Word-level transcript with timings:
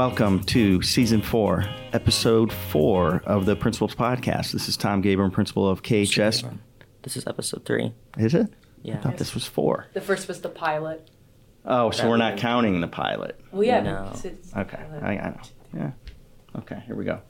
welcome 0.00 0.42
to 0.42 0.80
season 0.80 1.20
four, 1.20 1.62
episode 1.92 2.50
four 2.50 3.22
of 3.26 3.44
the 3.44 3.54
Principals 3.54 3.94
Podcast. 3.94 4.52
This 4.52 4.66
is 4.66 4.78
Tom 4.78 5.02
Gabriel, 5.02 5.30
principal 5.30 5.68
of 5.68 5.82
KHS. 5.82 6.56
This 7.02 7.18
is 7.18 7.26
episode 7.26 7.66
three. 7.66 7.92
Is 8.16 8.34
it? 8.34 8.46
Yeah. 8.82 8.94
I 8.94 9.00
thought 9.02 9.18
this 9.18 9.34
was 9.34 9.44
four. 9.44 9.88
The 9.92 10.00
first 10.00 10.26
was 10.26 10.40
the 10.40 10.48
pilot. 10.48 11.10
Oh, 11.66 11.90
so 11.90 12.04
That 12.04 12.08
we're 12.08 12.16
not 12.16 12.38
counting 12.38 12.80
the 12.80 12.88
pilot. 12.88 13.38
Well, 13.52 13.62
yeah. 13.62 13.82
No. 13.82 14.10
Okay. 14.56 14.78
I, 15.02 15.06
I 15.06 15.28
know. 15.32 15.40
Yeah. 15.76 15.90
Okay, 16.56 16.82
here 16.86 16.96
we 16.96 17.04
go. 17.04 17.20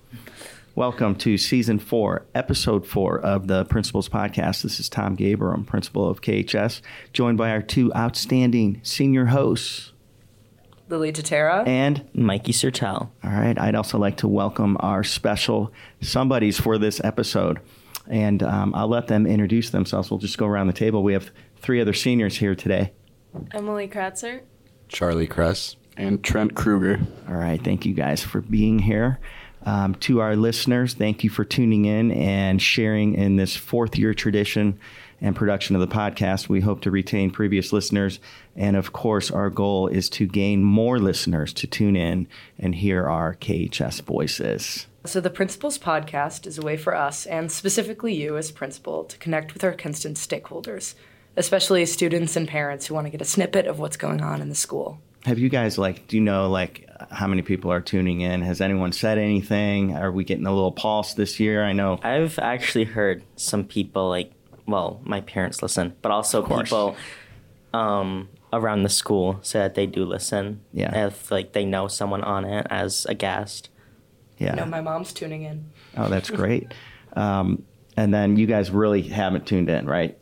Welcome 0.76 1.16
to 1.16 1.38
season 1.38 1.80
four, 1.80 2.24
episode 2.36 2.86
four 2.86 3.18
of 3.18 3.48
the 3.48 3.64
Principals 3.64 4.08
Podcast. 4.08 4.62
This 4.62 4.78
is 4.78 4.88
Tom 4.88 5.16
Gabriel, 5.16 5.54
I'm 5.54 5.64
principal 5.64 6.08
of 6.08 6.20
KHS, 6.20 6.82
joined 7.12 7.36
by 7.36 7.50
our 7.50 7.62
two 7.62 7.92
outstanding 7.94 8.80
senior 8.84 9.26
hosts. 9.26 9.89
Lily 10.90 11.12
Tatera. 11.12 11.66
And 11.66 12.04
Mikey 12.12 12.52
Sertel. 12.52 13.08
All 13.24 13.30
right. 13.30 13.58
I'd 13.58 13.74
also 13.74 13.96
like 13.98 14.16
to 14.18 14.28
welcome 14.28 14.76
our 14.80 15.04
special 15.04 15.72
somebodies 16.00 16.58
for 16.58 16.78
this 16.78 17.00
episode. 17.04 17.60
And 18.08 18.42
um, 18.42 18.74
I'll 18.74 18.88
let 18.88 19.06
them 19.06 19.26
introduce 19.26 19.70
themselves. 19.70 20.10
We'll 20.10 20.18
just 20.18 20.36
go 20.36 20.46
around 20.46 20.66
the 20.66 20.72
table. 20.72 21.02
We 21.02 21.12
have 21.12 21.30
three 21.58 21.80
other 21.80 21.92
seniors 21.92 22.36
here 22.36 22.54
today. 22.54 22.92
Emily 23.52 23.86
Kratzer. 23.86 24.42
Charlie 24.88 25.28
Kress. 25.28 25.76
and 25.96 26.22
Trent 26.24 26.54
Kruger. 26.56 26.98
All 27.28 27.36
right. 27.36 27.62
Thank 27.62 27.86
you 27.86 27.94
guys 27.94 28.22
for 28.22 28.40
being 28.40 28.80
here. 28.80 29.20
Um, 29.64 29.94
to 29.96 30.20
our 30.20 30.36
listeners, 30.36 30.94
thank 30.94 31.22
you 31.22 31.28
for 31.30 31.44
tuning 31.44 31.84
in 31.84 32.10
and 32.12 32.60
sharing 32.60 33.14
in 33.14 33.36
this 33.36 33.54
fourth 33.54 33.96
year 33.96 34.14
tradition 34.14 34.80
and 35.20 35.36
production 35.36 35.76
of 35.76 35.80
the 35.80 35.94
podcast. 35.94 36.48
We 36.48 36.60
hope 36.60 36.80
to 36.82 36.90
retain 36.90 37.30
previous 37.30 37.72
listeners. 37.72 38.20
And 38.56 38.76
of 38.76 38.92
course, 38.92 39.30
our 39.30 39.50
goal 39.50 39.88
is 39.88 40.08
to 40.10 40.26
gain 40.26 40.62
more 40.62 40.98
listeners 40.98 41.52
to 41.54 41.66
tune 41.66 41.96
in 41.96 42.26
and 42.58 42.74
hear 42.74 43.06
our 43.06 43.34
KHS 43.36 44.02
voices. 44.02 44.86
So, 45.04 45.20
the 45.20 45.30
Principals 45.30 45.78
Podcast 45.78 46.46
is 46.46 46.58
a 46.58 46.62
way 46.62 46.76
for 46.76 46.94
us, 46.94 47.24
and 47.24 47.50
specifically 47.50 48.14
you 48.14 48.36
as 48.36 48.50
principal, 48.50 49.04
to 49.04 49.16
connect 49.16 49.54
with 49.54 49.64
our 49.64 49.72
constant 49.72 50.18
stakeholders, 50.18 50.94
especially 51.38 51.86
students 51.86 52.36
and 52.36 52.46
parents 52.46 52.86
who 52.86 52.94
want 52.94 53.06
to 53.06 53.10
get 53.10 53.22
a 53.22 53.24
snippet 53.24 53.66
of 53.66 53.78
what's 53.78 53.96
going 53.96 54.20
on 54.20 54.42
in 54.42 54.50
the 54.50 54.54
school. 54.54 55.00
Have 55.24 55.38
you 55.38 55.48
guys 55.48 55.78
like? 55.78 56.06
Do 56.06 56.16
you 56.16 56.22
know 56.22 56.50
like 56.50 56.86
how 57.10 57.26
many 57.26 57.42
people 57.42 57.72
are 57.72 57.80
tuning 57.80 58.20
in? 58.20 58.42
Has 58.42 58.60
anyone 58.60 58.92
said 58.92 59.18
anything? 59.18 59.96
Are 59.96 60.12
we 60.12 60.24
getting 60.24 60.46
a 60.46 60.52
little 60.52 60.72
pulse 60.72 61.14
this 61.14 61.40
year? 61.40 61.64
I 61.64 61.72
know. 61.72 61.98
I've 62.02 62.38
actually 62.38 62.84
heard 62.84 63.22
some 63.36 63.64
people 63.64 64.08
like, 64.08 64.32
well, 64.70 65.00
my 65.04 65.20
parents 65.20 65.62
listen, 65.62 65.94
but 66.02 66.10
also 66.12 66.42
people 66.42 66.96
um, 67.72 68.28
around 68.52 68.82
the 68.82 68.88
school 68.88 69.38
say 69.42 69.58
that 69.60 69.74
they 69.74 69.86
do 69.86 70.04
listen. 70.04 70.60
Yeah. 70.72 71.06
If 71.06 71.30
like 71.30 71.52
they 71.52 71.64
know 71.64 71.88
someone 71.88 72.22
on 72.22 72.44
it 72.44 72.66
as 72.70 73.06
a 73.06 73.14
guest. 73.14 73.68
Yeah. 74.38 74.54
No, 74.54 74.64
my 74.66 74.80
mom's 74.80 75.12
tuning 75.12 75.42
in. 75.42 75.70
oh, 75.96 76.08
that's 76.08 76.30
great. 76.30 76.72
um, 77.14 77.62
and 77.96 78.14
then 78.14 78.36
you 78.36 78.46
guys 78.46 78.70
really 78.70 79.02
haven't 79.02 79.46
tuned 79.46 79.68
in, 79.68 79.86
right? 79.86 80.16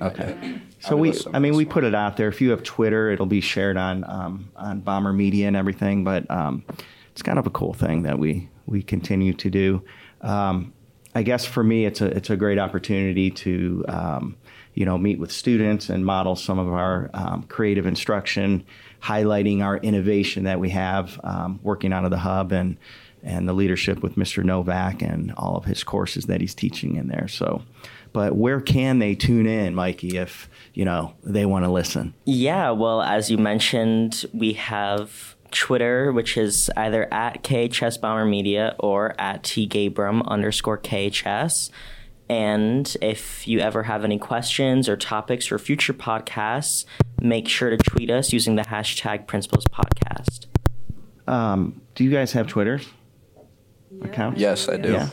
Okay. 0.00 0.60
So 0.80 0.96
we, 0.96 1.12
I 1.32 1.38
mean, 1.38 1.54
we 1.56 1.64
put 1.64 1.84
it 1.84 1.94
out 1.94 2.16
there. 2.16 2.28
If 2.28 2.40
you 2.40 2.50
have 2.50 2.62
Twitter, 2.62 3.10
it'll 3.10 3.26
be 3.26 3.40
shared 3.40 3.76
on 3.76 4.04
um, 4.08 4.50
on 4.56 4.80
Bomber 4.80 5.12
Media 5.12 5.46
and 5.48 5.56
everything. 5.56 6.04
But 6.04 6.30
um, 6.30 6.64
it's 7.12 7.22
kind 7.22 7.38
of 7.38 7.46
a 7.46 7.50
cool 7.50 7.72
thing 7.72 8.02
that 8.02 8.18
we 8.18 8.48
we 8.66 8.82
continue 8.82 9.32
to 9.34 9.50
do. 9.50 9.82
Um, 10.20 10.72
I 11.14 11.22
guess 11.22 11.44
for 11.44 11.64
me, 11.64 11.86
it's 11.86 12.00
a 12.00 12.06
it's 12.06 12.30
a 12.30 12.36
great 12.36 12.58
opportunity 12.58 13.30
to 13.30 13.84
um, 13.88 14.36
you 14.74 14.84
know 14.84 14.96
meet 14.96 15.18
with 15.18 15.32
students 15.32 15.88
and 15.88 16.04
model 16.04 16.36
some 16.36 16.58
of 16.58 16.68
our 16.68 17.10
um, 17.14 17.42
creative 17.44 17.86
instruction, 17.86 18.64
highlighting 19.02 19.62
our 19.62 19.78
innovation 19.78 20.44
that 20.44 20.60
we 20.60 20.70
have 20.70 21.18
um, 21.24 21.58
working 21.62 21.92
out 21.92 22.04
of 22.04 22.10
the 22.10 22.18
hub 22.18 22.52
and 22.52 22.76
and 23.22 23.48
the 23.48 23.52
leadership 23.52 24.02
with 24.02 24.16
Mr. 24.16 24.42
Novak 24.42 25.02
and 25.02 25.32
all 25.36 25.56
of 25.56 25.64
his 25.64 25.84
courses 25.84 26.24
that 26.24 26.40
he's 26.40 26.54
teaching 26.54 26.96
in 26.96 27.08
there. 27.08 27.28
So, 27.28 27.62
but 28.12 28.34
where 28.34 28.60
can 28.60 28.98
they 28.98 29.14
tune 29.14 29.46
in, 29.46 29.74
Mikey, 29.74 30.16
if 30.16 30.48
you 30.74 30.84
know 30.84 31.14
they 31.22 31.44
want 31.44 31.64
to 31.64 31.70
listen? 31.70 32.14
Yeah, 32.24 32.70
well, 32.70 33.02
as 33.02 33.30
you 33.30 33.38
mentioned, 33.38 34.24
we 34.32 34.54
have 34.54 35.36
Twitter, 35.50 36.12
which 36.12 36.36
is 36.36 36.70
either 36.76 37.12
at 37.12 37.42
KHS 37.42 38.00
Bomber 38.00 38.24
Media 38.24 38.76
or 38.78 39.14
at 39.20 39.42
T 39.42 39.68
Gabram 39.68 40.26
underscore 40.26 40.78
KHS. 40.78 41.70
And 42.28 42.96
if 43.02 43.48
you 43.48 43.58
ever 43.58 43.82
have 43.82 44.04
any 44.04 44.18
questions 44.18 44.88
or 44.88 44.96
topics 44.96 45.46
for 45.46 45.58
future 45.58 45.92
podcasts, 45.92 46.84
make 47.20 47.48
sure 47.48 47.70
to 47.70 47.76
tweet 47.76 48.08
us 48.10 48.32
using 48.32 48.54
the 48.54 48.62
hashtag 48.62 49.26
Principals 49.26 49.64
Podcast. 49.64 50.46
Um, 51.26 51.80
do 51.96 52.04
you 52.04 52.10
guys 52.10 52.32
have 52.32 52.46
Twitters? 52.46 52.86
Accounts? 54.02 54.40
Yes, 54.40 54.68
I 54.68 54.76
do. 54.76 54.92
Yeah. 54.92 55.08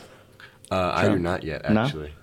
Uh, 0.70 0.92
I 0.94 1.08
do 1.10 1.18
not 1.18 1.44
yet, 1.44 1.66
actually. 1.66 2.10
No, 2.10 2.14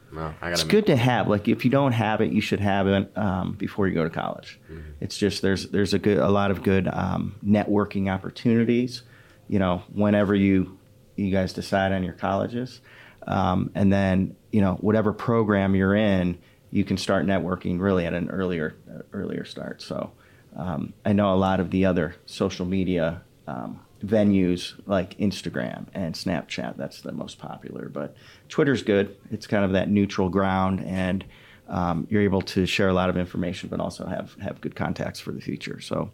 I 0.41 0.51
gotta. 0.51 0.53
It's 0.53 0.65
good 0.65 0.87
to 0.87 0.97
have. 0.97 1.29
Like 1.29 1.49
if 1.49 1.65
you 1.65 1.71
don't 1.71 1.93
have 1.93 2.21
it, 2.21 2.33
you 2.33 2.41
should 2.41 2.61
have 2.61 2.87
it 2.87 3.17
um, 3.17 3.53
before 3.53 3.89
you 3.89 3.95
go 3.95 4.05
to 4.05 4.11
college. 4.11 4.61
It's 5.01 5.17
just 5.17 5.43
there's 5.43 5.69
there's 5.71 5.95
a 5.95 5.99
good 5.99 6.19
a 6.19 6.29
lot 6.29 6.51
of 6.51 6.63
good 6.63 6.89
um, 6.89 7.37
networking 7.45 8.13
opportunities. 8.13 9.03
You 9.49 9.59
know, 9.59 9.83
whenever 9.93 10.35
you 10.35 10.79
you 11.17 11.31
guys 11.31 11.53
decide 11.53 11.93
on 11.93 12.03
your 12.03 12.15
colleges, 12.15 12.81
um, 13.27 13.71
and 13.75 13.93
then 13.93 14.37
you 14.53 14.61
know 14.61 14.75
whatever 14.75 15.13
program 15.13 15.75
you're 15.75 15.95
in, 15.95 16.39
you 16.71 16.85
can 16.85 16.97
start 16.97 17.27
networking 17.27 17.81
really 17.81 18.07
at 18.07 18.15
an 18.15 18.31
earlier 18.31 18.77
uh, 18.91 19.03
earlier 19.13 19.45
start. 19.45 19.83
So 19.83 20.13
um, 20.57 20.93
I 21.05 21.13
know 21.13 21.35
a 21.35 21.37
lot 21.37 21.61
of 21.61 21.71
the 21.71 21.85
other 21.87 22.17
social 22.27 22.67
media 22.67 23.23
um, 23.47 23.81
venues 24.05 24.75
like 24.87 25.17
Instagram 25.19 25.87
and 25.95 26.15
Snapchat. 26.15 26.77
That's 26.77 27.01
the 27.01 27.13
most 27.13 27.39
popular, 27.39 27.89
but 27.89 28.17
Twitter's 28.49 28.83
good. 28.83 29.17
It's 29.31 29.47
kind 29.47 29.65
of 29.65 29.73
that 29.73 29.89
neutral 29.89 30.29
ground, 30.29 30.85
and 30.85 31.25
um, 31.69 32.07
you're 32.11 32.23
able 32.23 32.43
to 32.43 32.67
share 32.67 32.89
a 32.89 32.93
lot 32.93 33.09
of 33.09 33.17
information, 33.17 33.69
but 33.69 33.81
also 33.81 34.07
have 34.07 34.35
have 34.41 34.61
good 34.61 34.77
contacts 34.77 35.21
for 35.21 35.33
the 35.33 35.41
future. 35.41 35.81
So, 35.81 36.11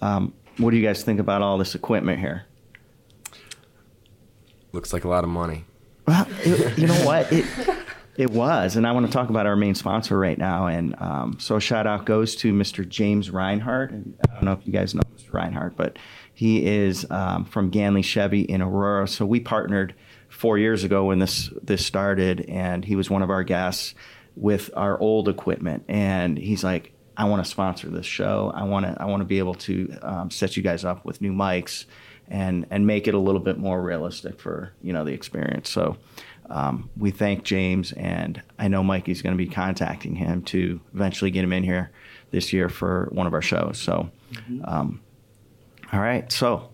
um, 0.00 0.32
what 0.58 0.70
do 0.70 0.76
you 0.76 0.86
guys 0.86 1.02
think 1.02 1.20
about 1.20 1.42
all 1.42 1.58
this 1.58 1.74
equipment 1.74 2.20
here? 2.20 2.46
Looks 4.72 4.92
like 4.92 5.04
a 5.04 5.08
lot 5.08 5.24
of 5.24 5.30
money. 5.30 5.64
Well, 6.06 6.26
it, 6.40 6.78
you 6.78 6.86
know 6.86 7.04
what? 7.04 7.32
It 7.32 7.44
it 8.16 8.30
was, 8.30 8.76
and 8.76 8.86
I 8.86 8.92
want 8.92 9.06
to 9.06 9.12
talk 9.12 9.28
about 9.28 9.46
our 9.46 9.56
main 9.56 9.74
sponsor 9.74 10.16
right 10.16 10.38
now. 10.38 10.68
And 10.68 10.94
um, 11.00 11.36
so, 11.40 11.56
a 11.56 11.60
shout 11.60 11.86
out 11.86 12.06
goes 12.06 12.36
to 12.36 12.52
Mr. 12.52 12.88
James 12.88 13.30
Reinhardt. 13.30 13.90
And 13.90 14.16
I 14.28 14.34
don't 14.34 14.44
know 14.44 14.52
if 14.52 14.64
you 14.64 14.72
guys 14.72 14.94
know 14.94 15.02
Mr. 15.16 15.32
Reinhardt, 15.32 15.76
but 15.76 15.98
he 16.34 16.66
is 16.66 17.06
um, 17.10 17.44
from 17.44 17.70
Ganley 17.70 18.04
Chevy 18.04 18.42
in 18.42 18.60
Aurora. 18.60 19.08
So 19.08 19.24
we 19.24 19.40
partnered 19.40 19.94
four 20.28 20.58
years 20.58 20.84
ago 20.84 21.06
when 21.06 21.18
this 21.18 21.50
this 21.62 21.84
started, 21.86 22.42
and 22.48 22.84
he 22.84 22.96
was 22.96 23.08
one 23.08 23.22
of 23.22 23.30
our 23.30 23.44
guests 23.44 23.94
with 24.36 24.70
our 24.76 24.98
old 24.98 25.28
equipment. 25.28 25.84
And 25.88 26.36
he's 26.36 26.64
like, 26.64 26.92
"I 27.16 27.24
want 27.24 27.44
to 27.44 27.50
sponsor 27.50 27.88
this 27.88 28.06
show. 28.06 28.52
I 28.54 28.64
want 28.64 28.86
to 28.86 28.96
I 29.00 29.06
want 29.06 29.20
to 29.20 29.26
be 29.26 29.38
able 29.38 29.54
to 29.54 29.96
um, 30.02 30.30
set 30.30 30.56
you 30.56 30.62
guys 30.62 30.84
up 30.84 31.04
with 31.04 31.20
new 31.20 31.32
mics." 31.32 31.86
and 32.28 32.66
and 32.70 32.86
make 32.86 33.06
it 33.06 33.12
a 33.12 33.18
little 33.18 33.40
bit 33.40 33.58
more 33.58 33.82
realistic 33.82 34.40
for 34.40 34.72
you 34.82 34.94
know 34.94 35.04
the 35.04 35.12
experience. 35.12 35.68
So 35.68 35.98
um, 36.50 36.90
we 36.96 37.10
thank 37.10 37.44
James, 37.44 37.92
and 37.92 38.42
I 38.58 38.68
know 38.68 38.82
Mikey's 38.82 39.22
going 39.22 39.36
to 39.36 39.42
be 39.42 39.48
contacting 39.48 40.14
him 40.14 40.42
to 40.44 40.80
eventually 40.94 41.30
get 41.30 41.44
him 41.44 41.52
in 41.52 41.64
here 41.64 41.90
this 42.30 42.52
year 42.52 42.68
for 42.68 43.08
one 43.12 43.26
of 43.26 43.32
our 43.32 43.42
shows. 43.42 43.78
So, 43.78 44.10
um, 44.64 45.00
all 45.92 46.00
right, 46.00 46.30
so 46.30 46.70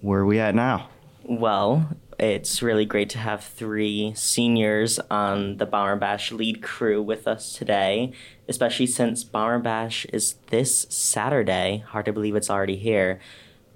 where 0.00 0.20
are 0.20 0.26
we 0.26 0.38
at 0.38 0.54
now? 0.54 0.88
Well, 1.24 1.96
it's 2.18 2.62
really 2.62 2.84
great 2.84 3.08
to 3.10 3.18
have 3.18 3.42
three 3.42 4.12
seniors 4.14 4.98
on 5.10 5.56
the 5.56 5.66
Bomber 5.66 5.96
Bash 5.96 6.32
lead 6.32 6.62
crew 6.62 7.00
with 7.02 7.26
us 7.26 7.54
today, 7.54 8.12
especially 8.48 8.86
since 8.86 9.24
Bomber 9.24 9.58
Bash 9.58 10.04
is 10.06 10.34
this 10.48 10.86
Saturday. 10.90 11.84
Hard 11.88 12.04
to 12.06 12.12
believe 12.12 12.36
it's 12.36 12.50
already 12.50 12.76
here. 12.76 13.20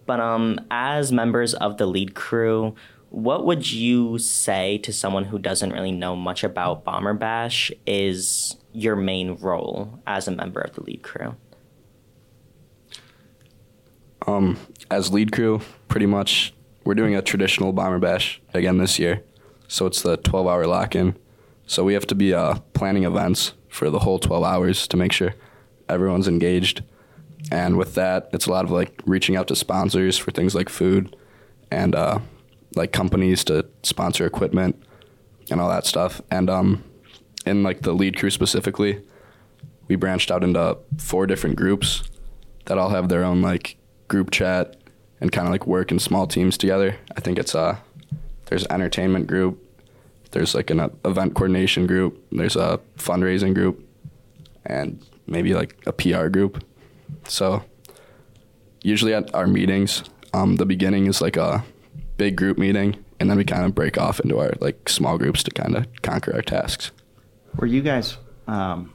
But 0.04 0.20
um, 0.20 0.60
as 0.70 1.10
members 1.10 1.54
of 1.54 1.78
the 1.78 1.86
lead 1.86 2.14
crew, 2.14 2.74
what 3.08 3.46
would 3.46 3.70
you 3.70 4.18
say 4.18 4.76
to 4.78 4.92
someone 4.92 5.24
who 5.24 5.38
doesn't 5.38 5.72
really 5.72 5.92
know 5.92 6.16
much 6.16 6.44
about 6.44 6.84
Bomber 6.84 7.14
Bash 7.14 7.72
is 7.86 8.56
your 8.72 8.96
main 8.96 9.36
role 9.36 10.00
as 10.06 10.28
a 10.28 10.32
member 10.32 10.60
of 10.60 10.74
the 10.74 10.82
lead 10.82 11.02
crew? 11.02 11.36
Um, 14.26 14.58
as 14.90 15.12
lead 15.12 15.32
crew, 15.32 15.60
pretty 15.88 16.06
much, 16.06 16.54
we're 16.84 16.94
doing 16.94 17.14
a 17.14 17.22
traditional 17.22 17.72
bomber 17.72 17.98
bash 17.98 18.40
again 18.52 18.78
this 18.78 18.98
year. 18.98 19.22
So 19.68 19.86
it's 19.86 20.02
the 20.02 20.16
12 20.16 20.46
hour 20.46 20.66
lock 20.66 20.94
in. 20.94 21.16
So 21.66 21.84
we 21.84 21.94
have 21.94 22.06
to 22.08 22.14
be 22.14 22.34
uh, 22.34 22.56
planning 22.74 23.04
events 23.04 23.54
for 23.68 23.90
the 23.90 24.00
whole 24.00 24.18
12 24.18 24.44
hours 24.44 24.86
to 24.88 24.96
make 24.96 25.12
sure 25.12 25.34
everyone's 25.88 26.28
engaged. 26.28 26.82
And 27.50 27.76
with 27.76 27.94
that, 27.94 28.28
it's 28.32 28.46
a 28.46 28.50
lot 28.50 28.64
of 28.64 28.70
like 28.70 29.00
reaching 29.06 29.36
out 29.36 29.48
to 29.48 29.56
sponsors 29.56 30.16
for 30.18 30.30
things 30.30 30.54
like 30.54 30.68
food 30.68 31.16
and 31.70 31.94
uh, 31.94 32.20
like 32.74 32.92
companies 32.92 33.44
to 33.44 33.66
sponsor 33.82 34.26
equipment 34.26 34.82
and 35.50 35.60
all 35.60 35.68
that 35.68 35.86
stuff. 35.86 36.20
And 36.30 36.48
um, 36.48 36.84
in 37.44 37.62
like 37.62 37.82
the 37.82 37.92
lead 37.92 38.18
crew 38.18 38.30
specifically, 38.30 39.02
we 39.88 39.96
branched 39.96 40.30
out 40.30 40.44
into 40.44 40.78
four 40.98 41.26
different 41.26 41.56
groups 41.56 42.02
that 42.66 42.78
all 42.78 42.90
have 42.90 43.08
their 43.08 43.24
own 43.24 43.42
like 43.42 43.76
group 44.08 44.30
chat 44.30 44.76
and 45.20 45.32
kind 45.32 45.46
of 45.46 45.52
like 45.52 45.66
work 45.66 45.90
in 45.90 45.98
small 45.98 46.26
teams 46.26 46.58
together. 46.58 46.96
I 47.16 47.20
think 47.20 47.38
it's 47.38 47.54
uh 47.54 47.76
there's 48.46 48.66
entertainment 48.66 49.26
group, 49.26 49.58
there's 50.32 50.54
like 50.54 50.70
an 50.70 50.80
uh, 50.80 50.88
event 51.04 51.34
coordination 51.34 51.86
group, 51.86 52.22
there's 52.30 52.56
a 52.56 52.80
fundraising 52.98 53.54
group, 53.54 53.86
and 54.66 55.04
maybe 55.26 55.54
like 55.54 55.80
a 55.86 55.92
PR 55.92 56.28
group. 56.28 56.62
So 57.26 57.64
usually 58.82 59.14
at 59.14 59.34
our 59.34 59.46
meetings, 59.46 60.04
um, 60.32 60.56
the 60.56 60.66
beginning 60.66 61.06
is 61.06 61.20
like 61.20 61.36
a 61.36 61.64
big 62.16 62.36
group 62.36 62.58
meeting, 62.58 63.02
and 63.18 63.30
then 63.30 63.36
we 63.36 63.44
kind 63.44 63.64
of 63.64 63.74
break 63.74 63.98
off 63.98 64.20
into 64.20 64.38
our 64.38 64.52
like 64.60 64.88
small 64.88 65.18
groups 65.18 65.42
to 65.44 65.50
kind 65.50 65.76
of 65.76 65.86
conquer 66.02 66.34
our 66.34 66.42
tasks. 66.42 66.90
Were 67.56 67.66
you 67.66 67.82
guys? 67.82 68.18
Um, 68.46 68.92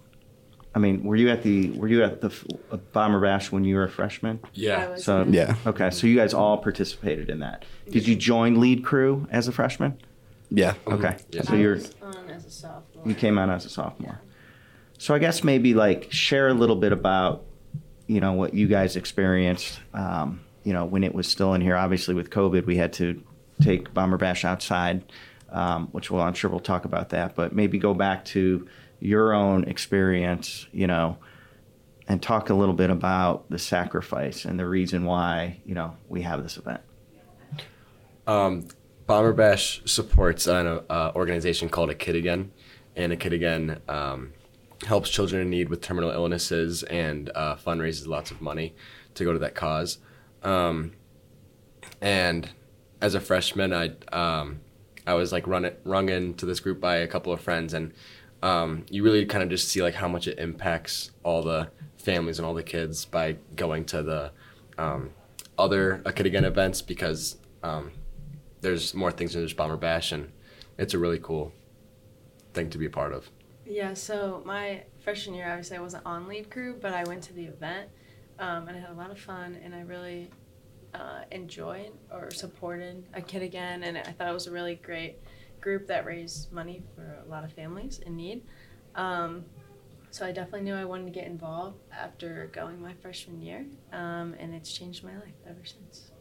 I 0.75 0.79
mean, 0.79 1.03
were 1.03 1.15
you 1.15 1.29
at 1.29 1.41
the 1.43 1.71
were 1.71 1.87
you 1.87 2.03
at 2.03 2.21
the 2.21 2.27
uh, 2.71 2.77
Bomber 2.93 3.19
Bash 3.19 3.51
when 3.51 3.63
you 3.63 3.75
were 3.75 3.85
a 3.85 3.89
freshman? 3.89 4.39
Yeah. 4.53 4.95
So 4.97 5.23
Yeah. 5.27 5.55
Okay, 5.65 5.89
so 5.89 6.05
you 6.07 6.15
guys 6.15 6.33
all 6.33 6.57
participated 6.59 7.29
in 7.29 7.39
that. 7.39 7.65
Did 7.89 8.07
you 8.07 8.15
join 8.15 8.59
lead 8.59 8.83
crew 8.83 9.27
as 9.31 9.47
a 9.47 9.51
freshman? 9.51 9.97
Yeah. 10.51 10.75
Okay, 10.87 11.15
Yes. 11.31 11.47
so 11.47 11.55
you're 11.55 11.79
on 12.01 12.29
as 12.29 12.45
a 12.45 12.51
sophomore. 12.51 13.03
you 13.07 13.15
came 13.15 13.37
on 13.37 13.49
as 13.49 13.65
a 13.65 13.69
sophomore. 13.69 14.19
So 14.99 15.13
I 15.15 15.19
guess 15.19 15.43
maybe 15.43 15.73
like 15.73 16.11
share 16.11 16.47
a 16.49 16.53
little 16.53 16.75
bit 16.75 16.91
about 16.91 17.45
you 18.07 18.19
know 18.19 18.33
what 18.33 18.53
you 18.53 18.67
guys 18.67 18.95
experienced. 18.95 19.79
Um, 19.93 20.41
you 20.63 20.73
know 20.73 20.85
when 20.85 21.03
it 21.03 21.15
was 21.15 21.27
still 21.27 21.53
in 21.55 21.61
here. 21.61 21.75
Obviously 21.75 22.13
with 22.13 22.29
COVID, 22.29 22.65
we 22.65 22.77
had 22.77 22.93
to 22.93 23.23
take 23.61 23.93
Bomber 23.93 24.17
Bash 24.17 24.45
outside, 24.45 25.03
um, 25.49 25.87
which 25.93 26.11
well 26.11 26.21
I'm 26.23 26.33
sure 26.35 26.49
we'll 26.51 26.59
talk 26.59 26.85
about 26.85 27.09
that. 27.09 27.35
But 27.35 27.53
maybe 27.53 27.79
go 27.79 27.93
back 27.95 28.25
to 28.25 28.67
your 28.99 29.33
own 29.33 29.65
experience. 29.65 30.67
You 30.71 30.87
know. 30.87 31.17
And 32.07 32.23
talk 32.23 32.49
a 32.49 32.55
little 32.55 32.73
bit 32.73 32.89
about 32.89 33.47
the 33.51 33.59
sacrifice 33.59 34.43
and 34.43 34.59
the 34.59 34.65
reason 34.65 35.05
why 35.05 35.61
you 35.63 35.75
know 35.75 35.95
we 36.07 36.23
have 36.23 36.41
this 36.41 36.57
event. 36.57 36.81
Um, 38.25 38.67
Bomber 39.09 39.33
Bash 39.33 39.81
supports 39.85 40.45
an 40.45 40.81
uh, 40.87 41.11
organization 41.15 41.67
called 41.67 41.89
A 41.89 41.95
Kid 41.95 42.15
Again, 42.15 42.51
and 42.95 43.11
A 43.11 43.17
Kid 43.17 43.33
Again 43.33 43.79
um, 43.87 44.33
helps 44.85 45.09
children 45.09 45.41
in 45.41 45.49
need 45.49 45.69
with 45.69 45.81
terminal 45.81 46.11
illnesses 46.11 46.83
and 46.83 47.31
uh, 47.33 47.55
fundraises 47.55 48.05
lots 48.05 48.29
of 48.29 48.39
money 48.39 48.75
to 49.15 49.23
go 49.23 49.33
to 49.33 49.39
that 49.39 49.55
cause. 49.55 49.97
Um, 50.43 50.91
and 52.01 52.49
as 53.01 53.15
a 53.15 53.19
freshman, 53.19 53.73
I 53.73 53.93
um, 54.11 54.61
I 55.07 55.15
was 55.15 55.31
like 55.31 55.47
run 55.47 55.65
it, 55.65 55.81
rung 55.83 56.09
into 56.09 56.45
this 56.45 56.59
group 56.59 56.79
by 56.79 56.97
a 56.97 57.07
couple 57.07 57.33
of 57.33 57.41
friends, 57.41 57.73
and 57.73 57.93
um, 58.41 58.85
you 58.89 59.03
really 59.03 59.25
kind 59.25 59.43
of 59.43 59.49
just 59.49 59.67
see 59.69 59.81
like 59.81 59.95
how 59.95 60.07
much 60.07 60.27
it 60.27 60.39
impacts 60.39 61.11
all 61.23 61.41
the 61.41 61.69
families 61.97 62.39
and 62.39 62.45
all 62.45 62.53
the 62.53 62.63
kids 62.63 63.05
by 63.05 63.35
going 63.55 63.85
to 63.85 64.01
the 64.01 64.31
um, 64.77 65.11
other 65.57 66.01
A 66.05 66.13
Kid 66.13 66.25
Again 66.25 66.45
events 66.45 66.81
because 66.81 67.37
um, 67.63 67.91
there's 68.61 68.93
more 68.93 69.11
things 69.11 69.33
than 69.33 69.43
just 69.43 69.57
Bomber 69.57 69.77
Bash, 69.77 70.11
and 70.11 70.31
it's 70.77 70.93
a 70.93 70.99
really 70.99 71.19
cool 71.19 71.51
thing 72.53 72.69
to 72.69 72.77
be 72.77 72.85
a 72.85 72.89
part 72.89 73.13
of. 73.13 73.29
Yeah, 73.65 73.93
so 73.93 74.41
my 74.45 74.83
freshman 75.03 75.35
year, 75.35 75.49
obviously, 75.49 75.77
I 75.77 75.81
wasn't 75.81 76.05
on 76.05 76.27
lead 76.27 76.49
crew, 76.49 76.77
but 76.81 76.93
I 76.93 77.03
went 77.03 77.21
to 77.23 77.33
the 77.33 77.45
event 77.45 77.89
um, 78.39 78.67
and 78.67 78.77
I 78.77 78.79
had 78.79 78.89
a 78.89 78.93
lot 78.93 79.11
of 79.11 79.19
fun, 79.19 79.57
and 79.63 79.75
I 79.75 79.81
really 79.81 80.29
uh, 80.93 81.21
enjoyed 81.31 81.91
or 82.11 82.31
supported 82.31 83.03
a 83.13 83.21
kid 83.21 83.43
again, 83.43 83.83
and 83.83 83.97
I 83.97 84.03
thought 84.03 84.29
it 84.29 84.33
was 84.33 84.47
a 84.47 84.51
really 84.51 84.75
great 84.75 85.17
group 85.61 85.87
that 85.87 86.05
raised 86.05 86.51
money 86.51 86.81
for 86.95 87.17
a 87.25 87.29
lot 87.29 87.43
of 87.43 87.51
families 87.53 87.99
in 88.05 88.15
need. 88.15 88.43
Um, 88.95 89.45
so 90.11 90.25
I 90.25 90.31
definitely 90.31 90.61
knew 90.61 90.73
I 90.75 90.85
wanted 90.85 91.05
to 91.05 91.11
get 91.11 91.25
involved 91.27 91.77
after 91.91 92.49
going 92.51 92.81
my 92.81 92.93
freshman 92.95 93.41
year, 93.41 93.65
um, 93.93 94.35
and 94.39 94.55
it's 94.55 94.71
changed 94.73 95.03
my 95.03 95.13
life 95.15 95.35
ever 95.47 95.63
since. 95.63 96.11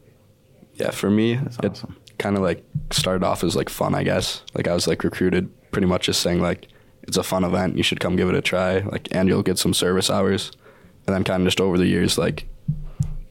Yeah, 0.75 0.91
for 0.91 1.11
me, 1.11 1.37
That's 1.37 1.57
it 1.59 1.71
awesome. 1.73 1.97
kind 2.19 2.37
of 2.37 2.43
like 2.43 2.65
started 2.93 3.25
off 3.25 3.43
as 3.43 3.57
like 3.57 3.69
fun, 3.69 3.95
I 3.95 4.03
guess. 4.05 4.43
Like 4.55 4.69
I 4.69 4.75
was 4.75 4.87
like 4.87 5.03
recruited 5.03 5.51
pretty 5.73 5.87
much 5.87 6.07
just 6.07 6.21
saying 6.21 6.41
like 6.41 6.69
it's 7.03 7.17
a 7.17 7.23
fun 7.23 7.45
event, 7.45 7.77
you 7.77 7.83
should 7.83 7.99
come 8.01 8.15
give 8.17 8.29
it 8.29 8.35
a 8.35 8.43
try. 8.43 8.81
Like 8.81 9.09
and 9.11 9.29
you'll 9.29 9.43
get 9.43 9.59
some 9.59 9.75
service 9.75 10.11
hours. 10.11 10.53
And 11.07 11.15
then 11.17 11.25
kind 11.25 11.43
of 11.43 11.47
just 11.47 11.61
over 11.61 11.79
the 11.79 11.87
years 11.87 12.19
like 12.19 12.47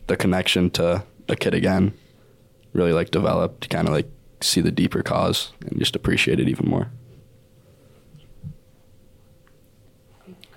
the 0.08 0.18
connection 0.18 0.72
to 0.72 1.04
a 1.30 1.36
kid 1.36 1.54
again 1.54 1.94
really 2.74 2.92
like 2.92 3.12
developed 3.12 3.62
to 3.62 3.70
kind 3.70 3.88
of 3.88 3.94
like 3.94 4.10
see 4.42 4.62
the 4.62 4.72
deeper 4.72 5.02
cause 5.02 5.52
and 5.66 5.80
just 5.80 5.96
appreciate 5.96 6.40
it 6.40 6.48
even 6.48 6.70
more. 6.70 6.92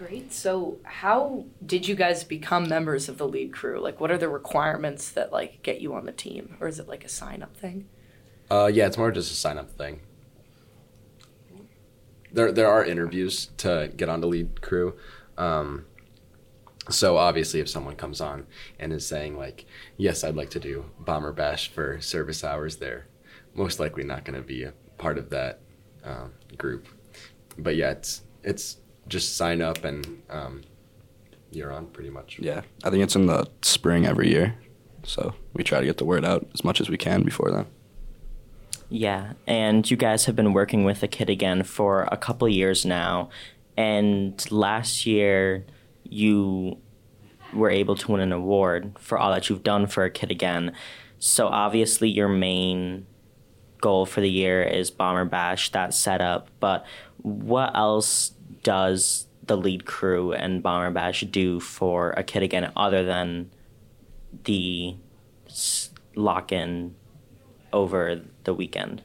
Great. 0.00 0.32
So, 0.32 0.78
how 0.82 1.44
did 1.64 1.86
you 1.86 1.94
guys 1.94 2.24
become 2.24 2.66
members 2.66 3.10
of 3.10 3.18
the 3.18 3.28
lead 3.28 3.52
crew? 3.52 3.78
Like, 3.78 4.00
what 4.00 4.10
are 4.10 4.16
the 4.16 4.30
requirements 4.30 5.10
that 5.10 5.30
like 5.30 5.62
get 5.62 5.82
you 5.82 5.92
on 5.92 6.06
the 6.06 6.12
team, 6.12 6.56
or 6.58 6.68
is 6.68 6.78
it 6.78 6.88
like 6.88 7.04
a 7.04 7.08
sign 7.08 7.42
up 7.42 7.54
thing? 7.54 7.86
Uh, 8.50 8.70
yeah, 8.72 8.86
it's 8.86 8.96
more 8.96 9.10
just 9.10 9.30
a 9.30 9.34
sign 9.34 9.58
up 9.58 9.70
thing. 9.70 10.00
There, 12.32 12.50
there 12.50 12.68
are 12.68 12.82
interviews 12.82 13.50
to 13.58 13.92
get 13.94 14.08
on 14.08 14.22
the 14.22 14.26
lead 14.26 14.62
crew. 14.62 14.94
Um, 15.36 15.84
so 16.88 17.18
obviously, 17.18 17.60
if 17.60 17.68
someone 17.68 17.94
comes 17.94 18.22
on 18.22 18.46
and 18.78 18.94
is 18.94 19.06
saying 19.06 19.36
like, 19.36 19.66
"Yes, 19.98 20.24
I'd 20.24 20.34
like 20.34 20.50
to 20.50 20.60
do 20.60 20.86
Bomber 20.98 21.32
Bash 21.32 21.70
for 21.70 22.00
service 22.00 22.42
hours," 22.42 22.76
they're 22.76 23.06
most 23.54 23.80
likely 23.80 24.04
not 24.04 24.24
going 24.24 24.40
to 24.40 24.46
be 24.46 24.64
a 24.64 24.72
part 24.98 25.18
of 25.18 25.30
that 25.30 25.60
um, 26.04 26.32
group. 26.56 26.86
But 27.58 27.76
yeah, 27.76 27.90
it's 27.90 28.22
it's 28.42 28.78
just 29.08 29.36
sign 29.36 29.60
up 29.60 29.84
and 29.84 30.22
um, 30.30 30.62
you're 31.50 31.72
on 31.72 31.86
pretty 31.86 32.10
much. 32.10 32.38
Yeah, 32.38 32.62
I 32.84 32.90
think 32.90 33.02
it's 33.02 33.16
in 33.16 33.26
the 33.26 33.46
spring 33.62 34.06
every 34.06 34.30
year. 34.30 34.54
So 35.02 35.34
we 35.54 35.64
try 35.64 35.80
to 35.80 35.86
get 35.86 35.98
the 35.98 36.04
word 36.04 36.24
out 36.24 36.46
as 36.54 36.64
much 36.64 36.80
as 36.80 36.88
we 36.88 36.96
can 36.96 37.22
before 37.22 37.50
then. 37.50 37.66
Yeah, 38.88 39.34
and 39.46 39.88
you 39.88 39.96
guys 39.96 40.24
have 40.24 40.36
been 40.36 40.52
working 40.52 40.84
with 40.84 41.00
the 41.00 41.08
kid 41.08 41.30
again 41.30 41.62
for 41.62 42.08
a 42.10 42.16
couple 42.16 42.48
years 42.48 42.84
now. 42.84 43.30
And 43.76 44.50
last 44.50 45.06
year, 45.06 45.64
you 46.04 46.78
were 47.52 47.70
able 47.70 47.96
to 47.96 48.12
win 48.12 48.20
an 48.20 48.32
award 48.32 48.96
for 48.98 49.16
all 49.16 49.30
that 49.30 49.48
you've 49.48 49.62
done 49.62 49.86
for 49.86 50.04
a 50.04 50.10
kid 50.10 50.30
again. 50.30 50.72
So 51.18 51.46
obviously, 51.46 52.08
your 52.08 52.28
main 52.28 53.06
goal 53.80 54.06
for 54.06 54.20
the 54.20 54.30
year 54.30 54.62
is 54.62 54.90
Bomber 54.90 55.24
Bash, 55.24 55.70
that 55.72 55.94
setup. 55.94 56.48
But 56.60 56.86
what 57.22 57.76
else 57.76 58.32
does 58.62 59.26
the 59.46 59.56
lead 59.56 59.84
crew 59.84 60.32
and 60.32 60.62
Bomber 60.62 60.90
Bash 60.90 61.22
do 61.22 61.60
for 61.60 62.10
a 62.12 62.22
kid 62.22 62.42
again 62.42 62.72
other 62.76 63.04
than 63.04 63.50
the 64.44 64.96
lock 66.14 66.52
in 66.52 66.94
over 67.72 68.20
the 68.44 68.54
weekend? 68.54 69.02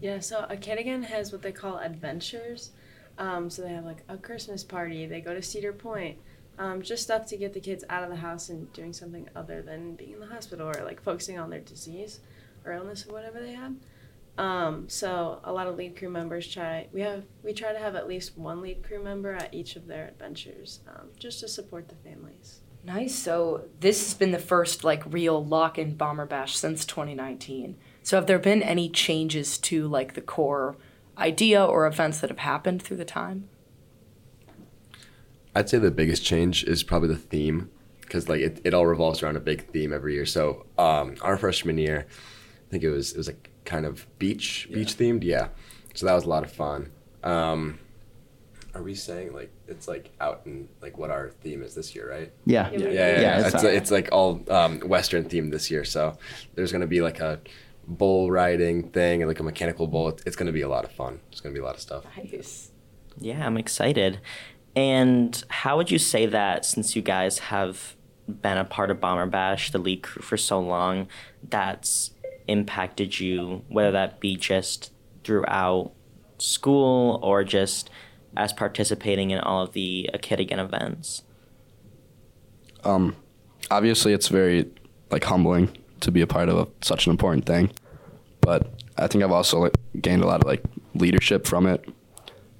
Yeah, 0.00 0.20
so 0.20 0.46
a 0.48 0.56
kid 0.56 0.78
again 0.78 1.04
has 1.04 1.32
what 1.32 1.42
they 1.42 1.52
call 1.52 1.78
adventures. 1.78 2.70
Um, 3.18 3.48
so 3.48 3.62
they 3.62 3.70
have 3.70 3.84
like 3.84 4.04
a 4.08 4.18
Christmas 4.18 4.62
party. 4.62 5.06
They 5.06 5.20
go 5.20 5.32
to 5.32 5.42
Cedar 5.42 5.72
Point. 5.72 6.18
Um, 6.58 6.82
just 6.82 7.02
stuff 7.02 7.26
to 7.26 7.36
get 7.36 7.52
the 7.52 7.60
kids 7.60 7.84
out 7.90 8.02
of 8.02 8.08
the 8.08 8.16
house 8.16 8.48
and 8.48 8.72
doing 8.72 8.92
something 8.92 9.28
other 9.36 9.60
than 9.60 9.94
being 9.94 10.12
in 10.12 10.20
the 10.20 10.26
hospital 10.26 10.68
or 10.68 10.84
like 10.84 11.02
focusing 11.02 11.38
on 11.38 11.50
their 11.50 11.60
disease 11.60 12.20
or 12.66 12.72
illness 12.72 13.06
or 13.08 13.12
whatever 13.12 13.40
they 13.40 13.52
have. 13.52 13.74
Um, 14.38 14.88
so 14.88 15.40
a 15.44 15.52
lot 15.52 15.66
of 15.66 15.76
lead 15.76 15.96
crew 15.96 16.10
members 16.10 16.46
try. 16.46 16.88
We 16.92 17.00
have 17.00 17.24
we 17.42 17.52
try 17.52 17.72
to 17.72 17.78
have 17.78 17.94
at 17.94 18.06
least 18.06 18.36
one 18.36 18.60
lead 18.60 18.82
crew 18.82 19.02
member 19.02 19.32
at 19.32 19.54
each 19.54 19.76
of 19.76 19.86
their 19.86 20.08
adventures, 20.08 20.80
um, 20.88 21.08
just 21.18 21.40
to 21.40 21.48
support 21.48 21.88
the 21.88 21.94
families. 21.94 22.60
Nice. 22.84 23.14
So 23.14 23.64
this 23.80 24.04
has 24.04 24.14
been 24.14 24.30
the 24.30 24.38
first 24.38 24.84
like 24.84 25.02
real 25.06 25.44
lock 25.44 25.78
in 25.78 25.96
bomber 25.96 26.26
bash 26.26 26.56
since 26.56 26.84
2019. 26.84 27.76
So 28.02 28.16
have 28.16 28.26
there 28.26 28.38
been 28.38 28.62
any 28.62 28.88
changes 28.88 29.58
to 29.58 29.88
like 29.88 30.14
the 30.14 30.20
core 30.20 30.76
idea 31.18 31.64
or 31.64 31.86
events 31.86 32.20
that 32.20 32.30
have 32.30 32.38
happened 32.38 32.82
through 32.82 32.98
the 32.98 33.04
time? 33.04 33.48
I'd 35.54 35.68
say 35.70 35.78
the 35.78 35.90
biggest 35.90 36.22
change 36.22 36.62
is 36.64 36.82
probably 36.82 37.08
the 37.08 37.16
theme 37.16 37.70
because 38.02 38.28
like 38.28 38.40
it, 38.40 38.60
it 38.62 38.74
all 38.74 38.86
revolves 38.86 39.22
around 39.22 39.36
a 39.36 39.40
big 39.40 39.68
theme 39.72 39.92
every 39.92 40.14
year. 40.14 40.26
So 40.26 40.66
um, 40.78 41.16
our 41.22 41.36
freshman 41.36 41.78
year, 41.78 42.06
I 42.66 42.70
think 42.70 42.82
it 42.82 42.90
was 42.90 43.12
it 43.12 43.18
was 43.18 43.26
like 43.28 43.50
kind 43.64 43.86
of 43.86 44.06
beach 44.18 44.68
beach 44.72 44.96
themed. 44.96 45.22
Yeah, 45.24 45.48
so 45.94 46.06
that 46.06 46.14
was 46.14 46.24
a 46.24 46.28
lot 46.28 46.44
of 46.44 46.52
fun. 46.52 46.90
Um, 47.22 47.78
are 48.74 48.82
we 48.82 48.94
saying 48.94 49.32
like 49.32 49.50
it's 49.68 49.88
like 49.88 50.10
out 50.20 50.42
in 50.44 50.68
like 50.82 50.98
what 50.98 51.10
our 51.10 51.30
theme 51.42 51.62
is 51.62 51.74
this 51.74 51.94
year, 51.94 52.08
right? 52.10 52.32
Yeah. 52.44 52.70
Yeah, 52.70 52.78
Yeah, 52.78 52.88
yeah, 52.88 52.90
yeah. 52.92 53.20
Yeah, 53.20 53.38
It's, 53.38 53.48
it's- 53.54 53.64
it's, 53.64 53.90
like 53.90 54.08
all 54.12 54.42
um, 54.50 54.80
Western 54.80 55.24
themed 55.24 55.50
this 55.50 55.70
year. 55.70 55.84
So 55.84 56.16
there's 56.54 56.72
gonna 56.72 56.86
be 56.86 57.00
like 57.00 57.20
a 57.20 57.40
bull 57.88 58.30
riding 58.30 58.90
thing 58.90 59.22
and 59.22 59.28
like 59.28 59.40
a 59.40 59.42
mechanical 59.44 59.86
bull. 59.86 60.08
It's, 60.08 60.22
it's 60.26 60.36
gonna 60.36 60.52
be 60.52 60.62
a 60.62 60.68
lot 60.68 60.84
of 60.84 60.92
fun. 60.92 61.20
It's 61.32 61.40
gonna 61.40 61.54
be 61.54 61.60
a 61.60 61.64
lot 61.64 61.74
of 61.76 61.80
stuff. 61.80 62.04
Nice. 62.16 62.70
Yeah, 63.18 63.46
I'm 63.46 63.56
excited. 63.56 64.20
And 64.74 65.42
how 65.48 65.78
would 65.78 65.90
you 65.90 65.98
say 65.98 66.26
that 66.26 66.66
since 66.66 66.94
you 66.94 67.00
guys 67.00 67.38
have 67.38 67.96
been 68.28 68.58
a 68.58 68.64
part 68.64 68.90
of 68.90 69.00
Bomber 69.00 69.24
Bash, 69.26 69.70
the 69.70 69.78
lead 69.78 70.02
crew, 70.02 70.20
for 70.20 70.36
so 70.36 70.60
long, 70.60 71.06
that's 71.48 72.10
impacted 72.48 73.18
you, 73.18 73.64
whether 73.68 73.92
that 73.92 74.20
be 74.20 74.36
just 74.36 74.92
throughout 75.24 75.92
school 76.38 77.18
or 77.22 77.44
just 77.44 77.90
as 78.36 78.52
participating 78.52 79.30
in 79.30 79.38
all 79.40 79.62
of 79.62 79.72
the 79.72 80.10
A 80.12 80.18
Kid 80.18 80.40
Again 80.40 80.58
events? 80.58 81.22
Um, 82.84 83.16
obviously, 83.70 84.12
it's 84.12 84.28
very 84.28 84.70
like 85.10 85.24
humbling 85.24 85.76
to 86.00 86.10
be 86.10 86.20
a 86.20 86.26
part 86.26 86.48
of 86.48 86.58
a, 86.58 86.68
such 86.84 87.06
an 87.06 87.10
important 87.10 87.46
thing. 87.46 87.70
But 88.40 88.70
I 88.96 89.06
think 89.06 89.24
I've 89.24 89.32
also 89.32 89.60
like, 89.60 89.76
gained 90.00 90.22
a 90.22 90.26
lot 90.26 90.42
of 90.42 90.46
like 90.46 90.62
leadership 90.94 91.46
from 91.46 91.66
it, 91.66 91.88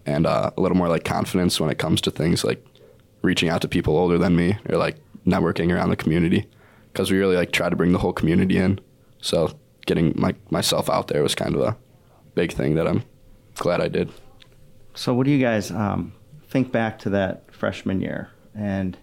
and 0.04 0.26
uh, 0.26 0.50
a 0.56 0.60
little 0.60 0.76
more 0.76 0.88
like 0.88 1.04
confidence 1.04 1.60
when 1.60 1.70
it 1.70 1.78
comes 1.78 2.00
to 2.02 2.10
things 2.10 2.44
like 2.44 2.64
reaching 3.22 3.48
out 3.48 3.60
to 3.60 3.68
people 3.68 3.96
older 3.96 4.18
than 4.18 4.36
me 4.36 4.56
or 4.68 4.76
like 4.76 4.96
networking 5.26 5.74
around 5.74 5.90
the 5.90 5.96
community 5.96 6.46
because 6.92 7.10
we 7.10 7.18
really 7.18 7.36
like 7.36 7.52
try 7.52 7.68
to 7.68 7.76
bring 7.76 7.92
the 7.92 7.98
whole 7.98 8.12
community 8.12 8.56
in. 8.56 8.80
So 9.20 9.52
getting 9.86 10.12
my, 10.16 10.34
myself 10.50 10.90
out 10.90 11.08
there 11.08 11.22
was 11.22 11.34
kind 11.34 11.54
of 11.54 11.60
a 11.60 11.76
big 12.34 12.52
thing 12.52 12.74
that 12.74 12.86
I'm 12.86 13.02
glad 13.56 13.80
I 13.80 13.88
did. 13.88 14.10
So, 14.94 15.14
what 15.14 15.24
do 15.24 15.30
you 15.30 15.38
guys 15.38 15.70
um, 15.70 16.12
think 16.48 16.72
back 16.72 16.98
to 17.00 17.10
that 17.10 17.54
freshman 17.54 18.00
year 18.00 18.30
and 18.54 18.96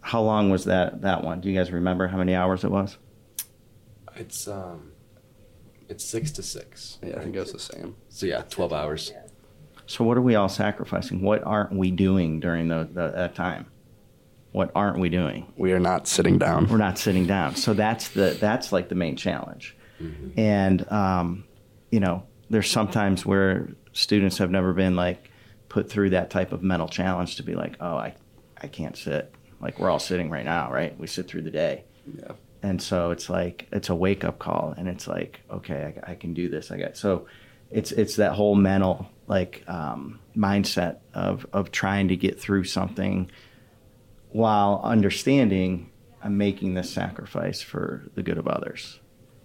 how 0.00 0.22
long 0.22 0.50
was 0.50 0.64
that 0.64 1.02
that 1.02 1.24
one? 1.24 1.40
Do 1.40 1.50
you 1.50 1.58
guys 1.58 1.72
remember 1.72 2.06
how 2.06 2.16
many 2.16 2.34
hours 2.34 2.64
it 2.64 2.70
was? 2.70 2.96
It's 4.14 4.46
um, 4.46 4.92
it's 5.88 6.04
six 6.04 6.30
to 6.32 6.42
six. 6.42 6.98
Yeah, 7.02 7.16
I 7.18 7.22
think 7.22 7.34
it 7.34 7.40
was 7.40 7.52
the 7.52 7.58
same. 7.58 7.96
So 8.08 8.26
yeah, 8.26 8.42
twelve 8.48 8.72
hours. 8.72 9.12
So, 9.86 10.04
what 10.04 10.16
are 10.16 10.22
we 10.22 10.34
all 10.34 10.48
sacrificing? 10.48 11.22
What 11.22 11.44
aren't 11.44 11.72
we 11.72 11.90
doing 11.90 12.40
during 12.40 12.68
the, 12.68 12.88
the 12.92 13.10
that 13.10 13.34
time? 13.34 13.66
What 14.56 14.70
aren't 14.74 14.98
we 14.98 15.10
doing? 15.10 15.52
We 15.58 15.72
are 15.72 15.78
not 15.78 16.08
sitting 16.08 16.38
down. 16.38 16.68
We're 16.68 16.78
not 16.78 16.96
sitting 16.96 17.26
down. 17.26 17.56
So 17.56 17.74
that's 17.74 18.08
the 18.08 18.38
that's 18.40 18.72
like 18.72 18.88
the 18.88 18.94
main 18.94 19.14
challenge. 19.14 19.76
Mm-hmm. 20.00 20.40
And 20.40 20.90
um, 20.90 21.44
you 21.90 22.00
know, 22.00 22.22
there's 22.48 22.70
sometimes 22.70 23.26
where 23.26 23.68
students 23.92 24.38
have 24.38 24.50
never 24.50 24.72
been 24.72 24.96
like 24.96 25.30
put 25.68 25.90
through 25.90 26.08
that 26.10 26.30
type 26.30 26.52
of 26.52 26.62
mental 26.62 26.88
challenge 26.88 27.36
to 27.36 27.42
be 27.42 27.54
like, 27.54 27.76
oh, 27.80 27.96
I, 27.96 28.14
I 28.56 28.68
can't 28.68 28.96
sit. 28.96 29.30
Like 29.60 29.78
we're 29.78 29.90
all 29.90 29.98
sitting 29.98 30.30
right 30.30 30.46
now, 30.46 30.72
right? 30.72 30.98
We 30.98 31.06
sit 31.06 31.28
through 31.28 31.42
the 31.42 31.50
day. 31.50 31.84
Yeah. 32.18 32.32
And 32.62 32.80
so 32.80 33.10
it's 33.10 33.28
like 33.28 33.68
it's 33.72 33.90
a 33.90 33.94
wake 33.94 34.24
up 34.24 34.38
call, 34.38 34.72
and 34.78 34.88
it's 34.88 35.06
like, 35.06 35.42
okay, 35.50 36.00
I, 36.02 36.12
I 36.12 36.14
can 36.14 36.32
do 36.32 36.48
this. 36.48 36.70
I 36.70 36.78
got 36.78 36.96
so 36.96 37.26
it's 37.70 37.92
it's 37.92 38.16
that 38.16 38.32
whole 38.32 38.54
mental 38.54 39.06
like 39.26 39.64
um, 39.68 40.18
mindset 40.34 41.00
of 41.12 41.46
of 41.52 41.72
trying 41.72 42.08
to 42.08 42.16
get 42.16 42.40
through 42.40 42.64
something 42.64 43.30
while 44.30 44.80
understanding 44.82 45.90
I'm 46.22 46.36
making 46.36 46.74
this 46.74 46.90
sacrifice 46.90 47.62
for 47.62 48.08
the 48.14 48.22
good 48.22 48.38
of 48.38 48.48
others. 48.48 49.00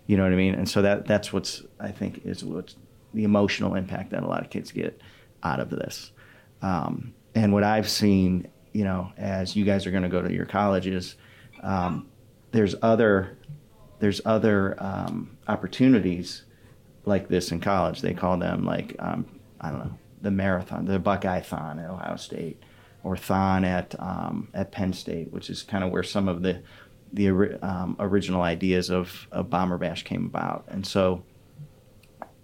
You 0.08 0.18
know 0.18 0.24
what 0.24 0.34
I 0.34 0.36
mean? 0.36 0.56
And 0.56 0.68
so 0.68 0.82
that 0.82 1.06
that's 1.06 1.32
what's 1.32 1.64
I 1.80 1.92
think 1.92 2.26
is 2.26 2.44
what's 2.44 2.76
the 3.14 3.24
emotional 3.24 3.76
impact 3.76 4.12
that 4.12 4.24
a 4.24 4.28
lot 4.28 4.44
of 4.44 4.50
kids 4.50 4.72
get 4.72 5.00
out 5.44 5.60
of 5.60 5.70
this. 5.70 6.12
Um, 6.62 7.14
and 7.36 7.54
what 7.54 7.64
I've 7.64 7.90
seen, 7.90 8.48
you 8.74 8.84
know, 8.84 9.12
as 9.18 9.56
you 9.56 9.66
guys 9.66 9.86
are 9.86 9.92
going 9.92 10.04
to 10.04 10.10
go 10.10 10.22
to 10.22 10.34
your 10.34 10.46
colleges, 10.46 11.16
um, 11.62 12.10
there's 12.52 12.76
other 12.82 13.38
there's 14.00 14.22
other 14.26 14.76
um, 14.80 15.38
opportunities 15.48 16.44
like 17.06 17.28
this 17.28 17.52
in 17.52 17.60
college. 17.60 18.02
They 18.02 18.14
call 18.14 18.38
them 18.38 18.66
like 18.66 18.96
um, 19.00 19.40
I 19.60 19.70
don't 19.70 19.80
know 19.80 19.98
the 20.22 20.32
marathon, 20.32 20.86
the 20.86 21.00
Buckeye 21.00 21.42
Thon 21.42 21.80
at 21.80 21.90
Ohio 21.90 22.16
State, 22.16 22.62
Thon 23.16 23.66
at 23.66 23.96
um, 24.00 24.50
at 24.54 24.72
Penn 24.72 24.94
State, 24.94 25.32
which 25.32 25.50
is 25.50 25.64
kind 25.64 25.84
of 25.84 25.92
where 25.92 26.04
some 26.04 26.28
of 26.28 26.42
the 26.42 26.62
the 27.14 27.30
um, 27.62 27.96
original 28.00 28.42
ideas 28.42 28.90
of, 28.90 29.28
of 29.32 29.50
Bomber 29.50 29.78
Bash 29.78 30.04
came 30.04 30.26
about. 30.26 30.66
And 30.70 30.86
so, 30.86 31.24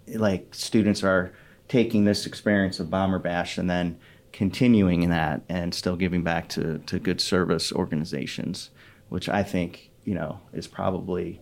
like 0.08 0.54
students 0.54 1.04
are 1.04 1.34
taking 1.68 2.06
this 2.06 2.26
experience 2.26 2.80
of 2.80 2.90
Bomber 2.90 3.20
Bash 3.20 3.58
and 3.58 3.70
then 3.70 3.98
continuing 4.32 5.10
that 5.10 5.42
and 5.50 5.74
still 5.74 5.96
giving 5.96 6.24
back 6.24 6.50
to, 6.50 6.80
to 6.80 7.00
good 7.00 7.22
service 7.22 7.72
organizations, 7.72 8.70
which 9.10 9.30
I 9.30 9.44
think 9.44 9.90
you 10.04 10.14
know 10.14 10.40
is 10.54 10.68
probably 10.68 11.42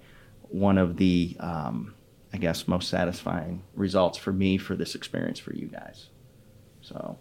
one 0.50 0.77
of 0.77 0.98
the 0.98 1.36
um, 1.39 1.95
I 2.34 2.38
guess 2.38 2.67
most 2.67 2.89
satisfying 2.89 3.63
results 3.75 4.17
for 4.17 4.31
me 4.31 4.57
for 4.57 4.75
this 4.75 4.95
experience 4.95 5.39
for 5.39 5.53
you 5.53 5.67
guys. 5.67 6.07
So 6.81 7.17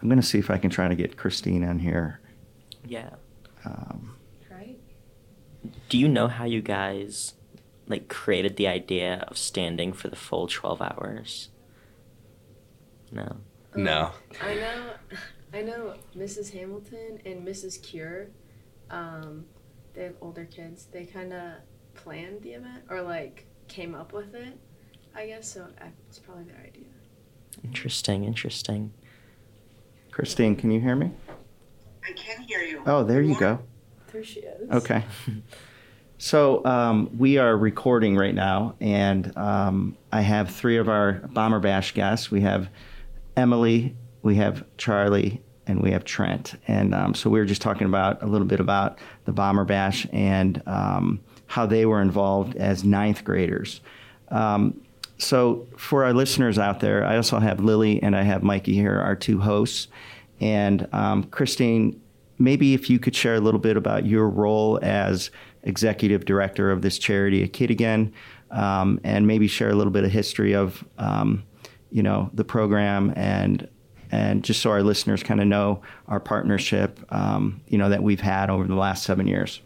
I'm 0.00 0.08
going 0.08 0.20
to 0.20 0.26
see 0.26 0.38
if 0.38 0.50
I 0.50 0.56
can 0.58 0.70
try 0.70 0.88
to 0.88 0.94
get 0.94 1.16
Christine 1.16 1.62
in 1.62 1.78
here. 1.80 2.20
Yeah. 2.86 3.10
Um, 3.64 4.16
Right? 4.50 4.78
Do 5.88 5.98
you 5.98 6.08
know 6.08 6.28
how 6.28 6.44
you 6.44 6.62
guys 6.62 7.34
like 7.86 8.08
created 8.08 8.56
the 8.56 8.66
idea 8.66 9.24
of 9.28 9.36
standing 9.36 9.92
for 9.92 10.08
the 10.08 10.16
full 10.16 10.46
12 10.46 10.80
hours? 10.80 11.48
No. 13.12 13.36
No. 13.74 14.12
I 14.42 14.54
know, 14.54 14.90
I 15.52 15.62
know 15.62 15.94
Mrs. 16.16 16.52
Hamilton 16.52 17.20
and 17.26 17.46
Mrs. 17.46 17.82
Cure. 17.82 18.28
Um, 18.90 19.44
they 19.94 20.04
have 20.04 20.14
older 20.20 20.44
kids. 20.44 20.86
They 20.90 21.04
kind 21.04 21.32
of 21.32 21.52
planned 21.94 22.42
the 22.42 22.52
event 22.52 22.84
or 22.88 23.02
like 23.02 23.46
came 23.68 23.94
up 23.94 24.12
with 24.12 24.34
it. 24.34 24.58
I 25.14 25.26
guess 25.26 25.52
so. 25.52 25.66
It's 26.08 26.18
probably 26.18 26.44
their 26.44 26.60
idea. 26.64 26.84
Interesting, 27.64 28.24
interesting. 28.24 28.92
Christine, 30.10 30.56
can 30.56 30.70
you 30.70 30.80
hear 30.80 30.96
me? 30.96 31.10
I 32.04 32.12
can 32.12 32.42
hear 32.42 32.60
you. 32.60 32.82
Oh, 32.86 33.04
there 33.04 33.22
you 33.22 33.38
go. 33.38 33.60
There 34.12 34.24
she 34.24 34.40
is. 34.40 34.70
Okay. 34.70 35.04
So 36.18 36.62
um, 36.66 37.16
we 37.16 37.38
are 37.38 37.56
recording 37.56 38.14
right 38.14 38.34
now, 38.34 38.74
and 38.78 39.34
um, 39.38 39.96
I 40.12 40.20
have 40.20 40.50
three 40.54 40.76
of 40.76 40.86
our 40.86 41.12
Bomber 41.32 41.60
Bash 41.60 41.94
guests. 41.94 42.30
We 42.30 42.42
have 42.42 42.68
Emily, 43.38 43.96
we 44.22 44.34
have 44.34 44.64
Charlie, 44.76 45.40
and 45.66 45.80
we 45.80 45.92
have 45.92 46.04
Trent. 46.04 46.56
And 46.68 46.94
um, 46.94 47.14
so 47.14 47.30
we 47.30 47.38
were 47.38 47.46
just 47.46 47.62
talking 47.62 47.86
about 47.86 48.22
a 48.22 48.26
little 48.26 48.46
bit 48.46 48.60
about 48.60 48.98
the 49.24 49.32
Bomber 49.32 49.64
Bash 49.64 50.06
and 50.12 50.62
um, 50.66 51.20
how 51.46 51.64
they 51.64 51.86
were 51.86 52.02
involved 52.02 52.54
as 52.56 52.84
ninth 52.84 53.24
graders. 53.24 53.80
Um, 54.28 54.78
so 55.20 55.66
for 55.76 56.04
our 56.04 56.12
listeners 56.12 56.58
out 56.58 56.80
there, 56.80 57.04
I 57.04 57.16
also 57.16 57.38
have 57.38 57.60
Lily 57.60 58.02
and 58.02 58.16
I 58.16 58.22
have 58.22 58.42
Mikey 58.42 58.74
here, 58.74 58.98
our 58.98 59.14
two 59.14 59.40
hosts. 59.40 59.88
And 60.40 60.88
um, 60.92 61.24
Christine, 61.24 62.00
maybe 62.38 62.74
if 62.74 62.88
you 62.88 62.98
could 62.98 63.14
share 63.14 63.34
a 63.34 63.40
little 63.40 63.60
bit 63.60 63.76
about 63.76 64.06
your 64.06 64.28
role 64.28 64.78
as 64.82 65.30
executive 65.62 66.24
director 66.24 66.70
of 66.70 66.82
this 66.82 66.98
charity, 66.98 67.42
A 67.42 67.48
Kid 67.48 67.70
Again, 67.70 68.12
um, 68.50 68.98
and 69.04 69.26
maybe 69.26 69.46
share 69.46 69.70
a 69.70 69.74
little 69.74 69.92
bit 69.92 70.04
of 70.04 70.10
history 70.10 70.54
of, 70.54 70.82
um, 70.98 71.44
you 71.90 72.02
know, 72.02 72.30
the 72.34 72.44
program 72.44 73.12
and 73.16 73.68
and 74.12 74.42
just 74.42 74.60
so 74.60 74.70
our 74.70 74.82
listeners 74.82 75.22
kind 75.22 75.40
of 75.40 75.46
know 75.46 75.82
our 76.08 76.18
partnership, 76.18 76.98
um, 77.10 77.60
you 77.68 77.78
know, 77.78 77.88
that 77.88 78.02
we've 78.02 78.20
had 78.20 78.50
over 78.50 78.64
the 78.64 78.74
last 78.74 79.04
seven 79.04 79.28
years. 79.28 79.60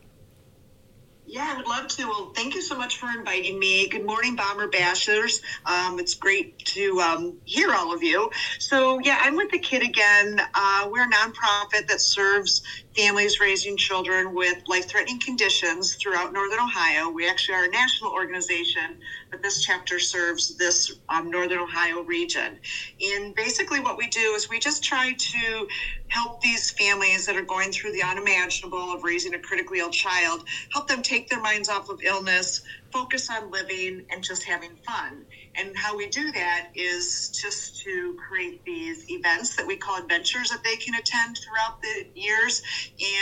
Yeah, 1.34 1.50
I 1.52 1.58
would 1.58 1.68
love 1.68 1.88
to. 1.88 2.08
Well, 2.08 2.32
thank 2.36 2.54
you 2.56 2.62
so 2.62 2.78
much 2.78 2.98
for 2.98 3.10
inviting 3.10 3.58
me. 3.60 3.88
Good 3.90 4.06
morning, 4.06 4.36
Bomber 4.36 4.68
Bashers. 4.70 5.40
Um, 5.66 6.00
it's 6.00 6.14
great 6.14 6.54
to 6.66 7.00
um, 7.00 7.40
hear 7.44 7.74
all 7.74 7.94
of 7.94 8.04
you. 8.04 8.30
So, 8.60 9.00
yeah, 9.04 9.18
I'm 9.20 9.36
with 9.36 9.50
the 9.52 9.58
Kid 9.60 9.82
Again. 9.82 10.40
Uh, 10.54 10.88
we're 10.90 11.04
a 11.04 11.12
nonprofit 11.12 11.88
that 11.88 12.00
serves 12.00 12.62
families 12.96 13.40
raising 13.40 13.76
children 13.76 14.34
with 14.34 14.56
life 14.68 14.88
threatening 14.88 15.20
conditions 15.20 15.96
throughout 15.96 16.32
Northern 16.32 16.60
Ohio. 16.60 17.08
We 17.10 17.26
actually 17.26 17.54
are 17.56 17.64
a 17.64 17.68
national 17.68 18.12
organization, 18.12 18.98
but 19.30 19.42
this 19.42 19.60
chapter 19.62 19.98
serves 20.00 20.56
this 20.56 20.92
um, 21.08 21.30
Northern 21.30 21.60
Ohio 21.60 22.02
region. 22.02 22.58
And 23.00 23.34
basically, 23.34 23.80
what 23.80 23.98
we 23.98 24.08
do 24.08 24.34
is 24.34 24.48
we 24.48 24.58
just 24.58 24.82
try 24.84 25.14
to 25.18 25.68
help 26.08 26.40
these 26.42 26.70
families 26.72 27.26
that 27.26 27.36
are 27.36 27.42
going 27.42 27.72
through 27.72 27.92
the 27.92 28.02
unimaginable 28.02 28.92
of 28.92 29.04
raising 29.04 29.34
a 29.34 29.40
critically 29.40 29.80
ill 29.80 29.90
child, 29.90 30.44
help 30.72 30.88
them 30.88 31.02
take 31.02 31.28
their 31.28 31.40
minds 31.40 31.68
off 31.68 31.88
of 31.88 32.00
illness, 32.04 32.60
focus 32.92 33.30
on 33.30 33.50
living, 33.50 34.02
and 34.10 34.22
just 34.24 34.44
having 34.44 34.76
fun. 34.86 35.26
And 35.56 35.76
how 35.76 35.96
we 35.96 36.06
do 36.08 36.32
that 36.32 36.68
is 36.75 37.30
just 37.42 37.82
to 37.82 38.16
create 38.28 38.64
these 38.64 39.04
events 39.11 39.56
that 39.56 39.66
we 39.66 39.76
call 39.76 39.99
adventures 39.99 40.50
that 40.50 40.64
they 40.64 40.76
can 40.76 40.94
attend 40.96 41.38
throughout 41.38 41.82
the 41.82 42.06
years. 42.14 42.62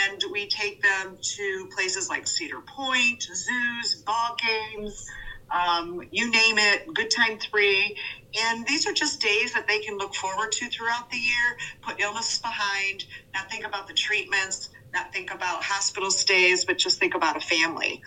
And 0.03 0.23
we 0.31 0.47
take 0.47 0.81
them 0.81 1.17
to 1.37 1.69
places 1.75 2.09
like 2.09 2.27
Cedar 2.27 2.61
Point, 2.61 3.23
zoos, 3.23 3.95
ball 4.05 4.37
games, 4.41 5.05
um, 5.51 6.01
you 6.11 6.31
name 6.31 6.57
it, 6.59 6.83
Good 6.93 7.11
Time 7.11 7.39
Three. 7.39 7.97
And 8.39 8.65
these 8.67 8.87
are 8.87 8.93
just 8.93 9.21
days 9.21 9.53
that 9.53 9.67
they 9.67 9.79
can 9.79 9.97
look 9.97 10.15
forward 10.15 10.53
to 10.53 10.69
throughout 10.69 11.09
the 11.11 11.17
year, 11.17 11.57
put 11.83 11.99
illness 12.01 12.39
behind, 12.39 13.05
not 13.35 13.49
think 13.51 13.65
about 13.65 13.87
the 13.87 13.93
treatments, 13.95 14.69
not 14.93 15.13
think 15.13 15.33
about 15.33 15.63
hospital 15.63 16.11
stays, 16.11 16.65
but 16.65 16.77
just 16.77 16.99
think 16.99 17.15
about 17.15 17.37
a 17.37 17.41
family. 17.41 17.99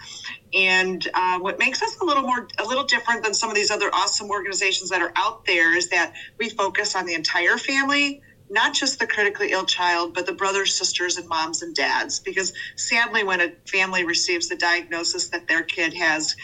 And 0.55 1.07
uh, 1.15 1.39
what 1.41 1.59
makes 1.61 1.83
us 1.83 1.97
a 2.03 2.07
little 2.07 2.25
more, 2.25 2.49
a 2.59 2.65
little 2.65 2.85
different 2.85 3.25
than 3.25 3.35
some 3.35 3.51
of 3.51 3.57
these 3.57 3.71
other 3.71 3.91
awesome 3.95 4.31
organizations 4.31 4.91
that 4.91 5.03
are 5.03 5.13
out 5.17 5.47
there 5.47 5.77
is 5.77 5.89
that 5.91 6.13
we 6.41 6.51
focus 6.51 6.97
on 6.97 7.07
the 7.07 7.15
entire 7.15 7.59
family, 7.59 8.21
not 8.51 8.75
just 8.75 8.99
the 8.99 9.07
critically 9.07 9.53
ill 9.53 9.67
child, 9.67 10.15
but 10.15 10.27
the 10.27 10.33
brothers, 10.35 10.75
sisters, 10.77 11.19
and 11.19 11.29
moms 11.29 11.63
and 11.63 11.75
dads. 11.77 12.21
Because 12.21 12.53
sadly, 12.77 13.25
when 13.25 13.43
a 13.43 13.51
family 13.69 14.05
receives 14.05 14.49
the 14.49 14.57
diagnosis 14.57 15.29
that 15.31 15.49
their 15.49 15.63
kid 15.65 15.95
has 15.95 16.35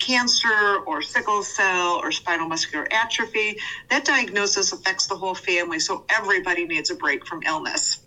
cancer 0.00 0.78
or 0.86 1.02
sickle 1.02 1.42
cell 1.42 2.00
or 2.02 2.12
spinal 2.12 2.46
muscular 2.48 2.86
atrophy, 2.92 3.56
that 3.90 4.04
diagnosis 4.04 4.72
affects 4.72 5.08
the 5.08 5.16
whole 5.16 5.34
family. 5.34 5.80
So 5.80 6.04
everybody 6.10 6.66
needs 6.66 6.90
a 6.90 6.96
break 6.96 7.26
from 7.26 7.42
illness. 7.46 7.98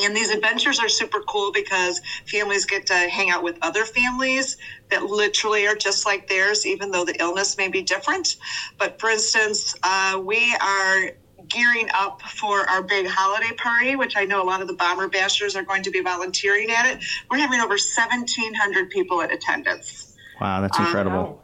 And 0.00 0.16
these 0.16 0.30
adventures 0.30 0.78
are 0.80 0.88
super 0.88 1.20
cool 1.20 1.52
because 1.52 2.00
families 2.26 2.64
get 2.64 2.86
to 2.86 2.94
hang 2.94 3.30
out 3.30 3.42
with 3.42 3.58
other 3.62 3.84
families 3.84 4.56
that 4.90 5.04
literally 5.04 5.66
are 5.66 5.74
just 5.74 6.06
like 6.06 6.28
theirs, 6.28 6.66
even 6.66 6.90
though 6.90 7.04
the 7.04 7.20
illness 7.20 7.56
may 7.56 7.68
be 7.68 7.82
different. 7.82 8.36
But 8.78 8.98
for 9.00 9.10
instance, 9.10 9.74
uh, 9.82 10.20
we 10.22 10.54
are 10.60 11.10
gearing 11.48 11.88
up 11.94 12.22
for 12.22 12.68
our 12.70 12.82
big 12.82 13.06
holiday 13.06 13.54
party, 13.56 13.96
which 13.96 14.16
I 14.16 14.24
know 14.24 14.42
a 14.42 14.46
lot 14.46 14.62
of 14.62 14.68
the 14.68 14.74
Bomber 14.74 15.08
Bashers 15.08 15.56
are 15.56 15.62
going 15.62 15.82
to 15.82 15.90
be 15.90 16.00
volunteering 16.00 16.70
at 16.70 16.86
it. 16.86 17.04
We're 17.30 17.38
having 17.38 17.60
over 17.60 17.74
1,700 17.74 18.90
people 18.90 19.20
in 19.20 19.30
attendance. 19.30 20.16
Wow, 20.40 20.60
that's 20.60 20.78
incredible. 20.78 21.42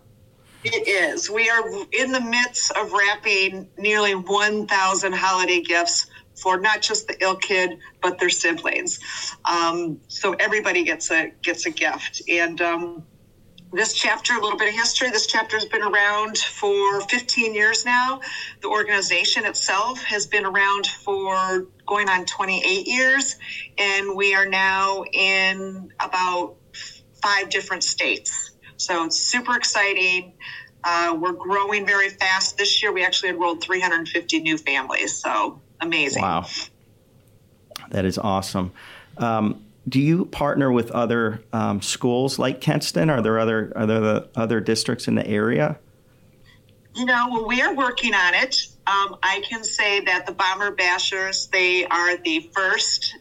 It 0.64 0.88
is. 0.88 1.30
We 1.30 1.48
are 1.48 1.62
in 1.92 2.10
the 2.10 2.20
midst 2.20 2.72
of 2.72 2.92
wrapping 2.92 3.68
nearly 3.78 4.14
1,000 4.14 5.12
holiday 5.12 5.60
gifts 5.60 6.06
for 6.42 6.58
not 6.58 6.82
just 6.82 7.06
the 7.06 7.16
ill 7.22 7.36
kid 7.36 7.78
but 8.02 8.18
their 8.18 8.30
siblings. 8.30 8.98
Um, 9.44 10.00
so 10.08 10.34
everybody 10.34 10.84
gets 10.84 11.10
a 11.10 11.32
gets 11.42 11.66
a 11.66 11.70
gift. 11.70 12.22
And 12.28 12.60
um, 12.60 13.04
this 13.72 13.92
chapter, 13.92 14.32
a 14.34 14.40
little 14.40 14.58
bit 14.58 14.68
of 14.68 14.74
history. 14.74 15.10
This 15.10 15.26
chapter 15.26 15.56
has 15.56 15.66
been 15.66 15.82
around 15.82 16.38
for 16.38 17.02
15 17.02 17.52
years 17.52 17.84
now. 17.84 18.20
The 18.62 18.68
organization 18.68 19.44
itself 19.44 20.02
has 20.04 20.26
been 20.26 20.46
around 20.46 20.86
for 20.86 21.66
going 21.86 22.08
on 22.08 22.24
28 22.24 22.86
years, 22.86 23.36
and 23.76 24.16
we 24.16 24.34
are 24.34 24.46
now 24.46 25.04
in 25.12 25.92
about 26.00 26.56
five 27.22 27.50
different 27.50 27.84
states. 27.84 28.52
So 28.76 29.04
it's 29.04 29.18
super 29.18 29.56
exciting. 29.56 30.32
Uh, 30.84 31.16
we're 31.20 31.32
growing 31.32 31.84
very 31.84 32.08
fast. 32.08 32.56
This 32.56 32.82
year, 32.82 32.92
we 32.92 33.04
actually 33.04 33.30
enrolled 33.30 33.62
350 33.62 34.40
new 34.40 34.56
families. 34.56 35.20
So 35.20 35.60
amazing. 35.80 36.22
Wow. 36.22 36.46
That 37.90 38.04
is 38.04 38.18
awesome. 38.18 38.72
Um, 39.16 39.64
do 39.88 40.00
you 40.00 40.26
partner 40.26 40.70
with 40.70 40.90
other 40.90 41.42
um, 41.52 41.80
schools 41.80 42.38
like 42.38 42.60
Kenston? 42.60 43.10
Are 43.10 43.22
there 43.22 43.38
other 43.38 43.72
are 43.74 43.86
there 43.86 44.00
the 44.00 44.28
other 44.36 44.60
districts 44.60 45.08
in 45.08 45.14
the 45.14 45.26
area? 45.26 45.78
You 46.94 47.04
know, 47.04 47.28
well, 47.30 47.46
we 47.46 47.62
are 47.62 47.74
working 47.74 48.12
on 48.12 48.34
it. 48.34 48.56
Um, 48.86 49.16
I 49.22 49.42
can 49.48 49.62
say 49.62 50.00
that 50.00 50.26
the 50.26 50.32
Bomber 50.32 50.74
Bashers 50.74 51.50
they 51.50 51.86
are 51.86 52.16
the 52.18 52.50
first 52.54 53.16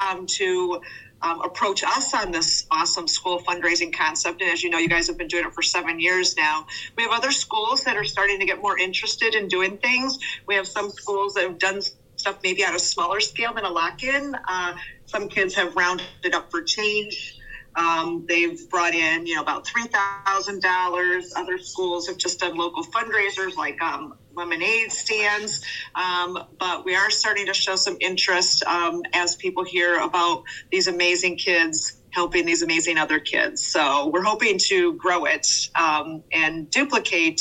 um, 0.00 0.26
to 0.26 0.80
um, 1.22 1.40
approach 1.42 1.82
us 1.84 2.14
on 2.14 2.32
this 2.32 2.66
awesome 2.70 3.06
school 3.08 3.40
fundraising 3.40 3.92
concept. 3.92 4.42
And 4.42 4.50
as 4.50 4.62
you 4.62 4.70
know, 4.70 4.78
you 4.78 4.88
guys 4.88 5.06
have 5.06 5.16
been 5.16 5.28
doing 5.28 5.46
it 5.46 5.54
for 5.54 5.62
seven 5.62 6.00
years 6.00 6.36
now. 6.36 6.66
We 6.96 7.04
have 7.04 7.12
other 7.12 7.30
schools 7.30 7.84
that 7.84 7.96
are 7.96 8.04
starting 8.04 8.40
to 8.40 8.46
get 8.46 8.60
more 8.60 8.78
interested 8.78 9.34
in 9.34 9.48
doing 9.48 9.78
things. 9.78 10.18
We 10.46 10.54
have 10.56 10.66
some 10.66 10.90
schools 10.90 11.34
that 11.34 11.44
have 11.44 11.58
done 11.58 11.80
stuff 12.22 12.38
maybe 12.44 12.64
on 12.64 12.74
a 12.74 12.78
smaller 12.78 13.20
scale 13.20 13.52
than 13.52 13.64
a 13.64 13.70
lock 13.70 14.02
in. 14.02 14.34
Uh, 14.48 14.74
some 15.06 15.28
kids 15.28 15.54
have 15.54 15.74
rounded 15.74 16.34
up 16.34 16.50
for 16.50 16.62
change. 16.62 17.38
Um, 17.74 18.24
they've 18.28 18.68
brought 18.68 18.94
in, 18.94 19.26
you 19.26 19.34
know, 19.34 19.42
about 19.42 19.66
three 19.66 19.86
thousand 19.86 20.62
dollars. 20.62 21.32
Other 21.36 21.58
schools 21.58 22.06
have 22.06 22.18
just 22.18 22.38
done 22.40 22.56
local 22.56 22.84
fundraisers 22.84 23.56
like 23.56 23.80
um, 23.82 24.14
lemonade 24.34 24.92
stands. 24.92 25.64
Um, 25.94 26.38
but 26.58 26.84
we 26.84 26.94
are 26.94 27.10
starting 27.10 27.46
to 27.46 27.54
show 27.54 27.76
some 27.76 27.96
interest 28.00 28.62
um, 28.64 29.02
as 29.14 29.36
people 29.36 29.64
hear 29.64 29.98
about 29.98 30.42
these 30.70 30.86
amazing 30.86 31.38
kids 31.38 31.98
helping 32.10 32.44
these 32.44 32.62
amazing 32.62 32.98
other 32.98 33.18
kids. 33.18 33.66
So 33.66 34.10
we're 34.12 34.22
hoping 34.22 34.58
to 34.68 34.92
grow 34.94 35.24
it 35.24 35.46
um, 35.74 36.22
and 36.32 36.70
duplicate. 36.70 37.40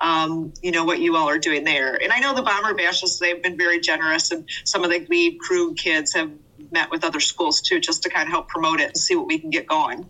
Um, 0.00 0.52
you 0.62 0.72
know 0.72 0.84
what 0.84 1.00
you 1.00 1.16
all 1.16 1.28
are 1.28 1.38
doing 1.38 1.64
there, 1.64 1.94
and 2.02 2.12
I 2.12 2.18
know 2.18 2.34
the 2.34 2.42
Bomber 2.42 2.74
Bashes. 2.74 3.18
They've 3.18 3.42
been 3.42 3.56
very 3.56 3.80
generous, 3.80 4.30
and 4.30 4.48
some 4.64 4.84
of 4.84 4.90
the 4.90 5.06
lead 5.08 5.38
crew 5.40 5.74
kids 5.74 6.12
have 6.14 6.30
met 6.70 6.90
with 6.90 7.04
other 7.04 7.20
schools 7.20 7.60
too, 7.60 7.80
just 7.80 8.02
to 8.02 8.10
kind 8.10 8.26
of 8.26 8.32
help 8.32 8.48
promote 8.48 8.80
it 8.80 8.88
and 8.88 8.96
see 8.96 9.16
what 9.16 9.26
we 9.26 9.38
can 9.38 9.50
get 9.50 9.66
going. 9.66 10.08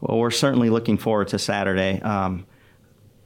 Well, 0.00 0.18
we're 0.18 0.30
certainly 0.30 0.68
looking 0.68 0.98
forward 0.98 1.28
to 1.28 1.38
Saturday. 1.38 2.00
Um, 2.02 2.46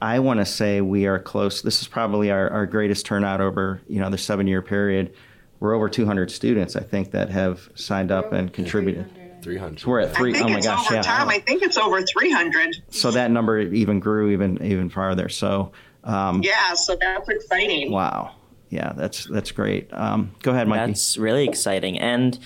I 0.01 0.19
want 0.19 0.39
to 0.39 0.45
say 0.45 0.79
we 0.81 1.07
are 1.07 1.19
close. 1.19 1.61
This 1.61 1.81
is 1.81 1.87
probably 1.87 2.31
our, 2.31 2.49
our 2.49 2.65
greatest 2.65 3.05
turnout 3.05 3.41
over 3.41 3.81
you 3.87 3.99
know 3.99 4.09
the 4.09 4.17
seven 4.17 4.47
year 4.47 4.61
period. 4.61 5.13
We're 5.59 5.73
over 5.73 5.89
200 5.89 6.31
students, 6.31 6.77
I 6.77 6.81
think, 6.81 7.11
that 7.11 7.29
have 7.29 7.69
signed 7.75 8.11
up 8.11 8.31
and 8.31 8.53
contributed. 8.53 9.09
300. 9.41 9.79
So 9.79 9.89
we're 9.89 9.99
at 10.01 10.15
three. 10.15 10.31
I 10.31 10.33
think 10.33 10.45
oh 10.45 10.49
my 10.49 10.57
it's 10.57 10.67
gosh, 10.67 10.85
over 10.87 10.95
yeah. 10.95 11.01
time. 11.01 11.29
I 11.29 11.39
think 11.39 11.63
it's 11.63 11.77
over 11.77 12.01
300. 12.01 12.83
So 12.89 13.11
that 13.11 13.31
number 13.31 13.59
even 13.59 13.99
grew 13.99 14.31
even 14.31 14.61
even 14.63 14.89
farther. 14.89 15.29
So 15.29 15.71
um, 16.03 16.41
Yeah, 16.43 16.73
so 16.73 16.95
that's 16.99 17.27
exciting. 17.29 17.91
wow, 17.91 18.35
yeah, 18.69 18.93
that's 18.95 19.25
that's 19.25 19.51
great. 19.51 19.89
Um, 19.93 20.31
go 20.41 20.51
ahead, 20.51 20.67
Mike. 20.67 20.87
That's 20.87 21.17
really 21.17 21.47
exciting. 21.47 21.99
And 21.99 22.37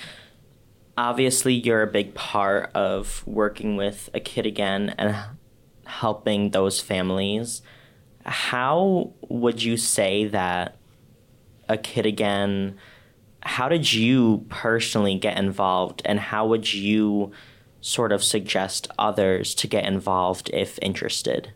obviously, 0.98 1.54
you're 1.54 1.84
a 1.84 1.88
big 1.88 2.14
part 2.14 2.72
of 2.74 3.24
working 3.26 3.76
with 3.76 4.10
a 4.14 4.20
kid 4.20 4.46
again 4.46 4.96
and 4.98 5.16
helping 5.86 6.52
those 6.52 6.80
families. 6.80 7.62
How 8.26 9.12
would 9.28 9.62
you 9.64 9.78
say 9.78 10.26
that 10.28 10.78
a 11.68 11.78
kid 11.78 12.06
again? 12.06 12.78
How 13.44 13.70
did 13.70 13.92
you 13.92 14.46
personally 14.50 15.18
get 15.18 15.38
involved, 15.38 16.02
and 16.06 16.20
how 16.20 16.48
would 16.48 16.74
you 16.74 17.32
sort 17.82 18.12
of 18.12 18.24
suggest 18.24 18.88
others 18.98 19.54
to 19.56 19.68
get 19.68 19.86
involved 19.86 20.50
if 20.54 20.80
interested? 20.82 21.54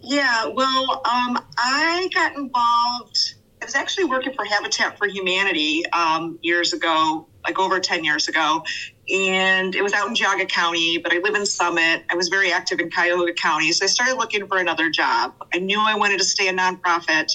Yeah, 0.00 0.48
well, 0.48 1.02
um, 1.04 1.38
I 1.58 2.08
got 2.14 2.36
involved. 2.36 3.34
I 3.60 3.64
was 3.64 3.74
actually 3.74 4.04
working 4.04 4.34
for 4.34 4.44
Habitat 4.44 4.98
for 4.98 5.06
Humanity 5.06 5.82
um, 5.92 6.38
years 6.42 6.72
ago, 6.72 7.26
like 7.44 7.58
over 7.58 7.80
10 7.80 8.04
years 8.04 8.28
ago. 8.28 8.64
And 9.10 9.74
it 9.74 9.82
was 9.82 9.92
out 9.92 10.08
in 10.08 10.14
Geauga 10.14 10.48
County, 10.48 10.98
but 10.98 11.12
I 11.12 11.18
live 11.18 11.34
in 11.34 11.46
Summit. 11.46 12.04
I 12.10 12.14
was 12.16 12.28
very 12.28 12.52
active 12.52 12.80
in 12.80 12.90
Cuyahoga 12.90 13.34
County. 13.34 13.72
So 13.72 13.84
I 13.84 13.88
started 13.88 14.16
looking 14.16 14.46
for 14.48 14.58
another 14.58 14.90
job. 14.90 15.34
I 15.54 15.58
knew 15.58 15.80
I 15.80 15.94
wanted 15.96 16.18
to 16.18 16.24
stay 16.24 16.48
a 16.48 16.52
nonprofit. 16.54 17.26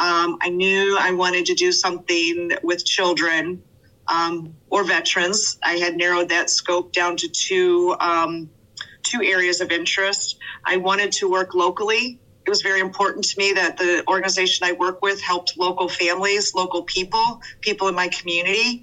Um, 0.00 0.38
I 0.42 0.50
knew 0.50 0.98
I 1.00 1.12
wanted 1.12 1.46
to 1.46 1.54
do 1.54 1.72
something 1.72 2.52
with 2.62 2.84
children 2.84 3.62
um, 4.08 4.54
or 4.70 4.84
veterans. 4.84 5.58
I 5.64 5.74
had 5.74 5.96
narrowed 5.96 6.28
that 6.30 6.50
scope 6.50 6.92
down 6.92 7.16
to 7.18 7.28
two 7.28 7.96
um, 8.00 8.50
two 9.04 9.22
areas 9.22 9.60
of 9.60 9.70
interest. 9.72 10.36
I 10.66 10.76
wanted 10.78 11.12
to 11.12 11.30
work 11.30 11.54
locally. 11.54 12.20
It 12.46 12.50
was 12.50 12.62
very 12.62 12.80
important 12.80 13.24
to 13.26 13.34
me 13.38 13.52
that 13.54 13.78
the 13.78 14.04
organization 14.08 14.66
I 14.66 14.72
work 14.72 15.02
with 15.02 15.20
helped 15.22 15.54
local 15.58 15.88
families, 15.88 16.52
local 16.54 16.84
people, 16.84 17.40
people 17.62 17.88
in 17.88 17.94
my 17.94 18.08
community. 18.08 18.82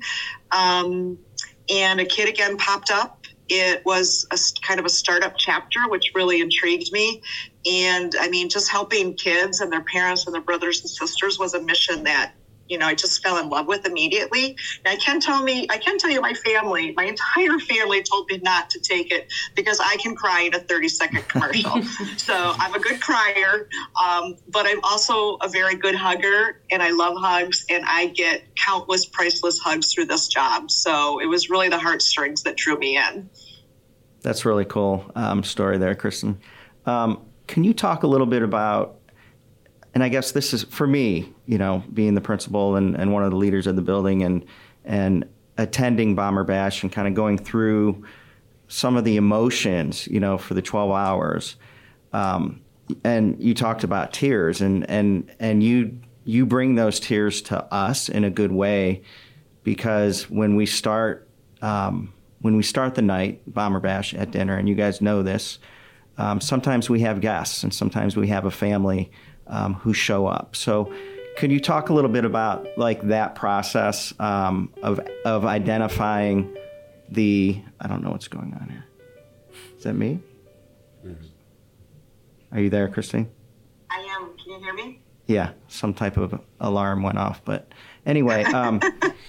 Um, 0.52 1.20
and 1.70 2.00
a 2.00 2.06
kid 2.06 2.30
again 2.30 2.58
popped 2.58 2.92
up. 2.92 3.20
It 3.48 3.84
was 3.86 4.26
a 4.32 4.38
kind 4.66 4.80
of 4.80 4.86
a 4.86 4.90
startup 4.90 5.36
chapter, 5.38 5.80
which 5.88 6.12
really 6.16 6.42
intrigued 6.42 6.92
me. 6.92 7.22
And 7.70 8.14
I 8.20 8.30
mean, 8.30 8.50
just 8.50 8.72
helping 8.72 9.16
kids 9.16 9.60
and 9.60 9.72
their 9.72 9.84
parents 9.84 10.26
and 10.26 10.34
their 10.34 10.42
brothers 10.42 10.82
and 10.82 10.90
sisters 10.90 11.38
was 11.40 11.54
a 11.54 11.62
mission 11.62 12.04
that 12.04 12.34
you 12.68 12.78
know 12.78 12.86
I 12.86 12.96
just 12.96 13.22
fell 13.22 13.38
in 13.38 13.50
love 13.50 13.68
with 13.68 13.86
immediately. 13.86 14.58
And 14.84 14.94
I 14.94 14.96
can 14.98 15.20
tell 15.20 15.44
me, 15.44 15.68
I 15.70 15.78
can 15.78 15.98
tell 15.98 16.10
you, 16.10 16.22
my 16.22 16.34
family, 16.34 16.94
my 16.96 17.06
entire 17.06 17.60
family 17.60 18.04
told 18.04 18.30
me 18.30 18.40
not 18.44 18.70
to 18.72 18.80
take 18.80 19.12
it 19.12 19.32
because 19.56 19.80
I 19.80 19.96
can 19.98 20.16
cry 20.16 20.42
in 20.42 20.56
a 20.56 20.60
thirty 20.60 20.90
second 20.90 21.28
commercial. 21.28 21.84
so 22.18 22.54
I'm 22.58 22.74
a 22.74 22.80
good 22.80 23.02
crier, 23.02 23.70
um, 24.04 24.36
but 24.50 24.66
I'm 24.66 24.84
also 24.84 25.36
a 25.38 25.50
very 25.50 25.76
good 25.76 25.96
hugger, 25.96 26.62
and 26.72 26.82
I 26.82 26.92
love 26.92 27.18
hugs, 27.18 27.66
and 27.70 27.84
I 27.86 28.08
get 28.08 28.44
countless 28.56 29.06
priceless 29.06 29.60
hugs 29.60 29.94
through 29.94 30.06
this 30.06 30.28
job. 30.28 30.72
So 30.72 31.20
it 31.20 31.28
was 31.28 31.50
really 31.50 31.70
the 31.70 31.80
heartstrings 31.80 32.44
that 32.44 32.58
drew 32.58 32.78
me 32.78 32.98
in. 32.98 33.30
That's 34.22 34.44
really 34.44 34.66
cool 34.66 35.06
um, 35.16 35.44
story 35.44 35.78
there, 35.78 35.94
Kristen. 35.94 36.40
Um, 36.88 37.24
can 37.48 37.64
you 37.64 37.74
talk 37.74 38.04
a 38.04 38.08
little 38.08 38.26
bit 38.26 38.42
about, 38.42 38.98
and 39.94 40.04
I 40.04 40.10
guess 40.10 40.32
this 40.32 40.54
is 40.54 40.64
for 40.64 40.88
me, 40.88 41.35
you 41.46 41.58
know, 41.58 41.84
being 41.94 42.16
the 42.16 42.22
principal 42.22 42.76
and, 42.76 42.96
and 42.96 43.14
one 43.14 43.24
of 43.24 43.32
the 43.32 43.38
leaders 43.38 43.68
of 43.68 43.76
the 43.76 43.82
building 43.82 44.24
and 44.24 44.46
and 44.84 45.26
attending 45.58 46.16
Bomber 46.16 46.44
Bash 46.44 46.84
and 46.84 46.92
kind 46.92 47.08
of 47.08 47.14
going 47.14 47.38
through 47.38 48.04
some 48.68 48.98
of 48.98 49.04
the 49.04 49.16
emotions, 49.18 50.08
you 50.08 50.20
know, 50.20 50.38
for 50.38 50.54
the 50.54 50.62
12 50.62 50.92
hours. 50.92 51.56
Um, 52.14 52.62
and 53.04 53.42
you 53.42 53.54
talked 53.54 53.84
about 53.84 54.14
tears 54.14 54.62
and, 54.62 54.90
and, 54.90 55.32
and 55.40 55.64
you, 55.64 56.00
you 56.24 56.46
bring 56.46 56.76
those 56.76 57.00
tears 57.00 57.42
to 57.44 57.64
us 57.74 58.10
in 58.10 58.24
a 58.24 58.30
good 58.30 58.52
way 58.52 59.02
because 59.64 60.30
when 60.30 60.56
we 60.56 60.66
start, 60.66 61.28
um, 61.62 62.14
when 62.42 62.56
we 62.58 62.64
start 62.64 62.96
the 62.96 63.02
night 63.02 63.42
bomber 63.52 63.80
bash 63.80 64.14
at 64.14 64.32
dinner, 64.32 64.56
and 64.56 64.70
you 64.70 64.76
guys 64.76 65.02
know 65.02 65.24
this, 65.24 65.58
um, 66.18 66.40
sometimes 66.40 66.90
we 66.90 67.02
have 67.02 67.22
guests 67.22 67.64
and 67.64 67.74
sometimes 67.74 68.16
we 68.16 68.28
have 68.28 68.46
a 68.46 68.52
family 68.52 69.12
um, 69.48 69.76
who 69.76 69.94
show 69.94 70.28
up. 70.28 70.56
So, 70.56 70.94
could 71.36 71.52
you 71.52 71.60
talk 71.60 71.90
a 71.90 71.94
little 71.94 72.10
bit 72.10 72.26
about 72.26 72.68
like 72.78 73.02
that 73.08 73.36
process 73.36 74.14
um, 74.20 74.74
of 74.82 75.00
of 75.26 75.46
identifying 75.46 76.56
the? 77.10 77.62
I 77.80 77.88
don't 77.88 78.04
know 78.04 78.12
what's 78.12 78.28
going 78.28 78.54
on 78.54 78.70
here. 78.70 78.86
Is 79.78 79.84
that 79.84 79.94
me? 79.94 80.20
Are 82.52 82.60
you 82.60 82.70
there, 82.70 82.88
Christine? 82.88 83.30
I 83.92 84.00
am. 84.00 84.38
Can 84.38 84.54
you 84.54 84.60
hear 84.60 84.74
me? 84.74 85.02
Yeah, 85.28 85.52
some 85.68 85.94
type 85.94 86.18
of 86.18 86.40
alarm 86.60 87.04
went 87.04 87.18
off. 87.18 87.42
But 87.44 87.68
anyway, 88.06 88.44
um, 88.46 88.80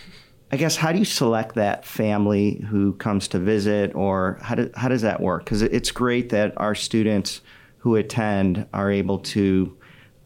I 0.52 0.56
guess 0.56 0.76
how 0.76 0.92
do 0.92 0.98
you 0.98 1.04
select 1.04 1.56
that 1.56 1.84
family 1.84 2.64
who 2.70 2.92
comes 2.94 3.26
to 3.28 3.38
visit, 3.38 3.94
or 3.94 4.38
how, 4.42 4.54
do, 4.54 4.70
how 4.76 4.88
does 4.88 5.02
that 5.02 5.20
work? 5.20 5.44
Because 5.44 5.62
it's 5.62 5.90
great 5.90 6.28
that 6.28 6.52
our 6.56 6.74
students 6.74 7.40
who 7.78 7.96
attend 7.96 8.66
are 8.72 8.90
able 8.90 9.18
to 9.18 9.76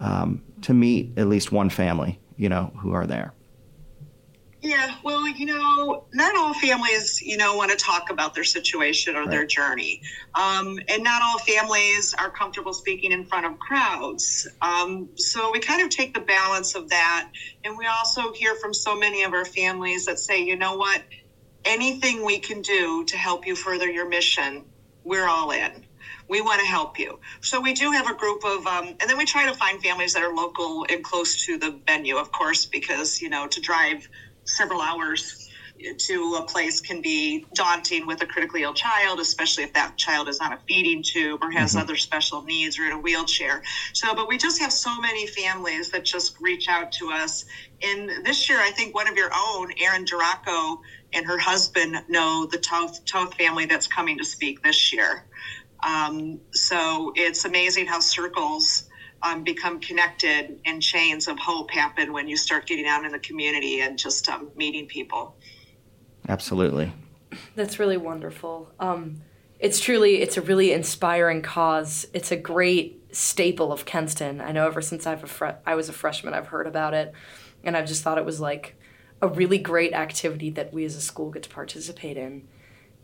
um, 0.01 0.43
to 0.63 0.75
meet 0.75 1.19
at 1.19 1.29
least 1.29 1.53
one 1.53 1.71
family, 1.71 2.21
you 2.37 2.49
know, 2.49 2.73
who 2.81 2.93
are 2.93 3.07
there. 3.07 3.33
Yeah, 4.63 4.95
well, 5.03 5.27
you 5.27 5.47
know, 5.47 6.05
not 6.13 6.37
all 6.37 6.53
families, 6.53 7.23
you 7.23 7.39
know, 7.39 7.57
want 7.57 7.71
to 7.71 7.79
talk 7.79 8.11
about 8.11 8.35
their 8.35 8.45
situation 8.45 9.17
or 9.17 9.21
right. 9.21 9.31
their 9.31 9.47
journey. 9.47 10.03
Um, 10.35 10.79
and 10.89 11.03
not 11.03 11.23
all 11.23 11.39
families 11.39 12.15
are 12.19 12.31
comfortable 12.31 12.75
speaking 12.75 13.11
in 13.11 13.25
front 13.25 13.47
of 13.47 13.59
crowds. 13.59 14.47
Um, 14.61 15.09
so 15.15 15.51
we 15.51 15.61
kind 15.61 15.83
of 15.83 15.89
take 15.89 16.13
the 16.13 16.21
balance 16.21 16.75
of 16.75 16.91
that. 16.91 17.31
And 17.65 17.79
we 17.79 17.87
also 17.87 18.33
hear 18.33 18.55
from 18.57 18.75
so 18.75 18.95
many 18.95 19.23
of 19.23 19.33
our 19.33 19.47
families 19.47 20.05
that 20.05 20.19
say, 20.19 20.43
you 20.43 20.57
know 20.57 20.77
what, 20.77 21.03
anything 21.65 22.23
we 22.23 22.39
can 22.39 22.61
do 22.61 23.05
to 23.07 23.17
help 23.17 23.47
you 23.47 23.57
further 23.57 23.91
your 23.91 24.09
mission, 24.09 24.67
we're 25.05 25.27
all 25.27 25.53
in. 25.53 25.87
We 26.31 26.41
want 26.41 26.61
to 26.61 26.67
help 26.67 26.99
you. 26.99 27.19
So 27.41 27.61
we 27.61 27.75
do 27.75 27.91
have 27.91 28.09
a 28.09 28.15
group 28.15 28.45
of, 28.45 28.67
um, 28.67 28.87
and 29.01 29.11
then 29.11 29.19
we 29.19 29.25
try 29.25 29.47
to 29.47 29.55
find 29.55 29.83
families 29.83 30.15
that 30.15 30.23
are 30.23 30.35
local 30.35 30.87
and 30.89 31.03
close 31.03 31.45
to 31.45 31.59
the 31.59 31.81
venue, 31.87 32.17
of 32.17 32.31
course, 32.31 32.67
because, 32.67 33.21
you 33.21 33.29
know, 33.29 33.49
to 33.49 33.61
drive 33.61 34.09
several 34.45 34.81
hours 34.81 35.51
to 35.99 36.37
a 36.39 36.43
place 36.43 36.81
can 36.81 37.01
be 37.01 37.47
daunting 37.55 38.07
with 38.07 38.23
a 38.23 38.27
critically 38.27 38.63
ill 38.63 38.75
child, 38.75 39.19
especially 39.19 39.65
if 39.65 39.73
that 39.73 39.97
child 39.97 40.29
is 40.29 40.39
on 40.39 40.53
a 40.53 40.59
feeding 40.69 41.03
tube 41.03 41.41
or 41.43 41.51
has 41.51 41.71
mm-hmm. 41.71 41.81
other 41.81 41.97
special 41.97 42.43
needs 42.43 42.79
or 42.79 42.85
in 42.85 42.93
a 42.93 42.99
wheelchair. 42.99 43.63
So, 43.93 44.15
but 44.15 44.29
we 44.29 44.39
just 44.39 44.61
have 44.61 44.73
so 44.73 45.01
many 45.01 45.27
families 45.27 45.91
that 45.91 46.05
just 46.05 46.39
reach 46.41 46.69
out 46.69 46.93
to 46.93 47.11
us. 47.11 47.45
And 47.83 48.25
this 48.25 48.49
year, 48.49 48.61
I 48.61 48.71
think 48.71 48.95
one 48.95 49.09
of 49.09 49.17
your 49.17 49.31
own, 49.35 49.73
Erin 49.83 50.05
Duraco, 50.05 50.79
and 51.13 51.27
her 51.27 51.39
husband 51.39 51.97
know 52.09 52.47
the 52.47 52.59
Toth, 52.59 53.05
Toth 53.05 53.35
family 53.35 53.67
that's 53.67 53.87
coming 53.87 54.19
to 54.19 54.25
speak 54.25 54.63
this 54.63 54.93
year. 54.93 55.25
Um, 55.83 56.41
so 56.53 57.13
it's 57.17 57.45
amazing 57.45 57.87
how 57.87 58.01
circles 58.01 58.89
um, 59.23 59.45
become 59.45 59.81
connected 59.81 60.61
and 60.65 60.83
chains 60.83 61.29
of 61.29 61.39
hope 61.39 61.71
happen 61.71 62.13
when 62.13 62.29
you 62.29 62.37
start 62.37 62.67
getting 62.67 62.87
out 62.87 63.05
in 63.05 63.13
the 63.13 63.19
community 63.19 63.81
and 63.81 63.99
just 63.99 64.29
um, 64.29 64.51
meeting 64.57 64.87
people. 64.87 65.37
Absolutely. 66.29 66.93
That's 67.55 67.79
really 67.79 67.97
wonderful. 67.97 68.73
Um, 68.79 69.23
it's 69.59 69.79
truly, 69.79 70.23
it's 70.23 70.37
a 70.37 70.41
really 70.41 70.73
inspiring 70.73 71.43
cause. 71.43 72.07
It's 72.15 72.33
a 72.33 72.37
great 72.37 73.15
staple 73.15 73.73
of 73.73 73.85
Kenston. 73.85 74.41
I 74.41 74.53
know 74.53 74.67
ever 74.67 74.81
since 74.81 75.07
I've 75.07 75.25
a 75.25 75.27
fre- 75.27 75.59
I 75.67 75.75
was 75.75 75.89
a 75.89 75.93
freshman, 75.93 76.33
I've 76.33 76.47
heard 76.47 76.67
about 76.67 76.95
it, 76.95 77.13
and 77.63 77.77
I've 77.77 77.87
just 77.87 78.03
thought 78.03 78.19
it 78.19 78.25
was 78.25 78.41
like 78.41 78.77
a 79.21 79.29
really 79.29 79.59
great 79.59 79.93
activity 79.93 80.51
that 80.51 80.73
we 80.73 80.85
as 80.85 80.97
a 80.97 81.01
school 81.01 81.31
get 81.31 81.43
to 81.43 81.51
participate 81.51 82.17
in. 82.17 82.49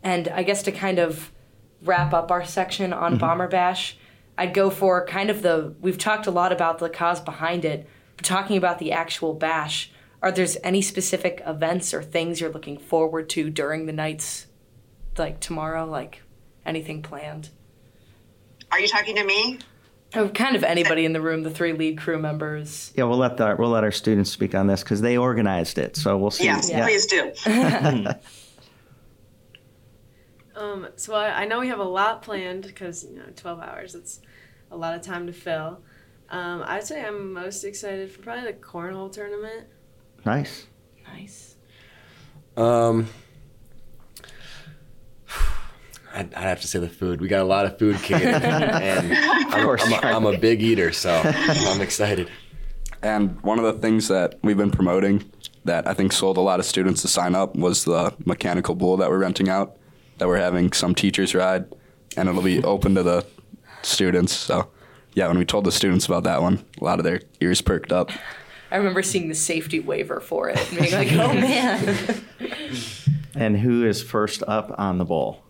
And 0.01 0.27
I 0.29 0.43
guess 0.43 0.63
to 0.63 0.71
kind 0.71 0.99
of 0.99 1.31
wrap 1.81 2.13
up 2.13 2.31
our 2.31 2.45
section 2.45 2.93
on 2.93 3.13
mm-hmm. 3.13 3.19
Bomber 3.19 3.47
Bash, 3.47 3.97
I'd 4.37 4.53
go 4.53 4.69
for 4.69 5.05
kind 5.05 5.29
of 5.29 5.41
the 5.41 5.73
we've 5.81 5.97
talked 5.97 6.27
a 6.27 6.31
lot 6.31 6.51
about 6.51 6.79
the 6.79 6.89
cause 6.89 7.19
behind 7.19 7.65
it, 7.65 7.87
but 8.15 8.25
talking 8.25 8.57
about 8.57 8.79
the 8.79 8.91
actual 8.91 9.33
bash. 9.33 9.91
Are 10.21 10.31
there 10.31 10.47
any 10.63 10.81
specific 10.81 11.41
events 11.45 11.93
or 11.93 12.01
things 12.01 12.41
you're 12.41 12.51
looking 12.51 12.77
forward 12.77 13.29
to 13.29 13.49
during 13.49 13.85
the 13.85 13.93
nights, 13.93 14.47
like 15.17 15.39
tomorrow? 15.39 15.85
Like 15.85 16.21
anything 16.65 17.01
planned? 17.01 17.49
Are 18.71 18.79
you 18.79 18.87
talking 18.87 19.15
to 19.15 19.23
me? 19.23 19.59
Oh, 20.15 20.29
kind 20.29 20.55
of 20.55 20.63
anybody 20.63 21.05
in 21.05 21.13
the 21.13 21.21
room, 21.21 21.43
the 21.43 21.51
three 21.51 21.73
lead 21.73 21.97
crew 21.97 22.17
members. 22.17 22.93
Yeah, 22.95 23.03
we'll 23.03 23.17
let 23.17 23.37
the, 23.37 23.55
we'll 23.59 23.69
let 23.69 23.83
our 23.83 23.91
students 23.91 24.31
speak 24.31 24.55
on 24.55 24.67
this 24.67 24.81
because 24.81 25.01
they 25.01 25.17
organized 25.17 25.77
it. 25.77 25.97
So 25.97 26.17
we'll 26.17 26.31
see. 26.31 26.45
Yes, 26.45 26.69
yeah. 26.69 26.85
please 26.85 27.05
do. 27.05 27.33
Um, 30.57 30.87
so 30.95 31.13
I, 31.13 31.41
I, 31.41 31.45
know 31.45 31.59
we 31.59 31.67
have 31.67 31.79
a 31.79 31.83
lot 31.83 32.23
planned 32.23 32.63
because 32.63 33.05
you 33.07 33.19
know 33.19 33.25
12 33.35 33.59
hours. 33.59 33.93
It's 33.93 34.21
a 34.71 34.77
lot 34.77 34.95
of 34.95 35.03
time 35.03 35.27
to 35.27 35.33
fill. 35.33 35.81
Um, 36.29 36.63
I'd 36.65 36.83
say 36.83 37.05
I'm 37.05 37.31
most 37.31 37.63
excited 37.63 38.11
for 38.11 38.23
probably 38.23 38.51
the 38.51 38.57
cornhole 38.57 39.11
tournament. 39.11 39.67
Nice. 40.25 40.65
Nice. 41.13 41.55
Um, 42.57 43.07
I'd, 46.11 46.33
I'd, 46.33 46.47
have 46.47 46.61
to 46.61 46.67
say 46.67 46.79
the 46.79 46.89
food. 46.89 47.21
We 47.21 47.27
got 47.27 47.41
a 47.41 47.45
lot 47.45 47.67
of 47.67 47.77
food 47.77 47.97
kicking, 47.97 48.27
and 48.27 49.13
I'm, 49.13 49.69
I'm, 49.69 49.93
a, 49.93 50.07
I'm 50.07 50.25
a 50.25 50.39
big 50.39 50.63
eater, 50.63 50.91
so 50.91 51.21
I'm 51.23 51.81
excited. 51.81 52.31
And 53.03 53.39
one 53.41 53.59
of 53.59 53.65
the 53.65 53.73
things 53.73 54.07
that 54.07 54.39
we've 54.41 54.57
been 54.57 54.71
promoting 54.71 55.31
that 55.65 55.87
I 55.87 55.93
think 55.93 56.13
sold 56.13 56.37
a 56.37 56.41
lot 56.41 56.59
of 56.59 56.65
students 56.65 57.03
to 57.03 57.07
sign 57.07 57.35
up 57.35 57.55
was 57.55 57.85
the 57.85 58.15
mechanical 58.25 58.73
bull 58.73 58.97
that 58.97 59.09
we're 59.11 59.19
renting 59.19 59.49
out 59.49 59.77
that 60.17 60.27
we're 60.27 60.37
having 60.37 60.71
some 60.73 60.95
teachers 60.95 61.35
ride, 61.35 61.65
and 62.15 62.29
it'll 62.29 62.41
be 62.41 62.63
open 62.63 62.95
to 62.95 63.03
the 63.03 63.25
students. 63.81 64.33
So, 64.33 64.69
yeah, 65.13 65.27
when 65.27 65.37
we 65.37 65.45
told 65.45 65.65
the 65.65 65.71
students 65.71 66.05
about 66.05 66.23
that 66.23 66.41
one, 66.41 66.63
a 66.79 66.83
lot 66.83 66.99
of 66.99 67.03
their 67.03 67.21
ears 67.41 67.61
perked 67.61 67.91
up. 67.91 68.11
I 68.71 68.75
remember 68.77 69.01
seeing 69.01 69.29
the 69.29 69.35
safety 69.35 69.79
waiver 69.79 70.19
for 70.19 70.49
it 70.49 70.57
and 70.57 70.79
being 70.79 70.91
like, 70.91 71.11
oh 71.13 71.33
man. 71.33 71.97
and 73.35 73.57
who 73.57 73.85
is 73.85 74.03
first 74.03 74.43
up 74.47 74.73
on 74.77 74.97
the 74.97 75.05
bowl? 75.05 75.43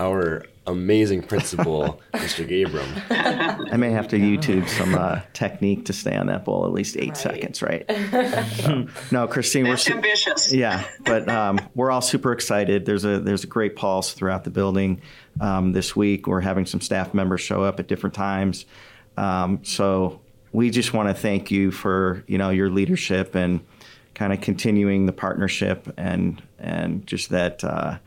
Our 0.00 0.46
amazing 0.66 1.20
principal, 1.24 2.00
Mr. 2.14 2.48
Gabram. 2.48 3.70
I 3.70 3.76
may 3.76 3.90
have 3.90 4.08
to 4.08 4.18
YouTube 4.18 4.66
some 4.66 4.94
uh, 4.94 5.20
technique 5.34 5.84
to 5.86 5.92
stay 5.92 6.16
on 6.16 6.28
that 6.28 6.46
ball 6.46 6.64
at 6.64 6.72
least 6.72 6.96
eight 6.96 7.08
right. 7.08 7.16
seconds, 7.18 7.60
right? 7.60 7.84
so, 8.56 8.86
no, 9.10 9.26
Christine, 9.28 9.64
That's 9.64 9.86
we're 9.86 9.92
su- 9.92 9.96
ambitious. 9.96 10.52
Yeah, 10.54 10.88
but 11.04 11.28
um, 11.28 11.60
we're 11.74 11.90
all 11.90 12.00
super 12.00 12.32
excited. 12.32 12.86
There's 12.86 13.04
a 13.04 13.20
there's 13.20 13.44
a 13.44 13.46
great 13.46 13.76
pulse 13.76 14.14
throughout 14.14 14.44
the 14.44 14.50
building 14.50 15.02
um, 15.38 15.72
this 15.72 15.94
week. 15.94 16.26
We're 16.26 16.40
having 16.40 16.64
some 16.64 16.80
staff 16.80 17.12
members 17.12 17.42
show 17.42 17.62
up 17.62 17.78
at 17.78 17.86
different 17.86 18.14
times, 18.14 18.64
um, 19.18 19.62
so 19.64 20.22
we 20.50 20.70
just 20.70 20.94
want 20.94 21.10
to 21.10 21.14
thank 21.14 21.50
you 21.50 21.70
for 21.70 22.24
you 22.26 22.38
know 22.38 22.48
your 22.48 22.70
leadership 22.70 23.34
and 23.34 23.60
kind 24.14 24.32
of 24.32 24.40
continuing 24.40 25.04
the 25.04 25.12
partnership 25.12 25.92
and 25.98 26.42
and 26.58 27.06
just 27.06 27.28
that. 27.28 27.62
Uh, 27.62 27.98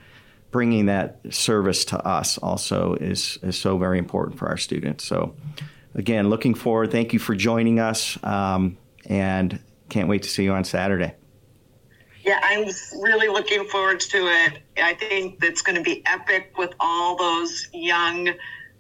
bringing 0.54 0.86
that 0.86 1.20
service 1.32 1.84
to 1.86 2.00
us 2.08 2.38
also 2.38 2.94
is, 2.94 3.38
is 3.42 3.60
so 3.60 3.78
very 3.78 3.98
important 3.98 4.40
for 4.40 4.48
our 4.48 4.56
students. 4.56 5.04
So, 5.04 5.36
again, 5.96 6.30
looking 6.30 6.54
forward. 6.54 6.92
Thank 6.92 7.12
you 7.12 7.20
for 7.20 7.36
joining 7.36 7.80
us, 7.80 8.18
um, 8.24 8.78
and 9.08 9.60
can't 9.90 10.08
wait 10.08 10.24
to 10.24 10.30
see 10.30 10.46
you 10.46 10.54
on 10.54 10.64
Saturday. 10.64 11.16
Yeah, 12.24 12.40
I'm 12.42 12.70
really 13.02 13.28
looking 13.28 13.66
forward 13.66 14.00
to 14.00 14.18
it. 14.18 14.60
I 14.82 14.94
think 14.94 15.44
it's 15.44 15.62
going 15.62 15.76
to 15.76 15.82
be 15.82 16.02
epic 16.06 16.54
with 16.58 16.74
all 16.80 17.18
those 17.18 17.68
young 17.74 18.30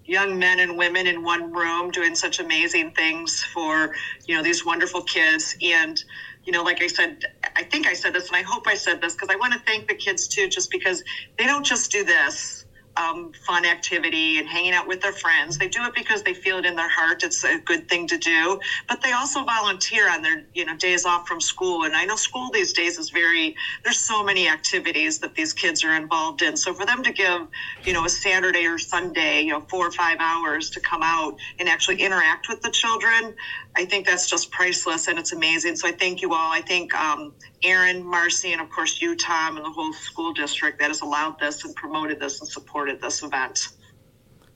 young 0.06 0.38
men 0.38 0.60
and 0.60 0.78
women 0.78 1.08
in 1.08 1.24
one 1.24 1.54
room 1.54 1.90
doing 1.90 2.14
such 2.14 2.42
amazing 2.42 2.92
things 2.92 3.42
for 3.42 3.96
you 4.26 4.36
know 4.36 4.44
these 4.44 4.66
wonderful 4.66 5.02
kids 5.02 5.56
and 5.62 6.04
you 6.46 6.52
know, 6.52 6.64
like 6.64 6.82
I 6.82 6.88
said, 6.88 7.24
I 7.58 7.64
think 7.64 7.88
I 7.88 7.94
said 7.94 8.14
this, 8.14 8.30
and 8.30 8.38
I 8.38 8.44
hope 8.44 8.68
I 8.68 8.76
said 8.76 9.02
this 9.02 9.16
because 9.16 9.30
I 9.32 9.38
want 9.38 9.54
to 9.54 9.60
thank 9.68 9.88
the 9.88 9.96
kids 9.96 10.28
too, 10.28 10.50
just 10.50 10.72
because 10.72 11.04
they 11.38 11.46
don't 11.48 11.66
just 11.66 11.92
do 11.92 12.04
this 12.04 12.66
um, 12.98 13.32
fun 13.48 13.66
activity 13.66 14.40
and 14.40 14.48
hanging 14.48 14.74
out 14.74 14.88
with 14.88 15.02
their 15.02 15.14
friends. 15.14 15.58
They 15.58 15.68
do 15.70 15.86
it 15.86 15.94
because 15.96 16.24
they 16.24 16.34
feel 16.36 16.60
it 16.60 16.66
in 16.66 16.76
their 16.76 16.90
heart. 16.90 17.24
It's 17.24 17.44
a 17.44 17.60
good 17.60 17.88
thing 17.90 18.08
to 18.08 18.18
do. 18.18 18.60
But 18.90 19.02
they 19.02 19.14
also 19.14 19.44
volunteer 19.46 20.10
on 20.12 20.22
their 20.24 20.44
you 20.54 20.66
know 20.66 20.76
days 20.78 21.06
off 21.06 21.28
from 21.28 21.42
school. 21.42 21.86
And 21.86 21.96
I 21.96 22.06
know 22.06 22.18
school 22.18 22.52
these 22.52 22.74
days 22.74 23.00
is 23.00 23.10
very 23.12 23.56
there's 23.84 24.00
so 24.00 24.24
many 24.24 24.50
activities 24.50 25.20
that 25.20 25.36
these 25.36 25.54
kids 25.54 25.84
are 25.84 25.96
involved 25.96 26.44
in. 26.44 26.58
So 26.58 26.74
for 26.74 26.86
them 26.86 27.04
to 27.04 27.12
give 27.12 27.42
you 27.86 27.94
know 27.94 28.06
a 28.06 28.10
Saturday 28.10 28.68
or 28.68 28.80
Sunday 28.80 29.42
you 29.42 29.52
know 29.54 29.62
four 29.70 29.88
or 29.88 29.92
five 29.92 30.18
hours 30.20 30.70
to 30.72 30.82
come 30.82 31.04
out 31.04 31.36
and 31.60 31.70
actually 31.70 31.98
interact 32.02 32.48
with 32.50 32.62
the 32.62 32.72
children, 32.72 33.34
I 33.76 33.86
think 33.86 34.06
that's 34.06 34.30
just 34.30 34.52
priceless 34.52 35.08
and 35.08 35.18
it's 35.18 35.32
amazing. 35.32 35.76
So 35.76 35.88
I 35.88 35.92
thank 35.92 36.22
you 36.22 36.34
all. 36.34 36.52
I 36.52 36.62
thank 36.62 36.94
um, 36.94 37.34
Aaron, 37.64 38.06
Marcy, 38.06 38.54
and 38.54 38.62
of 38.62 38.70
course 38.70 39.02
you, 39.02 39.16
Tom, 39.16 39.58
and 39.58 39.66
the 39.66 39.70
whole 39.70 39.94
school 39.94 40.34
district 40.34 40.80
that 40.80 40.90
has 40.90 41.02
allowed 41.02 41.40
this 41.40 41.64
and 41.66 41.76
promoted 41.76 42.20
this 42.20 42.40
and 42.40 42.48
supported 42.48 43.02
this 43.02 43.24
event. 43.24 43.70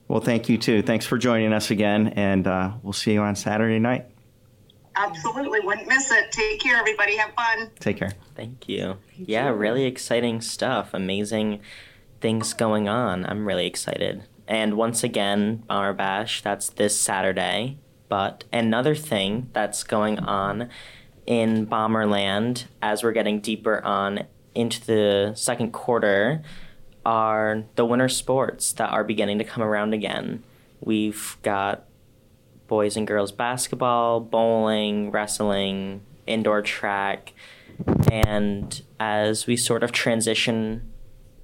Well, 0.08 0.22
thank 0.22 0.48
you 0.50 0.58
too. 0.58 0.82
Thanks 0.84 1.06
for 1.06 1.18
joining 1.18 1.52
us 1.52 1.72
again, 1.72 2.10
and 2.10 2.48
uh, 2.48 2.72
we'll 2.82 2.94
see 2.94 3.14
you 3.14 3.22
on 3.22 3.36
Saturday 3.36 3.80
night. 3.80 4.06
Absolutely. 4.96 5.60
Wouldn't 5.60 5.88
miss 5.88 6.12
it. 6.12 6.32
Take 6.32 6.60
care, 6.60 6.78
everybody. 6.78 7.18
Have 7.18 7.34
fun. 7.34 7.72
Take 7.80 7.98
care. 7.98 8.14
Thank 8.36 8.68
you. 8.68 8.98
Thank 9.16 9.30
yeah, 9.30 9.50
you. 9.50 9.56
really 9.56 9.86
exciting 9.86 10.42
stuff. 10.42 10.92
Amazing 10.94 11.60
things 12.22 12.54
going 12.54 12.88
on. 12.88 13.26
I'm 13.26 13.48
really 13.48 13.68
excited. 13.68 14.24
And 14.48 14.76
once 14.76 15.04
again, 15.04 15.58
Bomber 15.68 15.94
Bash, 15.94 16.42
that's 16.42 16.70
this 16.70 16.98
Saturday. 17.00 17.78
But 18.10 18.46
another 18.54 18.96
thing 18.96 19.50
that's 19.54 19.84
going 19.84 20.20
on 20.20 20.70
in 21.26 21.66
Bomberland 21.66 22.66
as 22.82 23.04
we're 23.04 23.12
getting 23.12 23.42
deeper 23.42 23.84
on 23.84 24.26
into 24.56 24.86
the 24.86 25.34
second 25.36 25.72
quarter 25.72 26.42
are 27.06 27.64
the 27.76 27.86
winter 27.86 28.10
sports 28.10 28.74
that 28.74 28.90
are 28.90 29.04
beginning 29.04 29.38
to 29.38 29.44
come 29.44 29.64
around 29.64 29.94
again. 29.94 30.44
We've 30.80 31.38
got 31.42 31.86
boys 32.68 32.98
and 32.98 33.08
girls 33.08 33.32
basketball, 33.32 34.20
bowling, 34.20 35.12
wrestling, 35.12 36.02
indoor 36.26 36.62
track, 36.62 37.34
And 38.12 38.82
as 39.00 39.48
we 39.48 39.56
sort 39.56 39.84
of 39.84 39.92
transition 39.92 40.92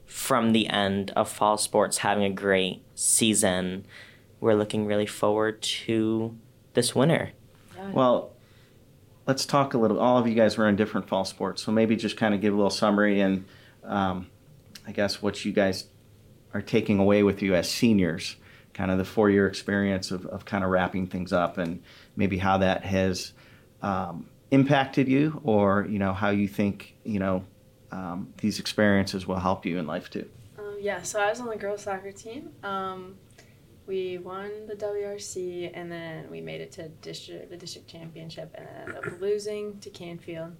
from 0.06 0.52
the 0.52 0.68
end 0.68 1.12
of 1.12 1.30
fall 1.30 1.58
sports 1.58 2.00
having 2.00 2.24
a 2.24 2.30
great 2.30 2.84
season, 2.96 3.86
we're 4.40 4.56
looking 4.56 4.86
really 4.86 5.06
forward 5.06 5.62
to 5.62 6.36
this 6.74 6.96
winter. 6.96 7.32
Well, 7.92 8.32
let's 9.28 9.46
talk 9.46 9.74
a 9.74 9.78
little. 9.78 10.00
All 10.00 10.18
of 10.18 10.28
you 10.28 10.36
guys 10.36 10.58
were 10.58 10.68
in 10.68 10.76
different 10.76 11.08
fall 11.08 11.26
sports, 11.26 11.62
so 11.64 11.72
maybe 11.72 11.96
just 11.96 12.18
kind 12.18 12.34
of 12.34 12.42
give 12.42 12.54
a 12.54 12.56
little 12.56 12.70
summary 12.70 13.20
and 13.20 13.46
um, 13.84 14.28
I 14.88 14.92
guess 14.92 15.22
what 15.22 15.44
you 15.44 15.52
guys 15.52 15.86
are 16.54 16.62
taking 16.62 17.00
away 17.00 17.24
with 17.24 17.42
you 17.42 17.56
as 17.56 17.70
seniors, 17.70 18.36
kind 18.74 18.92
of 18.92 18.98
the 18.98 19.06
four 19.06 19.30
year 19.30 19.48
experience 19.48 20.12
of, 20.12 20.26
of 20.28 20.46
kind 20.46 20.64
of 20.64 20.70
wrapping 20.70 21.08
things 21.08 21.34
up 21.34 21.58
and 21.58 21.82
maybe 22.16 22.38
how 22.38 22.58
that 22.60 22.84
has 22.84 23.34
um, 23.82 24.28
impacted 24.52 25.08
you 25.08 25.42
or, 25.44 25.88
you 25.90 26.00
know, 26.00 26.14
how 26.14 26.30
you 26.30 26.48
think, 26.48 26.96
you 27.04 27.20
know, 27.20 27.44
um, 27.92 28.34
these 28.38 28.60
experiences 28.60 29.28
will 29.28 29.40
help 29.40 29.66
you 29.66 29.78
in 29.78 29.88
life 29.88 30.10
too. 30.10 30.28
Um, 30.58 30.78
yeah, 30.80 31.02
so 31.02 31.20
I 31.20 31.30
was 31.30 31.40
on 31.40 31.48
the 31.48 31.58
girls 31.58 31.84
soccer 31.84 32.12
team. 32.12 32.52
We 33.86 34.18
won 34.18 34.68
the 34.68 34.76
WRC 34.76 35.72
and 35.74 35.92
then 35.92 36.30
we 36.30 36.40
made 36.40 36.62
it 36.62 36.72
to 36.74 36.88
district 36.88 37.50
the 37.50 37.58
district 37.58 37.88
championship 37.88 38.54
and 38.56 38.68
ended 38.82 38.98
up 38.98 39.04
losing 39.22 39.80
to 39.80 39.90
Canfield. 39.90 40.56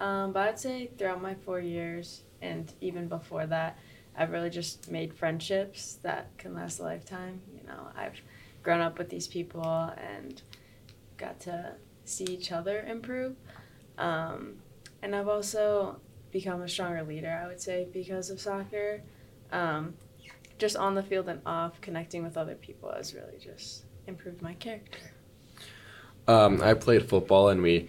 Um, 0.00 0.32
but 0.32 0.48
I'd 0.48 0.58
say 0.58 0.90
throughout 0.98 1.20
my 1.20 1.34
four 1.34 1.60
years 1.60 2.22
and 2.40 2.72
even 2.80 3.08
before 3.08 3.46
that, 3.46 3.78
I've 4.16 4.30
really 4.30 4.50
just 4.50 4.90
made 4.90 5.14
friendships 5.14 5.98
that 6.02 6.36
can 6.38 6.54
last 6.54 6.80
a 6.80 6.82
lifetime. 6.82 7.40
You 7.54 7.66
know, 7.66 7.88
I've 7.96 8.20
grown 8.62 8.80
up 8.80 8.98
with 8.98 9.08
these 9.08 9.26
people 9.26 9.92
and 9.96 10.40
got 11.16 11.40
to 11.40 11.74
see 12.04 12.24
each 12.24 12.52
other 12.52 12.80
improve. 12.82 13.36
Um, 13.98 14.56
and 15.02 15.14
I've 15.14 15.28
also 15.28 16.00
become 16.30 16.62
a 16.62 16.68
stronger 16.68 17.02
leader, 17.02 17.40
I 17.42 17.46
would 17.46 17.60
say, 17.60 17.86
because 17.92 18.30
of 18.30 18.40
soccer. 18.40 19.02
Um, 19.50 19.94
just 20.62 20.76
on 20.76 20.94
the 20.94 21.02
field 21.02 21.28
and 21.28 21.40
off, 21.44 21.80
connecting 21.80 22.22
with 22.22 22.36
other 22.36 22.54
people 22.54 22.88
has 22.92 23.12
really 23.14 23.36
just 23.36 23.82
improved 24.06 24.40
my 24.40 24.54
character. 24.54 25.00
Um, 26.28 26.62
I 26.62 26.74
played 26.74 27.08
football 27.08 27.48
and 27.48 27.62
we 27.62 27.88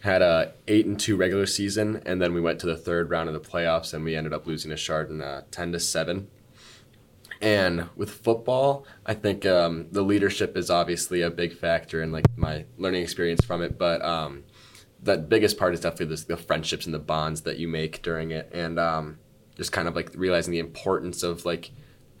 had 0.00 0.22
a 0.22 0.54
eight 0.66 0.86
and 0.86 0.98
two 0.98 1.16
regular 1.16 1.44
season, 1.44 2.00
and 2.06 2.22
then 2.22 2.32
we 2.32 2.40
went 2.40 2.60
to 2.60 2.66
the 2.66 2.78
third 2.78 3.10
round 3.10 3.28
of 3.28 3.34
the 3.34 3.46
playoffs, 3.50 3.92
and 3.92 4.02
we 4.06 4.16
ended 4.16 4.32
up 4.32 4.46
losing 4.46 4.70
to 4.70 4.76
Chardon 4.76 5.20
uh, 5.20 5.42
ten 5.50 5.70
to 5.72 5.78
seven. 5.78 6.28
And 7.42 7.90
with 7.94 8.10
football, 8.10 8.86
I 9.04 9.12
think 9.12 9.44
um, 9.44 9.88
the 9.92 10.02
leadership 10.02 10.56
is 10.56 10.70
obviously 10.70 11.20
a 11.20 11.30
big 11.30 11.52
factor 11.52 12.02
in 12.02 12.10
like 12.10 12.24
my 12.38 12.64
learning 12.78 13.02
experience 13.02 13.44
from 13.44 13.60
it. 13.60 13.76
But 13.76 14.02
um, 14.02 14.44
the 15.02 15.18
biggest 15.18 15.58
part 15.58 15.74
is 15.74 15.80
definitely 15.80 16.16
the, 16.16 16.24
the 16.24 16.36
friendships 16.38 16.86
and 16.86 16.94
the 16.94 16.98
bonds 16.98 17.42
that 17.42 17.58
you 17.58 17.68
make 17.68 18.00
during 18.00 18.30
it, 18.30 18.48
and 18.50 18.78
um, 18.78 19.18
just 19.56 19.72
kind 19.72 19.88
of 19.88 19.94
like 19.94 20.10
realizing 20.14 20.52
the 20.52 20.58
importance 20.58 21.22
of 21.22 21.44
like 21.44 21.70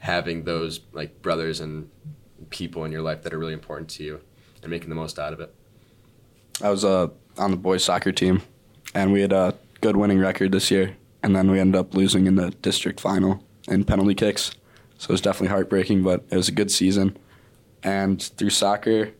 having 0.04 0.44
those 0.44 0.80
like 0.92 1.22
brothers 1.22 1.60
and 1.60 1.90
people 2.50 2.84
in 2.84 2.92
your 2.92 3.00
life 3.00 3.22
that 3.22 3.32
are 3.32 3.38
really 3.38 3.54
important 3.54 3.88
to 3.88 4.04
you, 4.04 4.20
and 4.62 4.70
making 4.70 4.90
the 4.90 4.94
most 4.94 5.18
out 5.18 5.32
of 5.32 5.40
it. 5.40 5.54
I 6.62 6.68
was 6.68 6.84
uh, 6.84 7.08
on 7.38 7.50
the 7.50 7.56
boys 7.56 7.82
soccer 7.82 8.12
team, 8.12 8.42
and 8.94 9.14
we 9.14 9.22
had 9.22 9.32
a 9.32 9.54
good 9.80 9.96
winning 9.96 10.18
record 10.18 10.52
this 10.52 10.70
year. 10.70 10.96
And 11.22 11.34
then 11.34 11.50
we 11.50 11.58
ended 11.58 11.80
up 11.80 11.94
losing 11.94 12.26
in 12.26 12.34
the 12.34 12.50
district 12.50 13.00
final 13.00 13.42
in 13.66 13.84
penalty 13.84 14.14
kicks. 14.14 14.50
So 14.98 15.08
it 15.08 15.12
was 15.12 15.22
definitely 15.22 15.48
heartbreaking, 15.48 16.02
but 16.02 16.22
it 16.30 16.36
was 16.36 16.48
a 16.48 16.52
good 16.52 16.70
season. 16.70 17.16
And 17.82 18.22
through 18.22 18.50
soccer, 18.50 19.12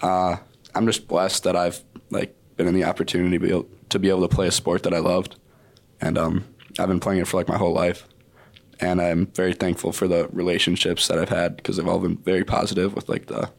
uh, 0.00 0.38
I'm 0.74 0.84
just 0.84 1.06
blessed 1.06 1.44
that 1.44 1.54
I've 1.54 1.80
like 2.10 2.34
been 2.56 2.66
in 2.66 2.74
the 2.74 2.82
opportunity 2.82 3.38
to 3.38 3.98
be 4.00 4.08
able 4.10 4.28
to, 4.28 4.34
play 4.34 4.48
a 4.48 4.50
sport 4.50 4.82
that 4.82 4.92
I 4.92 4.98
loved, 4.98 5.36
and 6.00 6.18
um, 6.18 6.44
I've 6.76 6.88
been 6.88 6.98
playing 6.98 7.20
it 7.20 7.28
for 7.28 7.36
like 7.36 7.46
my 7.46 7.56
whole 7.56 7.72
life. 7.72 8.08
And 8.82 9.00
I'm 9.00 9.26
very 9.26 9.54
thankful 9.54 9.92
for 9.92 10.08
the 10.08 10.28
relationships 10.32 11.08
that 11.08 11.18
I've 11.18 11.28
had 11.28 11.56
because 11.56 11.76
they've 11.76 11.88
all 11.88 12.00
been 12.00 12.18
very 12.18 12.44
positive 12.44 12.94
with 12.94 13.08
like 13.08 13.26
the 13.26 13.50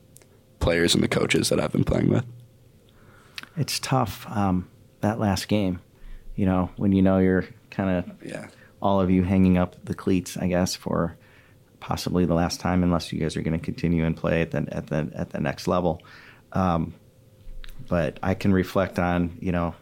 players 0.60 0.94
and 0.94 1.04
the 1.04 1.08
coaches 1.08 1.50
that 1.50 1.60
I've 1.60 1.72
been 1.72 1.84
playing 1.84 2.10
with 2.10 2.26
it's 3.58 3.80
tough 3.80 4.26
um, 4.30 4.68
that 5.02 5.20
last 5.20 5.48
game. 5.48 5.80
You 6.36 6.46
know, 6.46 6.70
when 6.78 6.92
you 6.92 7.02
know 7.02 7.20
you're 7.20 7.46
kind 7.70 7.90
of 7.90 8.26
yeah. 8.26 8.48
all 8.82 9.00
of 9.00 9.12
you 9.12 9.24
hanging 9.24 9.58
up 9.58 9.76
the 9.86 9.94
cleats, 9.94 10.38
I 10.38 10.48
guess, 10.48 10.76
for 10.76 11.16
possibly 11.80 12.26
the 12.26 12.34
last 12.34 12.60
time, 12.60 12.82
unless 12.82 13.12
you 13.14 13.20
guys 13.20 13.38
are 13.38 13.42
going 13.42 13.60
to 13.60 13.64
continue 13.64 14.06
and 14.06 14.18
play 14.18 14.42
at 14.42 14.52
the 14.52 14.66
at 14.72 14.88
the 14.88 15.12
at 15.14 15.30
the 15.30 15.40
next 15.40 15.68
level. 15.68 16.02
Um, 16.54 16.94
but 17.88 18.18
I 18.24 18.34
can 18.34 18.52
reflect 18.54 18.98
on 18.98 19.38
you 19.40 19.52
know 19.52 19.76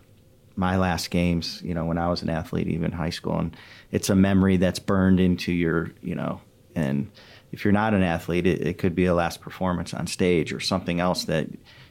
my 0.61 0.77
last 0.77 1.09
games, 1.09 1.59
you 1.63 1.73
know, 1.73 1.85
when 1.85 1.97
I 1.97 2.07
was 2.07 2.21
an 2.21 2.29
athlete, 2.29 2.67
even 2.67 2.85
in 2.85 2.91
high 2.91 3.09
school, 3.09 3.39
and 3.39 3.57
it's 3.91 4.11
a 4.11 4.15
memory 4.15 4.57
that's 4.57 4.77
burned 4.77 5.19
into 5.19 5.51
your, 5.51 5.91
you 6.03 6.13
know, 6.13 6.39
and 6.75 7.11
if 7.51 7.65
you're 7.65 7.73
not 7.73 7.95
an 7.95 8.03
athlete, 8.03 8.45
it, 8.45 8.61
it 8.61 8.77
could 8.77 8.93
be 8.93 9.05
a 9.05 9.13
last 9.15 9.41
performance 9.41 9.91
on 9.91 10.05
stage 10.05 10.53
or 10.53 10.59
something 10.59 10.99
else 10.99 11.25
that 11.25 11.47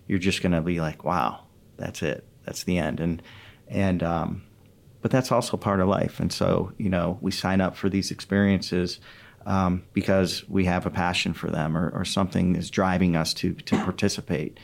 you're 0.06 0.20
just 0.20 0.40
going 0.40 0.52
to 0.52 0.61
be 0.61 0.80
like, 0.80 1.04
wow, 1.04 1.40
that's 1.76 2.00
it. 2.00 2.24
That's 2.46 2.62
the 2.62 2.78
end. 2.78 3.00
And 3.00 3.22
and 3.68 4.02
um, 4.04 4.42
but 5.02 5.11
that's 5.11 5.33
also 5.33 5.56
part 5.56 5.80
of 5.80 5.88
life. 5.88 6.20
And 6.20 6.33
so 6.33 6.72
you 6.78 6.88
know 6.88 7.18
we 7.20 7.33
sign 7.33 7.61
up 7.61 7.76
for 7.76 7.88
these 7.88 8.12
experiences 8.12 9.00
um, 9.46 9.83
because 9.92 10.48
we 10.48 10.64
have 10.66 10.87
a 10.87 10.90
passion 10.90 11.35
for 11.35 11.50
them 11.50 11.76
or, 11.76 11.90
or 11.90 12.04
something 12.04 12.54
is 12.54 12.70
driving 12.70 13.16
us 13.16 13.35
to 13.35 13.52
to 13.54 13.76
participate. 13.83 14.59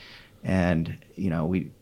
And 0.45 0.97
you 1.17 1.29
know 1.29 1.45
we 1.45 1.73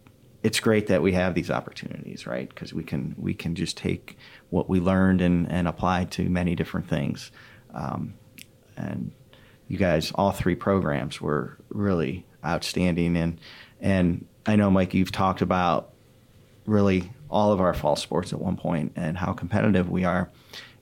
it's 0.44 0.61
great 0.61 0.88
that 0.88 1.00
we 1.00 1.12
have 1.12 1.35
these 1.35 1.50
opportunities, 1.50 2.26
right? 2.26 2.48
Because 2.48 2.74
we 2.74 2.85
can 2.85 3.14
we 3.18 3.33
can 3.33 3.54
just 3.54 3.78
take 3.78 4.18
what 4.50 4.68
we 4.68 4.78
learned 4.78 5.22
and, 5.22 5.50
and 5.50 5.66
apply 5.66 6.04
to 6.04 6.28
many 6.28 6.54
different 6.54 6.87
things. 6.87 7.33
Um, 7.72 8.14
and 8.76 9.11
you 9.66 9.78
guys, 9.78 10.12
all 10.14 10.33
three 10.33 10.54
programs 10.54 11.18
were 11.18 11.57
really 11.70 12.26
outstanding, 12.44 13.16
and 13.16 13.40
and 13.80 14.26
I 14.44 14.57
know, 14.57 14.70
Mike, 14.70 14.92
you've 14.92 15.12
talked 15.12 15.40
about 15.40 15.94
really 16.66 17.11
all 17.30 17.50
of 17.50 17.61
our 17.61 17.72
fall 17.72 17.96
sports 17.96 18.35
at 18.35 18.40
one 18.40 18.57
point 18.57 18.92
and 18.96 19.16
how 19.16 19.33
competitive 19.33 19.88
we 19.88 20.04
are. 20.04 20.30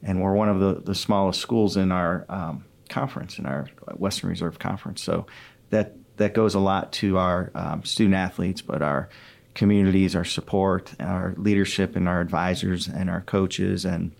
And 0.02 0.20
we're 0.20 0.34
one 0.34 0.48
of 0.48 0.58
the, 0.58 0.82
the 0.82 0.94
smallest 0.94 1.40
schools 1.40 1.76
in 1.76 1.92
our 1.92 2.26
um, 2.28 2.64
conference, 2.88 3.38
in 3.38 3.46
our 3.46 3.68
Western 3.94 4.30
Reserve 4.30 4.58
Conference. 4.58 5.02
So 5.02 5.26
that, 5.70 5.94
that 6.16 6.34
goes 6.34 6.54
a 6.54 6.58
lot 6.58 6.92
to 6.94 7.18
our 7.18 7.50
um, 7.54 7.84
student 7.84 8.16
athletes, 8.16 8.60
but 8.60 8.82
our 8.82 9.08
communities, 9.54 10.16
our 10.16 10.24
support, 10.24 10.94
our 11.00 11.34
leadership, 11.36 11.96
and 11.96 12.08
our 12.08 12.20
advisors 12.20 12.88
and 12.88 13.10
our 13.10 13.20
coaches, 13.22 13.84
and 13.84 14.12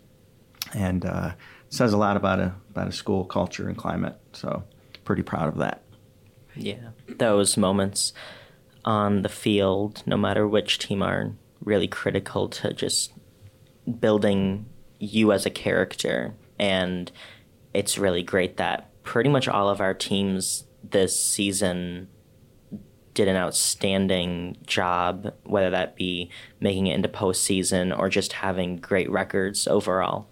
and 0.74 1.04
uh, 1.04 1.32
says 1.68 1.92
a 1.92 1.96
lot 1.96 2.16
about 2.16 2.38
a 2.38 2.54
about 2.70 2.88
a 2.88 2.92
school 2.92 3.24
culture 3.24 3.68
and 3.68 3.76
climate. 3.76 4.18
So 4.32 4.64
pretty 5.04 5.22
proud 5.22 5.48
of 5.48 5.58
that. 5.58 5.82
Yeah, 6.54 6.90
those 7.08 7.56
moments 7.56 8.12
on 8.84 9.22
the 9.22 9.28
field, 9.28 10.02
no 10.06 10.16
matter 10.16 10.46
which 10.46 10.78
team, 10.78 11.02
are 11.02 11.32
really 11.64 11.88
critical 11.88 12.48
to 12.48 12.72
just 12.72 13.12
building 14.00 14.66
you 14.98 15.32
as 15.32 15.46
a 15.46 15.50
character. 15.50 16.34
And 16.58 17.10
it's 17.72 17.98
really 17.98 18.22
great 18.22 18.56
that 18.58 18.90
pretty 19.02 19.30
much 19.30 19.48
all 19.48 19.68
of 19.68 19.80
our 19.80 19.94
teams 19.94 20.64
this 20.82 21.18
season 21.18 22.08
did 23.14 23.28
an 23.28 23.36
outstanding 23.36 24.56
job, 24.66 25.32
whether 25.44 25.70
that 25.70 25.96
be 25.96 26.30
making 26.60 26.86
it 26.86 26.94
into 26.94 27.08
postseason 27.08 27.96
or 27.96 28.08
just 28.08 28.32
having 28.34 28.76
great 28.76 29.10
records 29.10 29.66
overall. 29.68 30.26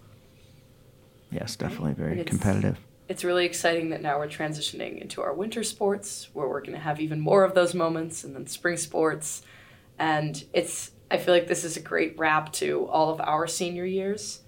Yes, 1.30 1.56
definitely 1.56 1.92
very 1.92 2.20
it's, 2.20 2.30
competitive. 2.30 2.78
it's 3.08 3.22
really 3.22 3.44
exciting 3.44 3.90
that 3.90 4.02
now 4.02 4.18
we're 4.18 4.28
transitioning 4.28 5.00
into 5.00 5.20
our 5.22 5.32
winter 5.32 5.62
sports 5.62 6.28
where 6.32 6.48
we're 6.48 6.60
going 6.60 6.72
to 6.72 6.78
have 6.78 7.00
even 7.00 7.20
more 7.20 7.44
of 7.44 7.54
those 7.54 7.74
moments 7.74 8.24
and 8.24 8.34
then 8.34 8.46
spring 8.46 8.76
sports. 8.76 9.42
And 9.98 10.42
it's 10.52 10.92
i 11.12 11.18
feel 11.18 11.34
like 11.34 11.48
this 11.48 11.64
is 11.64 11.76
a 11.76 11.80
great 11.80 12.16
wrap 12.18 12.52
to 12.52 12.86
all 12.86 13.10
of 13.10 13.20
our 13.20 13.46
senior 13.46 13.84
years. 13.84 14.40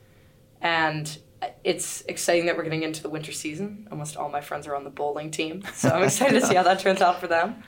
And 0.60 1.18
it's 1.64 2.02
exciting 2.02 2.46
that 2.46 2.56
we're 2.56 2.62
getting 2.62 2.84
into 2.84 3.02
the 3.02 3.10
winter 3.10 3.32
season. 3.32 3.88
Almost 3.90 4.16
all 4.16 4.28
my 4.28 4.40
friends 4.40 4.66
are 4.68 4.76
on 4.76 4.84
the 4.84 4.90
bowling 4.90 5.30
team 5.30 5.62
so 5.74 5.88
i'm 5.90 6.04
excited 6.04 6.40
to 6.40 6.46
see 6.46 6.54
how 6.54 6.62
that 6.62 6.78
turns 6.78 7.00
out 7.00 7.20
for 7.20 7.26
them 7.26 7.62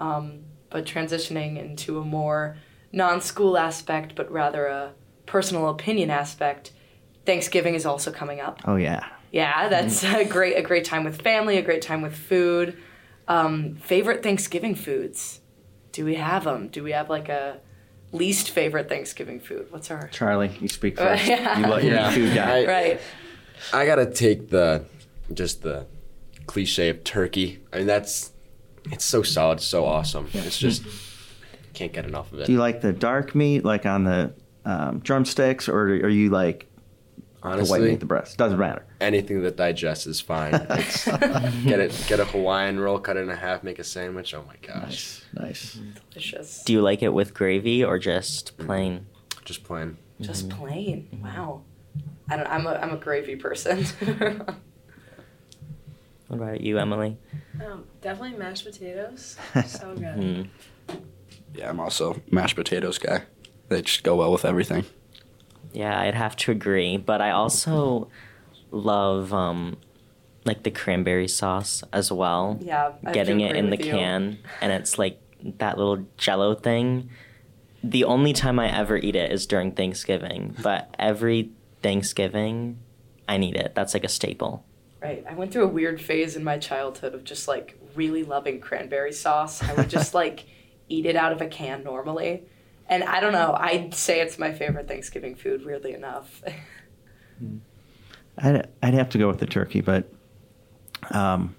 um, 0.00 0.40
but 0.70 0.84
transitioning 0.84 1.58
into 1.58 1.98
a 1.98 2.04
more 2.04 2.56
non-school 2.92 3.56
aspect 3.56 4.14
but 4.16 4.30
rather 4.32 4.66
a 4.66 4.92
personal 5.26 5.68
opinion 5.68 6.10
aspect 6.10 6.72
thanksgiving 7.24 7.74
is 7.74 7.86
also 7.86 8.10
coming 8.10 8.40
up 8.40 8.60
oh 8.64 8.74
yeah 8.76 9.06
yeah, 9.32 9.68
that's 9.68 10.04
a 10.04 10.24
great 10.24 10.56
a 10.56 10.62
great 10.62 10.84
time 10.84 11.04
with 11.04 11.22
family, 11.22 11.56
a 11.56 11.62
great 11.62 11.82
time 11.82 12.02
with 12.02 12.14
food. 12.14 12.76
Um, 13.28 13.76
favorite 13.76 14.22
Thanksgiving 14.22 14.74
foods? 14.74 15.40
Do 15.92 16.04
we 16.04 16.16
have 16.16 16.44
them? 16.44 16.68
Do 16.68 16.82
we 16.82 16.92
have 16.92 17.08
like 17.08 17.28
a 17.28 17.58
least 18.12 18.50
favorite 18.50 18.88
Thanksgiving 18.88 19.38
food? 19.38 19.68
What's 19.70 19.90
our 19.90 20.08
Charlie? 20.08 20.56
You 20.60 20.68
speak 20.68 20.98
first. 20.98 21.26
yeah. 21.28 21.58
You 21.58 21.66
love 21.66 21.84
yeah. 21.84 22.10
food 22.10 22.34
guy, 22.34 22.62
I, 22.62 22.66
right? 22.66 23.00
I 23.72 23.86
gotta 23.86 24.06
take 24.06 24.50
the 24.50 24.84
just 25.32 25.62
the 25.62 25.86
cliche 26.46 26.88
of 26.88 27.04
turkey. 27.04 27.60
I 27.72 27.78
mean, 27.78 27.86
that's 27.86 28.32
it's 28.86 29.04
so 29.04 29.22
solid, 29.22 29.60
so 29.60 29.84
awesome. 29.84 30.28
Yeah. 30.32 30.42
It's 30.42 30.58
just 30.58 30.82
can't 31.74 31.92
get 31.92 32.04
enough 32.04 32.32
of 32.32 32.40
it. 32.40 32.46
Do 32.46 32.52
you 32.52 32.58
like 32.58 32.80
the 32.80 32.92
dark 32.92 33.34
meat, 33.34 33.64
like 33.64 33.86
on 33.86 34.04
the 34.04 34.32
um, 34.64 34.98
drumsticks, 35.00 35.68
or 35.68 35.80
are 35.82 36.08
you 36.08 36.30
like 36.30 36.66
the 37.42 37.48
white 37.48 37.52
Honestly, 37.54 37.80
meat, 37.90 38.00
the 38.00 38.06
breast? 38.06 38.36
Doesn't 38.36 38.58
matter. 38.58 38.84
anything 39.00 39.42
that 39.42 39.56
digests 39.56 40.06
is 40.06 40.20
fine. 40.20 40.52
It's, 40.70 41.04
get 41.06 41.80
it, 41.80 42.04
get 42.08 42.20
a 42.20 42.24
Hawaiian 42.26 42.78
roll, 42.80 42.98
cut 42.98 43.16
it 43.16 43.20
in 43.20 43.28
half, 43.30 43.62
make 43.62 43.78
a 43.78 43.84
sandwich. 43.84 44.34
Oh 44.34 44.44
my 44.46 44.56
gosh, 44.66 45.22
Nice, 45.34 45.76
nice. 45.78 45.78
Delicious. 46.10 46.62
Do 46.64 46.72
you 46.74 46.82
like 46.82 47.02
it 47.02 47.10
with 47.14 47.32
gravy 47.34 47.82
or 47.84 47.98
just 47.98 48.56
plain? 48.58 49.06
just 49.44 49.64
plain. 49.64 49.96
Just 50.20 50.50
plain. 50.50 51.08
Wow. 51.22 51.62
I 52.28 52.36
don't. 52.36 52.46
I'm 52.46 52.66
a 52.66 52.74
I'm 52.74 52.92
a 52.92 52.96
gravy 52.98 53.36
person. 53.36 53.84
What 56.30 56.36
about 56.36 56.60
you, 56.60 56.78
Emily? 56.78 57.18
Um, 57.60 57.86
definitely 58.00 58.38
mashed 58.38 58.64
potatoes. 58.64 59.36
So 59.66 59.96
good. 59.96 60.14
Hmm. 60.14 60.94
Yeah, 61.56 61.68
I'm 61.68 61.80
also 61.80 62.22
mashed 62.30 62.54
potatoes 62.54 62.98
guy. 62.98 63.22
They 63.68 63.82
just 63.82 64.04
go 64.04 64.14
well 64.14 64.30
with 64.30 64.44
everything. 64.44 64.84
Yeah, 65.72 65.98
I'd 66.00 66.14
have 66.14 66.36
to 66.36 66.52
agree, 66.52 66.96
but 66.98 67.20
I 67.20 67.32
also 67.32 68.08
love 68.70 69.32
um, 69.34 69.78
like 70.44 70.62
the 70.62 70.70
cranberry 70.70 71.26
sauce 71.26 71.82
as 71.92 72.12
well. 72.12 72.60
yeah. 72.62 72.92
I 73.04 73.10
Getting 73.10 73.40
it 73.40 73.56
in 73.56 73.70
the 73.70 73.76
you. 73.76 73.90
can, 73.90 74.38
and 74.60 74.70
it's 74.72 74.98
like 75.00 75.20
that 75.58 75.78
little 75.78 76.06
Jello 76.16 76.54
thing. 76.54 77.10
The 77.82 78.04
only 78.04 78.32
time 78.32 78.60
I 78.60 78.70
ever 78.72 78.96
eat 78.96 79.16
it 79.16 79.32
is 79.32 79.46
during 79.46 79.72
Thanksgiving, 79.72 80.54
but 80.62 80.94
every 80.96 81.50
Thanksgiving, 81.82 82.78
I 83.28 83.36
need 83.36 83.56
it. 83.56 83.74
That's 83.74 83.94
like 83.94 84.04
a 84.04 84.08
staple. 84.08 84.64
Right. 85.02 85.24
I 85.28 85.34
went 85.34 85.52
through 85.52 85.64
a 85.64 85.68
weird 85.68 86.00
phase 86.00 86.36
in 86.36 86.44
my 86.44 86.58
childhood 86.58 87.14
of 87.14 87.24
just 87.24 87.48
like 87.48 87.78
really 87.94 88.22
loving 88.22 88.60
cranberry 88.60 89.12
sauce. 89.12 89.62
I 89.62 89.72
would 89.74 89.88
just 89.88 90.12
like 90.22 90.46
eat 90.88 91.06
it 91.06 91.16
out 91.16 91.32
of 91.32 91.40
a 91.40 91.46
can 91.46 91.82
normally. 91.82 92.44
And 92.88 93.04
I 93.04 93.20
don't 93.20 93.32
know, 93.32 93.54
I'd 93.56 93.94
say 93.94 94.20
it's 94.20 94.38
my 94.38 94.52
favorite 94.52 94.88
Thanksgiving 94.88 95.36
food, 95.36 95.64
weirdly 95.64 95.94
enough. 95.94 96.42
I'd, 98.36 98.68
I'd 98.82 98.94
have 98.94 99.08
to 99.10 99.18
go 99.18 99.28
with 99.28 99.38
the 99.38 99.46
turkey, 99.46 99.80
but 99.80 100.12
um, 101.12 101.54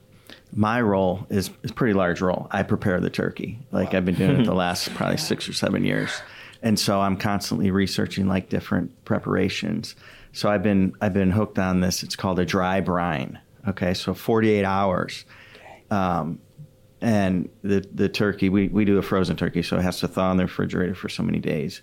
my 0.54 0.82
role 0.82 1.26
is 1.30 1.50
is 1.64 1.72
a 1.72 1.74
pretty 1.74 1.94
large 1.94 2.22
role. 2.22 2.48
I 2.52 2.64
prepare 2.64 3.00
the 3.00 3.10
turkey. 3.10 3.60
Like 3.72 3.94
I've 3.94 4.06
been 4.06 4.16
doing 4.16 4.42
it 4.42 4.46
the 4.46 4.54
last 4.54 4.94
probably 4.94 5.18
six 5.18 5.48
or 5.48 5.54
seven 5.54 5.86
years, 5.86 6.12
and 6.62 6.80
so 6.80 7.02
I'm 7.02 7.18
constantly 7.18 7.72
researching 7.72 8.28
like 8.28 8.50
different 8.50 9.04
preparations. 9.06 9.96
So 10.34 10.50
I've 10.50 10.64
been 10.64 10.94
I've 11.02 11.14
been 11.14 11.32
hooked 11.32 11.60
on 11.60 11.82
this. 11.82 12.04
It's 12.04 12.16
called 12.16 12.40
a 12.40 12.46
dry 12.46 12.82
brine. 12.82 13.40
Okay, 13.68 13.94
so 13.94 14.14
48 14.14 14.64
hours. 14.64 15.26
Um, 15.90 16.40
and 17.02 17.50
the 17.64 17.86
the 17.94 18.08
turkey 18.08 18.48
we, 18.48 18.68
we 18.68 18.86
do 18.86 18.98
a 18.98 19.02
frozen 19.02 19.36
turkey 19.36 19.64
so 19.64 19.78
it 19.78 19.82
has 19.82 20.00
to 20.00 20.08
thaw 20.08 20.32
in 20.32 20.38
the 20.38 20.44
refrigerator 20.44 20.94
for 20.94 21.10
so 21.10 21.24
many 21.24 21.40
days 21.40 21.82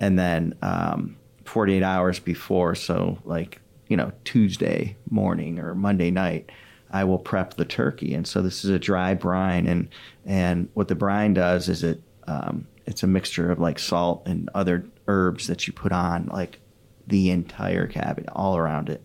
and 0.00 0.18
then 0.18 0.54
um, 0.62 1.16
48 1.44 1.82
hours 1.82 2.18
before 2.18 2.74
so 2.74 3.18
like 3.24 3.60
you 3.88 3.96
know 3.96 4.10
tuesday 4.24 4.96
morning 5.10 5.58
or 5.58 5.74
monday 5.74 6.10
night 6.10 6.50
i 6.90 7.04
will 7.04 7.18
prep 7.18 7.54
the 7.54 7.64
turkey 7.66 8.14
and 8.14 8.26
so 8.26 8.40
this 8.40 8.64
is 8.64 8.70
a 8.70 8.78
dry 8.78 9.12
brine 9.12 9.66
and 9.66 9.88
and 10.24 10.68
what 10.72 10.88
the 10.88 10.94
brine 10.94 11.34
does 11.34 11.68
is 11.68 11.84
it 11.84 12.00
um, 12.26 12.66
it's 12.86 13.02
a 13.02 13.06
mixture 13.06 13.50
of 13.50 13.58
like 13.58 13.78
salt 13.78 14.22
and 14.26 14.50
other 14.54 14.84
herbs 15.08 15.46
that 15.46 15.66
you 15.66 15.72
put 15.72 15.92
on 15.92 16.26
like 16.26 16.60
the 17.06 17.30
entire 17.30 17.86
cabinet 17.86 18.30
all 18.32 18.56
around 18.56 18.88
it 18.88 19.02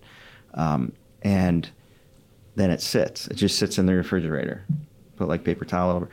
um, 0.53 0.91
and 1.21 1.69
then 2.55 2.71
it 2.71 2.81
sits 2.81 3.27
it 3.27 3.35
just 3.35 3.57
sits 3.57 3.77
in 3.77 3.85
the 3.85 3.93
refrigerator 3.93 4.65
put 5.19 5.27
like 5.27 5.43
paper 5.43 5.65
towel 5.65 5.95
over. 5.95 6.09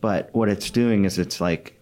But 0.00 0.32
what 0.32 0.48
it's 0.48 0.70
doing 0.70 1.04
is 1.04 1.18
it's 1.18 1.40
like 1.40 1.76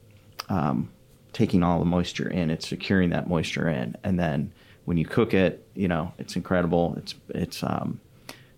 um, 0.48 0.90
taking 1.34 1.62
all 1.62 1.78
the 1.78 1.84
moisture 1.84 2.28
in. 2.28 2.50
It's 2.50 2.66
securing 2.66 3.10
that 3.10 3.28
moisture 3.28 3.68
in, 3.68 3.96
and 4.02 4.18
then 4.18 4.52
when 4.86 4.96
you 4.96 5.04
cook 5.04 5.34
it, 5.34 5.66
you 5.74 5.88
know 5.88 6.12
it's 6.18 6.36
incredible. 6.36 6.94
It's 6.96 7.14
it's 7.28 7.62
um, 7.62 8.00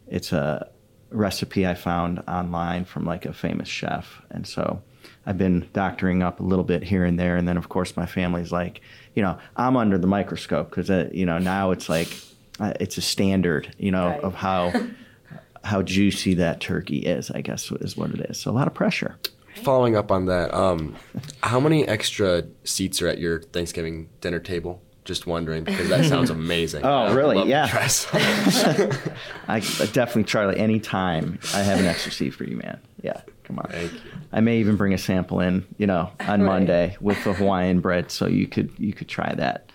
it's 0.06 0.32
a 0.32 0.70
recipe 1.10 1.66
I 1.66 1.74
found 1.74 2.22
online 2.28 2.84
from 2.84 3.04
like 3.04 3.26
a 3.26 3.32
famous 3.32 3.68
chef, 3.68 4.22
and 4.30 4.46
so 4.46 4.80
I've 5.26 5.38
been 5.38 5.68
doctoring 5.72 6.22
up 6.22 6.40
a 6.40 6.42
little 6.42 6.64
bit 6.64 6.82
here 6.82 7.04
and 7.04 7.18
there, 7.18 7.36
and 7.36 7.46
then 7.46 7.56
of 7.56 7.68
course 7.68 7.96
my 7.96 8.06
family's 8.06 8.50
like, 8.52 8.80
you 9.14 9.22
know, 9.22 9.38
I'm 9.56 9.76
under 9.76 9.98
the 9.98 10.06
microscope 10.06 10.70
because 10.70 10.90
uh, 10.90 11.08
you 11.12 11.26
know 11.26 11.38
now 11.38 11.70
it's 11.72 11.88
like 11.88 12.08
uh, 12.58 12.72
it's 12.80 12.96
a 12.98 13.02
standard, 13.02 13.74
you 13.78 13.90
know, 13.90 14.08
Right. 14.08 14.20
of 14.20 14.34
how 14.34 14.72
how 15.64 15.82
juicy 15.82 16.34
that 16.34 16.60
turkey 16.60 16.98
is. 17.00 17.30
I 17.30 17.40
guess 17.42 17.70
is 17.70 17.96
what 17.96 18.10
it 18.10 18.20
is. 18.30 18.40
So 18.40 18.50
a 18.50 18.52
lot 18.52 18.66
of 18.66 18.74
pressure. 18.74 19.16
Following 19.62 19.94
up 19.96 20.10
on 20.10 20.26
that, 20.26 20.54
um, 20.54 20.94
how 21.42 21.60
many 21.60 21.86
extra 21.86 22.44
seats 22.64 23.02
are 23.02 23.08
at 23.08 23.18
your 23.18 23.42
Thanksgiving 23.42 24.08
dinner 24.20 24.38
table? 24.38 24.80
Just 25.04 25.26
wondering 25.26 25.64
because 25.64 25.88
that 25.88 26.04
sounds 26.06 26.30
amazing. 26.40 26.82
Oh, 26.84 27.12
really? 27.14 27.48
Yeah. 27.48 27.66
I, 28.14 29.56
I 29.56 29.60
definitely 29.60 30.24
Charlie. 30.24 30.58
Anytime 30.58 31.38
I 31.54 31.62
have 31.62 31.78
an 31.80 31.86
extra 31.86 32.12
seat 32.12 32.30
for 32.30 32.44
you, 32.44 32.56
man. 32.58 32.80
Yeah, 33.02 33.20
come 33.50 33.58
on. 33.58 33.70
Thank 33.70 33.92
you. 33.92 34.00
I 34.32 34.40
may 34.40 34.58
even 34.58 34.76
bring 34.76 34.94
a 34.94 34.98
sample 34.98 35.40
in, 35.40 35.66
you 35.76 35.86
know, 35.86 36.10
on 36.20 36.40
Right. 36.42 36.46
Monday 36.46 36.96
with 37.00 37.22
the 37.24 37.32
Hawaiian 37.32 37.80
bread, 37.80 38.10
so 38.10 38.26
you 38.26 38.46
could 38.46 38.70
you 38.78 38.92
could 38.92 39.08
try 39.08 39.34
that. 39.34 39.70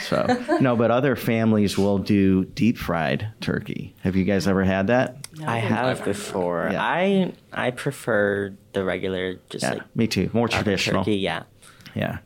So 0.00 0.24
no, 0.60 0.76
but 0.76 0.90
other 0.90 1.16
families 1.16 1.76
will 1.78 1.98
do 1.98 2.44
deep 2.44 2.76
fried 2.78 3.28
turkey. 3.40 3.94
Have 4.02 4.16
you 4.16 4.24
guys 4.24 4.46
ever 4.48 4.64
had 4.64 4.86
that? 4.88 5.16
I 5.46 5.58
have 5.58 6.04
before. 6.04 6.68
Yeah. 6.72 6.82
I 6.82 7.32
I 7.52 7.70
prefer 7.70 8.52
the 8.72 8.84
regular, 8.84 9.36
just 9.48 9.62
Yeah, 9.64 9.74
like 9.74 9.96
me 9.96 10.06
too. 10.06 10.28
More 10.32 10.48
traditional. 10.48 11.02
turkey. 11.04 11.16
Yeah. 11.16 11.42
Yeah. 11.94 12.18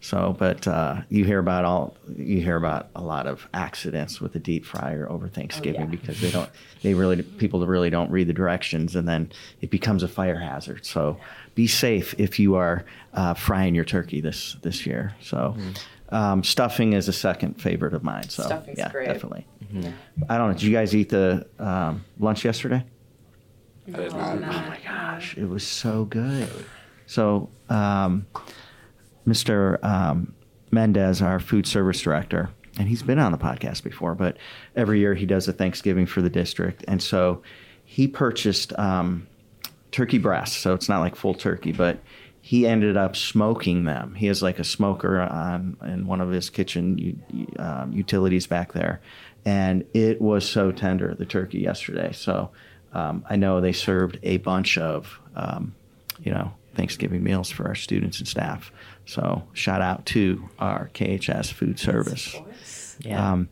So, 0.00 0.36
but 0.38 0.66
uh, 0.68 1.02
you 1.08 1.24
hear 1.24 1.40
about 1.40 1.64
all 1.64 1.96
you 2.16 2.40
hear 2.40 2.56
about 2.56 2.88
a 2.94 3.02
lot 3.02 3.26
of 3.26 3.48
accidents 3.52 4.20
with 4.20 4.32
the 4.32 4.38
deep 4.38 4.64
fryer 4.64 5.10
over 5.10 5.28
Thanksgiving 5.28 5.82
yeah. 5.82 5.86
because 5.86 6.20
they 6.20 6.30
don't 6.30 6.48
they 6.82 6.94
really 6.94 7.22
people 7.22 7.64
really 7.66 7.90
don't 7.90 8.10
read 8.10 8.28
the 8.28 8.32
directions 8.32 8.94
and 8.94 9.08
then 9.08 9.32
it 9.60 9.70
becomes 9.70 10.02
a 10.02 10.08
fire 10.08 10.38
hazard. 10.38 10.86
So, 10.86 11.18
be 11.54 11.66
safe 11.66 12.14
if 12.16 12.38
you 12.38 12.54
are 12.54 12.84
uh, 13.14 13.34
frying 13.34 13.74
your 13.74 13.84
turkey 13.84 14.20
this 14.20 14.56
this 14.62 14.86
year. 14.86 15.14
So, 15.20 15.56
um, 16.10 16.44
stuffing 16.44 16.92
is 16.92 17.08
a 17.08 17.12
second 17.12 17.60
favorite 17.60 17.94
of 17.94 18.04
mine. 18.04 18.28
So, 18.28 18.44
Stuffing's 18.44 18.78
yeah, 18.78 18.90
great. 18.92 19.06
definitely. 19.06 19.46
I 20.28 20.38
don't 20.38 20.48
know. 20.48 20.52
Did 20.54 20.62
you 20.62 20.72
guys 20.72 20.94
eat 20.94 21.08
the 21.08 21.46
um, 21.58 22.04
lunch 22.18 22.44
yesterday? 22.44 22.84
I 23.88 23.96
did 23.96 24.12
not. 24.12 24.36
Oh 24.36 24.40
my 24.40 24.78
gosh, 24.84 25.36
it 25.36 25.46
was 25.48 25.66
so 25.66 26.04
good. 26.04 26.48
So, 27.06 27.48
um, 27.68 28.26
Mr. 29.28 29.82
Um, 29.84 30.34
Mendez, 30.70 31.22
our 31.22 31.38
food 31.38 31.66
service 31.66 32.00
director, 32.00 32.50
and 32.78 32.88
he's 32.88 33.02
been 33.02 33.18
on 33.18 33.32
the 33.32 33.38
podcast 33.38 33.82
before, 33.82 34.14
but 34.14 34.36
every 34.76 35.00
year 35.00 35.14
he 35.14 35.26
does 35.26 35.48
a 35.48 35.52
Thanksgiving 35.52 36.06
for 36.06 36.22
the 36.22 36.30
district. 36.30 36.84
And 36.88 37.02
so 37.02 37.42
he 37.84 38.06
purchased 38.06 38.78
um, 38.78 39.26
turkey 39.90 40.18
breasts. 40.18 40.56
So 40.56 40.74
it's 40.74 40.88
not 40.88 41.00
like 41.00 41.16
full 41.16 41.34
turkey, 41.34 41.72
but 41.72 41.98
he 42.40 42.66
ended 42.66 42.96
up 42.96 43.16
smoking 43.16 43.84
them. 43.84 44.14
He 44.14 44.26
has 44.26 44.42
like 44.42 44.58
a 44.58 44.64
smoker 44.64 45.20
on 45.20 45.76
in 45.84 46.06
one 46.06 46.20
of 46.20 46.30
his 46.30 46.50
kitchen 46.50 47.22
um, 47.58 47.92
utilities 47.92 48.46
back 48.46 48.72
there. 48.72 49.00
And 49.44 49.84
it 49.94 50.20
was 50.20 50.48
so 50.48 50.72
tender, 50.72 51.14
the 51.14 51.26
turkey 51.26 51.58
yesterday. 51.58 52.12
So 52.12 52.50
um, 52.92 53.24
I 53.28 53.36
know 53.36 53.60
they 53.60 53.72
served 53.72 54.18
a 54.22 54.38
bunch 54.38 54.78
of, 54.78 55.18
um, 55.36 55.74
you 56.22 56.32
know, 56.32 56.52
Thanksgiving 56.78 57.24
meals 57.24 57.50
for 57.50 57.66
our 57.66 57.74
students 57.74 58.20
and 58.20 58.28
staff. 58.28 58.70
So 59.04 59.42
shout 59.52 59.82
out 59.82 60.06
to 60.06 60.48
our 60.60 60.90
KHS 60.94 61.52
food 61.52 61.80
service. 61.80 62.36
Yeah. 63.00 63.32
Um, 63.32 63.48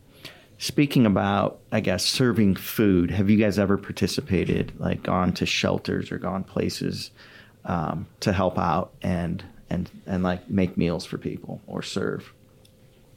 speaking 0.57 1.05
about, 1.05 1.59
I 1.69 1.81
guess, 1.81 2.05
serving 2.05 2.55
food, 2.55 3.11
have 3.11 3.29
you 3.29 3.37
guys 3.37 3.59
ever 3.59 3.77
participated, 3.77 4.71
like 4.79 5.03
gone 5.03 5.33
to 5.33 5.45
shelters 5.45 6.09
or 6.09 6.17
gone 6.17 6.45
places 6.45 7.11
um, 7.65 8.07
to 8.21 8.31
help 8.31 8.57
out 8.57 8.93
and 9.01 9.43
and 9.69 9.91
and 10.05 10.23
like 10.23 10.49
make 10.49 10.77
meals 10.77 11.05
for 11.05 11.17
people 11.17 11.59
or 11.67 11.81
serve? 11.81 12.33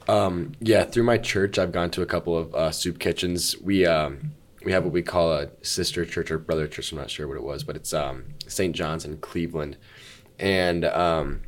Um, 0.09 0.51
yeah, 0.59 0.83
through 0.83 1.03
my 1.03 1.17
church, 1.17 1.57
I've 1.57 1.71
gone 1.71 1.89
to 1.91 2.01
a 2.01 2.05
couple 2.05 2.37
of 2.37 2.53
uh, 2.53 2.71
soup 2.71 2.99
kitchens. 2.99 3.55
We 3.61 3.85
um, 3.85 4.31
we 4.63 4.71
have 4.71 4.83
what 4.83 4.93
we 4.93 5.01
call 5.01 5.33
a 5.33 5.49
sister 5.61 6.05
church 6.05 6.31
or 6.31 6.37
brother 6.37 6.67
church. 6.67 6.91
I'm 6.91 6.97
not 6.97 7.09
sure 7.09 7.27
what 7.27 7.37
it 7.37 7.43
was, 7.43 7.63
but 7.63 7.75
it's 7.75 7.93
um, 7.93 8.25
St. 8.47 8.75
John's 8.75 9.05
in 9.05 9.17
Cleveland, 9.17 9.77
and 10.41 10.83
um, 10.85 11.41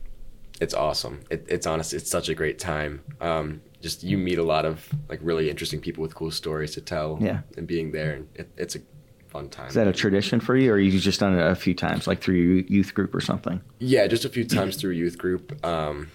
it's 0.61 0.73
awesome. 0.73 1.21
It, 1.29 1.45
it's 1.49 1.67
honest. 1.67 1.93
It's 1.93 2.09
such 2.09 2.29
a 2.29 2.35
great 2.35 2.59
time. 2.59 3.01
Um, 3.19 3.61
just 3.81 4.03
you 4.03 4.17
meet 4.17 4.37
a 4.37 4.43
lot 4.43 4.65
of 4.65 4.87
like 5.09 5.19
really 5.21 5.49
interesting 5.49 5.81
people 5.81 6.01
with 6.01 6.15
cool 6.15 6.31
stories 6.31 6.73
to 6.75 6.81
tell. 6.81 7.17
Yeah. 7.19 7.41
and 7.57 7.67
being 7.67 7.91
there, 7.91 8.13
and 8.13 8.29
it, 8.35 8.49
it's 8.55 8.75
a 8.75 8.79
fun 9.27 9.49
time. 9.49 9.67
Is 9.67 9.73
that 9.73 9.87
a 9.87 9.93
tradition 9.93 10.39
for 10.39 10.55
you, 10.55 10.71
or 10.71 10.79
you 10.79 10.97
just 10.97 11.19
done 11.19 11.37
it 11.37 11.45
a 11.45 11.55
few 11.55 11.73
times, 11.73 12.07
like 12.07 12.21
through 12.21 12.35
your 12.35 12.63
youth 12.65 12.93
group 12.93 13.13
or 13.13 13.19
something? 13.19 13.61
yeah, 13.79 14.07
just 14.07 14.23
a 14.23 14.29
few 14.29 14.45
times 14.45 14.77
through 14.77 14.91
youth 14.91 15.17
group. 15.17 15.65
Um, 15.65 16.11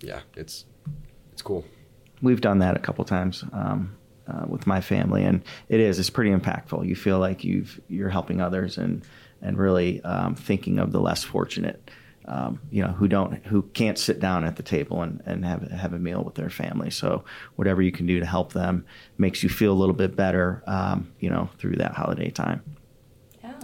yeah, 0.00 0.20
it's 0.34 0.64
it's 1.32 1.42
cool. 1.42 1.64
We've 2.22 2.40
done 2.40 2.60
that 2.60 2.76
a 2.76 2.80
couple 2.80 3.04
times 3.04 3.44
um, 3.52 3.96
uh, 4.26 4.46
with 4.46 4.66
my 4.66 4.80
family, 4.80 5.22
and 5.22 5.42
it 5.68 5.80
is 5.80 5.98
it's 5.98 6.10
pretty 6.10 6.30
impactful. 6.30 6.86
You 6.86 6.96
feel 6.96 7.18
like 7.18 7.44
you've 7.44 7.80
you're 7.88 8.08
helping 8.08 8.40
others 8.40 8.78
and 8.78 9.04
and 9.42 9.58
really 9.58 10.00
um, 10.02 10.34
thinking 10.34 10.78
of 10.78 10.92
the 10.92 11.00
less 11.00 11.22
fortunate. 11.22 11.90
Um, 12.26 12.60
you 12.70 12.82
know, 12.82 12.92
who 12.92 13.08
don't, 13.08 13.44
who 13.46 13.62
can't 13.74 13.98
sit 13.98 14.20
down 14.20 14.44
at 14.44 14.56
the 14.56 14.62
table 14.62 15.02
and, 15.02 15.22
and 15.26 15.44
have, 15.44 15.70
have 15.70 15.92
a 15.92 15.98
meal 15.98 16.22
with 16.22 16.34
their 16.34 16.50
family. 16.50 16.90
So 16.90 17.24
whatever 17.56 17.82
you 17.82 17.92
can 17.92 18.06
do 18.06 18.20
to 18.20 18.26
help 18.26 18.52
them 18.52 18.84
makes 19.18 19.42
you 19.42 19.48
feel 19.48 19.72
a 19.72 19.74
little 19.74 19.94
bit 19.94 20.14
better, 20.14 20.62
um, 20.66 21.12
you 21.20 21.30
know, 21.30 21.50
through 21.58 21.76
that 21.76 21.92
holiday 21.92 22.30
time. 22.30 22.62
Yeah. 23.42 23.58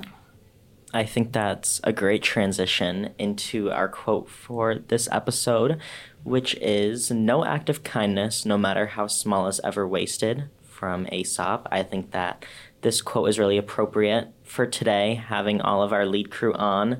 I 0.93 1.05
think 1.05 1.33
that's 1.33 1.81
a 1.85 1.93
great 1.93 2.23
transition 2.23 3.15
into 3.19 3.71
our 3.71 3.89
quote 3.89 4.29
for 4.29 4.75
this 4.77 5.09
episode, 5.13 5.81
which 6.25 6.55
is 6.57 7.11
No 7.11 7.45
act 7.45 7.69
of 7.69 7.85
kindness, 7.85 8.45
no 8.45 8.59
matter 8.59 8.87
how 8.87 9.07
small, 9.07 9.47
is 9.47 9.61
ever 9.63 9.87
wasted 9.87 10.49
from 10.63 11.07
Aesop. 11.13 11.69
I 11.71 11.83
think 11.83 12.13
that 12.13 12.45
this 12.81 13.03
quote 13.03 13.29
is 13.29 13.39
really 13.39 13.59
appropriate 13.59 14.29
for 14.45 14.67
today, 14.67 15.15
having 15.15 15.61
all 15.61 15.83
of 15.83 15.93
our 15.93 16.07
lead 16.07 16.31
crew 16.31 16.55
on 16.55 16.99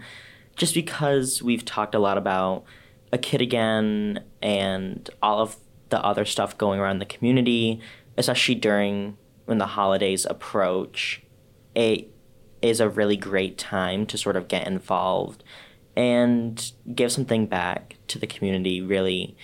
just 0.59 0.75
because 0.75 1.43
we've 1.43 1.65
talked 1.65 1.95
a 1.95 1.99
lot 1.99 2.19
about 2.19 2.65
a 3.13 3.17
kid 3.17 3.41
again 3.41 4.23
and 4.43 5.09
all 5.23 5.41
of 5.41 5.57
the 5.89 6.05
other 6.05 6.27
stuff 6.27 6.59
going 6.59 6.79
around 6.79 6.99
the 6.99 7.07
community, 7.07 7.81
especially 8.19 8.57
during 8.57 9.17
when 9.47 9.59
the 9.59 9.67
holidays 9.67 10.27
approach, 10.27 11.23
it 11.75 12.11
is 12.61 12.81
a 12.81 12.89
really 12.89 13.17
great 13.17 13.57
time 13.57 14.05
to 14.05 14.19
sort 14.19 14.37
of 14.37 14.49
get 14.49 14.67
involved 14.67 15.43
and 15.97 16.73
give 16.95 17.13
something 17.13 17.47
back 17.47 17.95
to 18.09 18.19
the 18.19 18.27
community, 18.27 18.83
really 18.83 19.37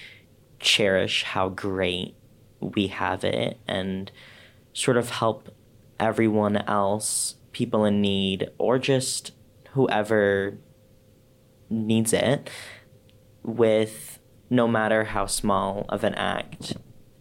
cherish 0.59 1.23
how 1.23 1.49
great 1.49 2.15
we 2.61 2.89
have 2.89 3.23
it 3.23 3.59
and 3.69 4.11
sort 4.73 4.97
of 4.97 5.11
help 5.11 5.55
everyone 6.01 6.57
else, 6.57 7.37
people 7.53 7.85
in 7.85 8.01
need, 8.01 8.51
or 8.59 8.79
just 8.79 9.31
whoever 9.71 10.59
needs 11.75 12.13
it 12.13 12.51
with 13.43 14.19
no 14.51 14.69
matter 14.69 15.05
how 15.05 15.27
small 15.27 15.85
of 15.89 16.05
an 16.05 16.15
act, 16.15 16.77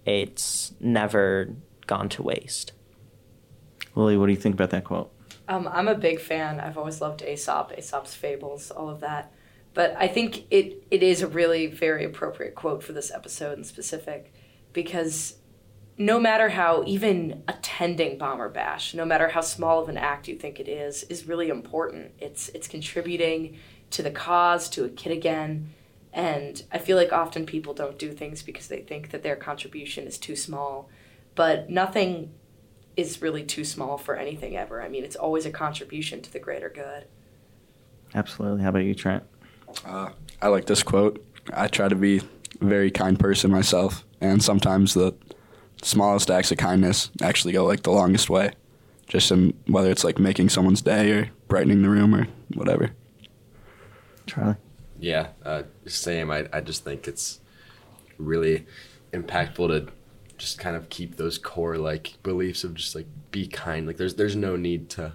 it's 0.05 0.73
never 0.79 1.55
gone 1.87 2.09
to 2.09 2.23
waste. 2.23 2.73
Lily, 3.95 4.17
what 4.17 4.27
do 4.27 4.31
you 4.31 4.39
think 4.39 4.55
about 4.55 4.69
that 4.71 4.83
quote? 4.83 5.11
Um, 5.47 5.67
I'm 5.71 5.87
a 5.87 5.95
big 5.95 6.19
fan. 6.19 6.59
I've 6.59 6.77
always 6.77 7.01
loved 7.01 7.21
Aesop, 7.21 7.73
Aesop's 7.77 8.13
fables, 8.13 8.71
all 8.71 8.89
of 8.89 9.01
that. 9.01 9.33
But 9.73 9.95
I 9.97 10.07
think 10.07 10.45
it, 10.51 10.83
it 10.91 11.03
is 11.03 11.21
a 11.21 11.27
really 11.27 11.67
very 11.67 12.05
appropriate 12.05 12.55
quote 12.55 12.83
for 12.83 12.93
this 12.93 13.11
episode 13.11 13.57
in 13.57 13.63
specific 13.63 14.33
because 14.71 15.35
no 15.97 16.19
matter 16.19 16.49
how 16.49 16.83
even 16.85 17.43
attending 17.47 18.17
Bomber 18.17 18.49
Bash, 18.49 18.93
no 18.93 19.05
matter 19.05 19.29
how 19.29 19.41
small 19.41 19.81
of 19.81 19.89
an 19.89 19.97
act 19.97 20.27
you 20.27 20.35
think 20.35 20.59
it 20.59 20.67
is, 20.67 21.03
is 21.03 21.27
really 21.27 21.49
important. 21.49 22.11
It's 22.19 22.49
it's 22.49 22.67
contributing 22.67 23.57
to 23.93 24.03
the 24.03 24.11
cause, 24.11 24.69
to 24.69 24.83
a 24.83 24.89
kid 24.89 25.11
again. 25.11 25.73
And 26.11 26.63
I 26.71 26.77
feel 26.77 26.97
like 26.97 27.11
often 27.11 27.45
people 27.45 27.73
don't 27.73 27.97
do 27.97 28.11
things 28.11 28.43
because 28.43 28.67
they 28.67 28.81
think 28.81 29.11
that 29.11 29.23
their 29.23 29.35
contribution 29.35 30.05
is 30.05 30.17
too 30.17 30.35
small. 30.35 30.89
But 31.35 31.69
nothing 31.69 32.31
is 32.95 33.21
really 33.21 33.43
too 33.43 33.63
small 33.63 33.97
for 33.97 34.15
anything 34.15 34.55
ever. 34.55 34.81
I 34.81 34.89
mean, 34.89 35.03
it's 35.03 35.15
always 35.15 35.45
a 35.45 35.51
contribution 35.51 36.21
to 36.21 36.31
the 36.31 36.39
greater 36.39 36.69
good. 36.69 37.05
Absolutely. 38.13 38.61
How 38.61 38.69
about 38.69 38.83
you, 38.83 38.93
Trent? 38.93 39.23
Uh, 39.85 40.09
I 40.41 40.49
like 40.49 40.65
this 40.65 40.83
quote. 40.83 41.25
I 41.51 41.67
try 41.67 41.87
to 41.87 41.95
be 41.95 42.19
a 42.61 42.65
very 42.65 42.91
kind 42.91 43.19
person 43.19 43.49
myself, 43.49 44.05
and 44.21 44.43
sometimes 44.43 44.93
the 44.93 45.15
smallest 45.81 46.29
acts 46.29 46.51
of 46.51 46.57
kindness 46.57 47.09
actually 47.21 47.53
go 47.53 47.65
like 47.65 47.83
the 47.83 47.91
longest 47.91 48.29
way. 48.29 48.51
Just 49.07 49.31
in 49.31 49.53
whether 49.67 49.89
it's 49.89 50.03
like 50.03 50.19
making 50.19 50.49
someone's 50.49 50.81
day 50.81 51.11
or 51.11 51.29
brightening 51.47 51.81
the 51.81 51.89
room 51.89 52.15
or 52.15 52.27
whatever. 52.53 52.91
Charlie? 54.25 54.55
Yeah, 54.99 55.29
uh, 55.43 55.63
same. 55.85 56.31
I, 56.31 56.47
I 56.53 56.61
just 56.61 56.83
think 56.83 57.07
it's 57.07 57.39
really 58.17 58.65
impactful 59.11 59.67
to 59.67 59.91
just 60.37 60.59
kind 60.59 60.75
of 60.75 60.89
keep 60.89 61.17
those 61.17 61.37
core 61.37 61.77
like 61.77 62.13
beliefs 62.23 62.63
of 62.63 62.73
just 62.73 62.95
like 62.95 63.07
be 63.31 63.47
kind. 63.47 63.85
Like 63.87 63.97
there's 63.97 64.15
there's 64.15 64.35
no 64.35 64.55
need 64.55 64.89
to 64.91 65.13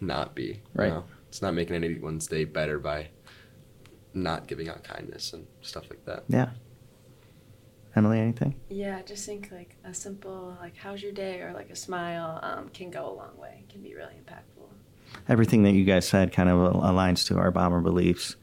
not 0.00 0.34
be. 0.34 0.44
you 0.44 0.60
Right. 0.74 0.88
know? 0.92 1.04
It's 1.28 1.40
not 1.42 1.54
making 1.54 1.76
anyone's 1.76 2.26
day 2.26 2.44
better 2.44 2.78
by 2.78 3.08
not 4.12 4.46
giving 4.46 4.68
out 4.68 4.84
kindness 4.84 5.32
and 5.32 5.46
stuff 5.62 5.88
like 5.88 6.04
that. 6.04 6.24
Yeah. 6.28 6.50
Emily, 7.96 8.18
anything? 8.20 8.54
Yeah, 8.68 8.98
I 8.98 9.02
just 9.02 9.24
think 9.26 9.50
like 9.52 9.76
a 9.84 9.92
simple 9.94 10.56
like 10.60 10.76
"How's 10.76 11.02
your 11.02 11.12
day?" 11.12 11.40
or 11.40 11.52
like 11.52 11.70
a 11.70 11.76
smile 11.76 12.40
um, 12.42 12.68
can 12.70 12.90
go 12.90 13.06
a 13.10 13.14
long 13.14 13.36
way. 13.38 13.64
Can 13.68 13.82
be 13.82 13.94
really 13.94 14.14
impactful. 14.14 14.51
Everything 15.28 15.62
that 15.62 15.72
you 15.72 15.84
guys 15.84 16.06
said 16.06 16.32
kind 16.32 16.48
of 16.48 16.74
aligns 16.74 17.26
to 17.28 17.38
our 17.38 17.50
bomber 17.50 17.80
beliefs, 17.80 18.36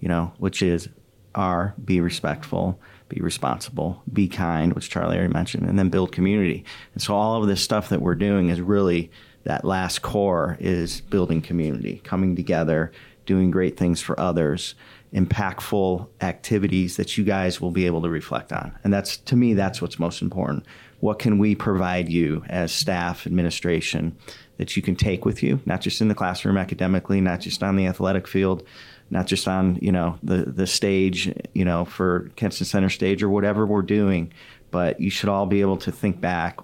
you 0.00 0.08
know, 0.08 0.32
which 0.38 0.62
is 0.62 0.88
are 1.34 1.74
be 1.84 2.00
respectful, 2.00 2.80
be 3.08 3.20
responsible, 3.20 4.02
be 4.12 4.26
kind, 4.26 4.72
which 4.72 4.90
Charlie 4.90 5.16
already 5.16 5.32
mentioned, 5.32 5.68
and 5.68 5.78
then 5.78 5.90
build 5.90 6.12
community. 6.12 6.64
And 6.94 7.02
so 7.02 7.14
all 7.14 7.40
of 7.40 7.48
this 7.48 7.62
stuff 7.62 7.90
that 7.90 8.00
we're 8.00 8.14
doing 8.14 8.48
is 8.48 8.60
really 8.60 9.10
that 9.44 9.64
last 9.64 10.00
core 10.02 10.56
is 10.58 11.02
building 11.02 11.40
community, 11.40 12.00
coming 12.02 12.34
together, 12.34 12.90
doing 13.26 13.50
great 13.50 13.76
things 13.76 14.00
for 14.00 14.18
others, 14.18 14.74
impactful 15.16 16.06
activities 16.20 16.96
that 16.98 17.16
you 17.16 17.24
guys 17.24 17.58
will 17.58 17.70
be 17.70 17.86
able 17.86 18.02
to 18.02 18.10
reflect 18.10 18.52
on. 18.52 18.76
And 18.84 18.92
that's 18.92 19.16
to 19.16 19.34
me 19.34 19.54
that's 19.54 19.80
what's 19.80 19.98
most 19.98 20.20
important. 20.20 20.66
What 21.00 21.18
can 21.18 21.38
we 21.38 21.54
provide 21.54 22.10
you 22.10 22.44
as 22.48 22.70
staff, 22.70 23.26
administration 23.26 24.16
that 24.58 24.76
you 24.76 24.82
can 24.82 24.94
take 24.94 25.24
with 25.24 25.42
you, 25.42 25.60
not 25.64 25.80
just 25.80 26.00
in 26.00 26.08
the 26.08 26.14
classroom 26.14 26.58
academically, 26.58 27.20
not 27.20 27.40
just 27.40 27.62
on 27.62 27.76
the 27.76 27.86
athletic 27.86 28.28
field, 28.28 28.62
not 29.10 29.26
just 29.26 29.48
on, 29.48 29.78
you 29.80 29.90
know, 29.90 30.18
the 30.22 30.44
the 30.44 30.66
stage, 30.66 31.32
you 31.54 31.64
know, 31.64 31.86
for 31.86 32.30
Kenston 32.36 32.66
Center 32.66 32.90
stage 32.90 33.22
or 33.22 33.30
whatever 33.30 33.66
we're 33.66 33.82
doing, 33.82 34.32
but 34.70 35.00
you 35.00 35.10
should 35.10 35.30
all 35.30 35.46
be 35.46 35.62
able 35.62 35.78
to 35.78 35.90
think 35.90 36.20
back 36.20 36.60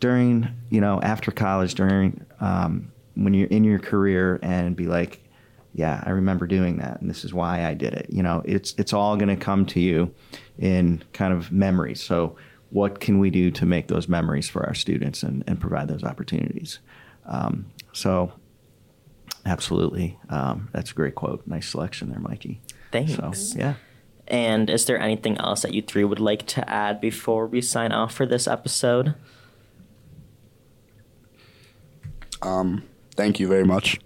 during, 0.00 0.48
you 0.68 0.80
know, 0.80 1.00
after 1.00 1.30
college, 1.30 1.74
during 1.74 2.26
um, 2.40 2.90
when 3.14 3.34
you're 3.34 3.48
in 3.48 3.62
your 3.62 3.78
career 3.78 4.40
and 4.42 4.74
be 4.74 4.86
like, 4.86 5.22
yeah, 5.76 6.02
I 6.06 6.10
remember 6.10 6.46
doing 6.46 6.78
that, 6.78 7.02
and 7.02 7.10
this 7.10 7.22
is 7.22 7.34
why 7.34 7.66
I 7.66 7.74
did 7.74 7.92
it. 7.92 8.06
You 8.08 8.22
know, 8.22 8.40
it's 8.46 8.74
it's 8.78 8.94
all 8.94 9.14
going 9.18 9.28
to 9.28 9.36
come 9.36 9.66
to 9.66 9.80
you 9.80 10.10
in 10.58 11.04
kind 11.12 11.34
of 11.34 11.52
memories. 11.52 12.02
So, 12.02 12.36
what 12.70 12.98
can 13.00 13.18
we 13.18 13.28
do 13.28 13.50
to 13.50 13.66
make 13.66 13.88
those 13.88 14.08
memories 14.08 14.48
for 14.48 14.64
our 14.64 14.72
students 14.72 15.22
and, 15.22 15.44
and 15.46 15.60
provide 15.60 15.88
those 15.88 16.02
opportunities? 16.02 16.78
Um, 17.26 17.66
so, 17.92 18.32
absolutely, 19.44 20.18
um, 20.30 20.70
that's 20.72 20.92
a 20.92 20.94
great 20.94 21.14
quote. 21.14 21.46
Nice 21.46 21.68
selection 21.68 22.08
there, 22.08 22.20
Mikey. 22.20 22.62
Thanks. 22.90 23.14
So, 23.14 23.58
yeah. 23.58 23.74
And 24.28 24.70
is 24.70 24.86
there 24.86 24.98
anything 24.98 25.36
else 25.36 25.60
that 25.60 25.74
you 25.74 25.82
three 25.82 26.04
would 26.04 26.20
like 26.20 26.46
to 26.46 26.66
add 26.68 27.02
before 27.02 27.46
we 27.46 27.60
sign 27.60 27.92
off 27.92 28.14
for 28.14 28.24
this 28.24 28.48
episode? 28.48 29.14
Um, 32.40 32.82
thank 33.14 33.38
you 33.38 33.46
very 33.46 33.64
much. 33.64 34.00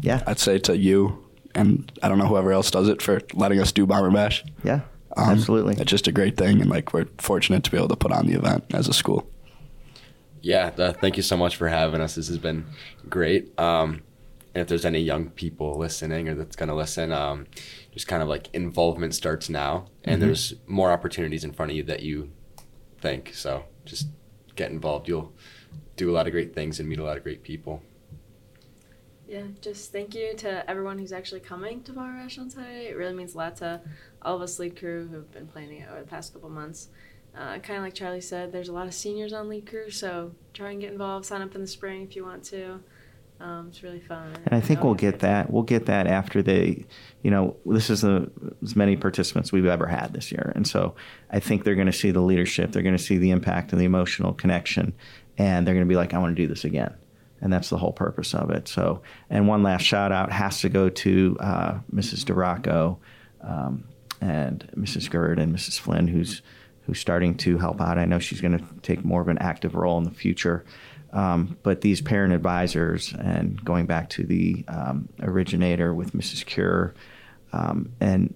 Yeah. 0.00 0.22
I'd 0.26 0.38
say 0.38 0.58
to 0.60 0.76
you 0.76 1.24
and 1.54 1.90
I 2.02 2.08
don't 2.08 2.18
know 2.18 2.26
whoever 2.26 2.52
else 2.52 2.70
does 2.70 2.88
it 2.88 3.00
for 3.00 3.20
letting 3.32 3.60
us 3.60 3.70
do 3.72 3.86
Bomber 3.86 4.10
Bash. 4.10 4.44
Yeah. 4.64 4.80
Um, 5.16 5.30
absolutely. 5.30 5.74
It's 5.74 5.90
just 5.90 6.08
a 6.08 6.12
great 6.12 6.36
thing, 6.36 6.60
and 6.60 6.68
like 6.68 6.92
we're 6.92 7.06
fortunate 7.18 7.62
to 7.64 7.70
be 7.70 7.76
able 7.76 7.86
to 7.88 7.96
put 7.96 8.10
on 8.10 8.26
the 8.26 8.32
event 8.34 8.64
as 8.74 8.88
a 8.88 8.92
school. 8.92 9.30
Yeah, 10.40 10.72
uh, 10.76 10.92
thank 10.92 11.16
you 11.16 11.22
so 11.22 11.36
much 11.36 11.56
for 11.56 11.68
having 11.68 12.00
us. 12.00 12.16
This 12.16 12.26
has 12.28 12.38
been 12.38 12.66
great. 13.08 13.58
Um, 13.58 14.02
and 14.54 14.60
if 14.62 14.66
there's 14.68 14.84
any 14.84 14.98
young 15.00 15.30
people 15.30 15.78
listening 15.78 16.28
or 16.28 16.34
that's 16.34 16.56
going 16.56 16.68
to 16.68 16.74
listen, 16.74 17.12
um, 17.12 17.46
just 17.92 18.06
kind 18.08 18.22
of 18.22 18.28
like 18.28 18.52
involvement 18.52 19.14
starts 19.14 19.48
now, 19.48 19.86
and 20.02 20.20
Mhm. 20.20 20.24
there's 20.26 20.54
more 20.66 20.90
opportunities 20.90 21.44
in 21.44 21.52
front 21.52 21.70
of 21.70 21.76
you 21.76 21.84
that 21.84 22.02
you 22.02 22.30
think. 23.00 23.32
So 23.34 23.64
just 23.84 24.08
get 24.56 24.70
involved. 24.70 25.08
You'll 25.08 25.32
do 25.96 26.10
a 26.10 26.12
lot 26.12 26.26
of 26.26 26.32
great 26.32 26.54
things 26.54 26.78
and 26.80 26.88
meet 26.88 26.98
a 26.98 27.04
lot 27.04 27.16
of 27.16 27.22
great 27.22 27.42
people. 27.44 27.82
Yeah, 29.34 29.42
just 29.60 29.90
thank 29.90 30.14
you 30.14 30.32
to 30.36 30.70
everyone 30.70 30.96
who's 30.96 31.10
actually 31.10 31.40
coming 31.40 31.82
to 31.82 31.92
Bomber 31.92 32.22
Bash 32.22 32.38
on 32.38 32.48
Saturday. 32.48 32.86
It 32.86 32.96
really 32.96 33.14
means 33.14 33.34
a 33.34 33.38
lot 33.38 33.56
to 33.56 33.80
all 34.22 34.36
of 34.36 34.42
us 34.42 34.60
lead 34.60 34.78
crew 34.78 35.08
who've 35.08 35.28
been 35.32 35.48
planning 35.48 35.80
it 35.80 35.88
over 35.90 36.02
the 36.02 36.06
past 36.06 36.32
couple 36.32 36.48
months. 36.50 36.86
Uh, 37.36 37.58
kind 37.58 37.78
of 37.78 37.82
like 37.82 37.94
Charlie 37.94 38.20
said, 38.20 38.52
there's 38.52 38.68
a 38.68 38.72
lot 38.72 38.86
of 38.86 38.94
seniors 38.94 39.32
on 39.32 39.48
lead 39.48 39.66
crew, 39.66 39.90
so 39.90 40.30
try 40.52 40.70
and 40.70 40.80
get 40.80 40.92
involved. 40.92 41.26
Sign 41.26 41.42
up 41.42 41.52
in 41.56 41.60
the 41.60 41.66
spring 41.66 42.02
if 42.02 42.14
you 42.14 42.24
want 42.24 42.44
to. 42.44 42.78
Um, 43.40 43.66
it's 43.70 43.82
really 43.82 43.98
fun. 43.98 44.36
And 44.46 44.54
I 44.54 44.60
think 44.60 44.84
we'll 44.84 44.94
get 44.94 45.18
that. 45.18 45.50
We'll 45.50 45.64
get 45.64 45.86
that 45.86 46.06
after 46.06 46.40
they, 46.40 46.86
you 47.24 47.32
know, 47.32 47.56
this 47.66 47.90
is 47.90 48.02
the 48.02 48.30
as 48.62 48.76
many 48.76 48.94
participants 48.94 49.50
we've 49.50 49.66
ever 49.66 49.88
had 49.88 50.12
this 50.12 50.30
year, 50.30 50.52
and 50.54 50.64
so 50.64 50.94
I 51.28 51.40
think 51.40 51.64
they're 51.64 51.74
going 51.74 51.88
to 51.88 51.92
see 51.92 52.12
the 52.12 52.22
leadership, 52.22 52.70
they're 52.70 52.84
going 52.84 52.96
to 52.96 53.02
see 53.02 53.18
the 53.18 53.32
impact 53.32 53.72
and 53.72 53.80
the 53.80 53.84
emotional 53.84 54.32
connection, 54.32 54.92
and 55.38 55.66
they're 55.66 55.74
going 55.74 55.84
to 55.84 55.92
be 55.92 55.96
like, 55.96 56.14
I 56.14 56.18
want 56.18 56.36
to 56.36 56.40
do 56.40 56.46
this 56.46 56.64
again, 56.64 56.94
and 57.44 57.52
that's 57.52 57.68
the 57.68 57.76
whole 57.76 57.92
purpose 57.92 58.34
of 58.34 58.50
it. 58.50 58.66
So, 58.66 59.02
and 59.28 59.46
one 59.46 59.62
last 59.62 59.82
shout 59.82 60.10
out 60.10 60.32
has 60.32 60.62
to 60.62 60.70
go 60.70 60.88
to 60.88 61.36
uh, 61.38 61.78
Mrs. 61.94 62.24
Duraco 62.24 62.96
um, 63.42 63.84
and 64.20 64.68
Mrs. 64.74 65.10
Gerd 65.10 65.38
and 65.38 65.54
Mrs. 65.54 65.78
Flynn, 65.78 66.08
who's 66.08 66.42
who's 66.86 66.98
starting 66.98 67.36
to 67.36 67.56
help 67.58 67.80
out. 67.80 67.98
I 67.98 68.06
know 68.06 68.18
she's 68.18 68.40
going 68.40 68.58
to 68.58 68.64
take 68.82 69.04
more 69.04 69.20
of 69.22 69.28
an 69.28 69.38
active 69.38 69.74
role 69.74 69.96
in 69.98 70.04
the 70.04 70.10
future. 70.10 70.64
Um, 71.12 71.56
but 71.62 71.80
these 71.80 72.02
parent 72.02 72.34
advisors, 72.34 73.14
and 73.14 73.62
going 73.64 73.86
back 73.86 74.10
to 74.10 74.24
the 74.24 74.64
um, 74.68 75.08
originator 75.22 75.94
with 75.94 76.12
Mrs. 76.12 76.44
Cure, 76.44 76.94
um, 77.52 77.92
and 78.00 78.34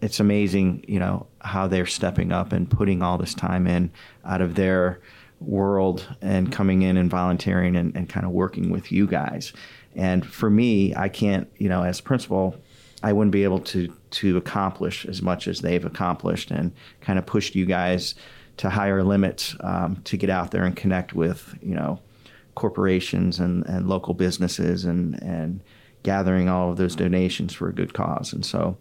it's 0.00 0.20
amazing, 0.20 0.84
you 0.86 1.00
know, 1.00 1.26
how 1.40 1.66
they're 1.66 1.86
stepping 1.86 2.30
up 2.30 2.52
and 2.52 2.70
putting 2.70 3.02
all 3.02 3.18
this 3.18 3.34
time 3.34 3.66
in 3.66 3.90
out 4.24 4.42
of 4.42 4.54
their 4.54 5.00
world 5.40 6.06
and 6.20 6.52
coming 6.52 6.82
in 6.82 6.96
and 6.96 7.10
volunteering 7.10 7.76
and, 7.76 7.94
and 7.96 8.08
kind 8.08 8.26
of 8.26 8.32
working 8.32 8.70
with 8.70 8.90
you 8.92 9.06
guys. 9.06 9.52
And 9.94 10.26
for 10.26 10.50
me, 10.50 10.94
I 10.94 11.08
can't, 11.08 11.48
you 11.58 11.68
know, 11.68 11.82
as 11.82 12.00
principal, 12.00 12.56
I 13.02 13.12
wouldn't 13.12 13.32
be 13.32 13.44
able 13.44 13.60
to 13.60 13.92
to 14.10 14.36
accomplish 14.36 15.06
as 15.06 15.22
much 15.22 15.46
as 15.46 15.60
they've 15.60 15.84
accomplished 15.84 16.50
and 16.50 16.72
kind 17.00 17.18
of 17.18 17.26
pushed 17.26 17.54
you 17.54 17.66
guys 17.66 18.14
to 18.56 18.70
higher 18.70 19.04
limits 19.04 19.54
um, 19.60 20.00
to 20.04 20.16
get 20.16 20.30
out 20.30 20.50
there 20.50 20.64
and 20.64 20.74
connect 20.74 21.14
with, 21.14 21.56
you 21.62 21.74
know, 21.74 22.00
corporations 22.54 23.38
and, 23.38 23.64
and 23.66 23.88
local 23.88 24.14
businesses 24.14 24.84
and, 24.84 25.22
and 25.22 25.60
gathering 26.02 26.48
all 26.48 26.70
of 26.70 26.76
those 26.76 26.96
donations 26.96 27.54
for 27.54 27.68
a 27.68 27.72
good 27.72 27.94
cause. 27.94 28.32
And 28.32 28.44
so 28.44 28.76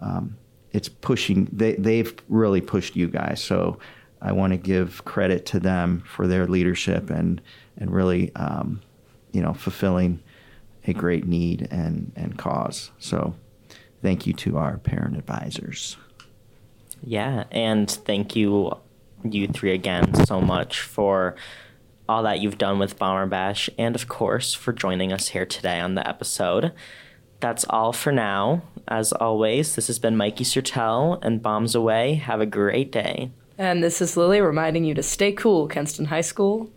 um, 0.00 0.36
it's 0.72 0.88
pushing, 0.88 1.48
they, 1.52 1.74
they've 1.74 2.14
really 2.28 2.62
pushed 2.62 2.96
you 2.96 3.08
guys. 3.08 3.42
So 3.42 3.78
I 4.20 4.32
want 4.32 4.52
to 4.52 4.56
give 4.56 5.04
credit 5.04 5.46
to 5.46 5.60
them 5.60 6.02
for 6.06 6.26
their 6.26 6.46
leadership 6.46 7.10
and, 7.10 7.40
and 7.76 7.92
really, 7.92 8.34
um, 8.34 8.80
you 9.32 9.40
know, 9.40 9.54
fulfilling 9.54 10.20
a 10.86 10.92
great 10.92 11.26
need 11.26 11.68
and, 11.70 12.12
and 12.16 12.36
cause. 12.36 12.90
So 12.98 13.34
thank 14.02 14.26
you 14.26 14.32
to 14.34 14.58
our 14.58 14.78
parent 14.78 15.16
advisors. 15.16 15.96
Yeah, 17.02 17.44
and 17.50 17.88
thank 17.88 18.34
you, 18.34 18.72
you 19.22 19.46
three 19.48 19.72
again, 19.72 20.14
so 20.26 20.40
much 20.40 20.80
for 20.80 21.36
all 22.08 22.22
that 22.22 22.40
you've 22.40 22.58
done 22.58 22.78
with 22.78 22.98
Bomber 22.98 23.26
Bash, 23.26 23.68
and 23.78 23.94
of 23.94 24.08
course, 24.08 24.54
for 24.54 24.72
joining 24.72 25.12
us 25.12 25.28
here 25.28 25.46
today 25.46 25.78
on 25.78 25.94
the 25.94 26.08
episode. 26.08 26.72
That's 27.40 27.64
all 27.70 27.92
for 27.92 28.10
now. 28.10 28.62
As 28.88 29.12
always, 29.12 29.76
this 29.76 29.86
has 29.88 29.98
been 29.98 30.16
Mikey 30.16 30.44
Sertel 30.44 31.22
and 31.22 31.42
Bombs 31.42 31.74
Away. 31.74 32.14
Have 32.14 32.40
a 32.40 32.46
great 32.46 32.90
day. 32.90 33.30
And 33.58 33.82
this 33.82 34.00
is 34.00 34.16
Lily 34.16 34.40
reminding 34.40 34.84
you 34.84 34.94
to 34.94 35.02
stay 35.02 35.32
cool, 35.32 35.68
Kenston 35.68 36.06
High 36.06 36.20
School. 36.20 36.70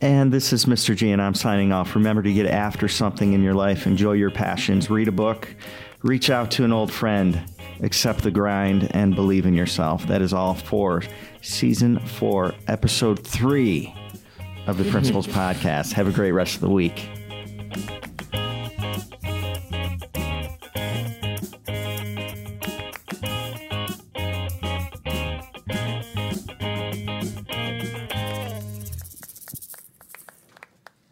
And 0.00 0.32
this 0.32 0.52
is 0.52 0.64
Mr. 0.64 0.96
G, 0.96 1.12
and 1.12 1.20
I'm 1.20 1.34
signing 1.34 1.70
off. 1.70 1.94
Remember 1.94 2.22
to 2.22 2.32
get 2.32 2.46
after 2.46 2.88
something 2.88 3.34
in 3.34 3.42
your 3.42 3.52
life, 3.52 3.86
enjoy 3.86 4.12
your 4.12 4.30
passions, 4.30 4.88
read 4.88 5.06
a 5.06 5.12
book, 5.12 5.54
reach 6.02 6.30
out 6.30 6.50
to 6.52 6.64
an 6.64 6.72
old 6.72 6.90
friend, 6.90 7.44
accept 7.82 8.22
the 8.22 8.30
grind, 8.30 8.90
and 8.96 9.14
believe 9.14 9.44
in 9.44 9.54
yourself. 9.54 10.06
That 10.06 10.22
is 10.22 10.32
all 10.32 10.54
for 10.54 11.02
season 11.42 11.98
four, 12.00 12.54
episode 12.66 13.24
three 13.24 13.94
of 14.66 14.78
the 14.78 14.84
Principals 14.90 15.26
Podcast. 15.26 15.92
Have 15.92 16.08
a 16.08 16.12
great 16.12 16.32
rest 16.32 16.54
of 16.54 16.62
the 16.62 16.70
week. 16.70 17.08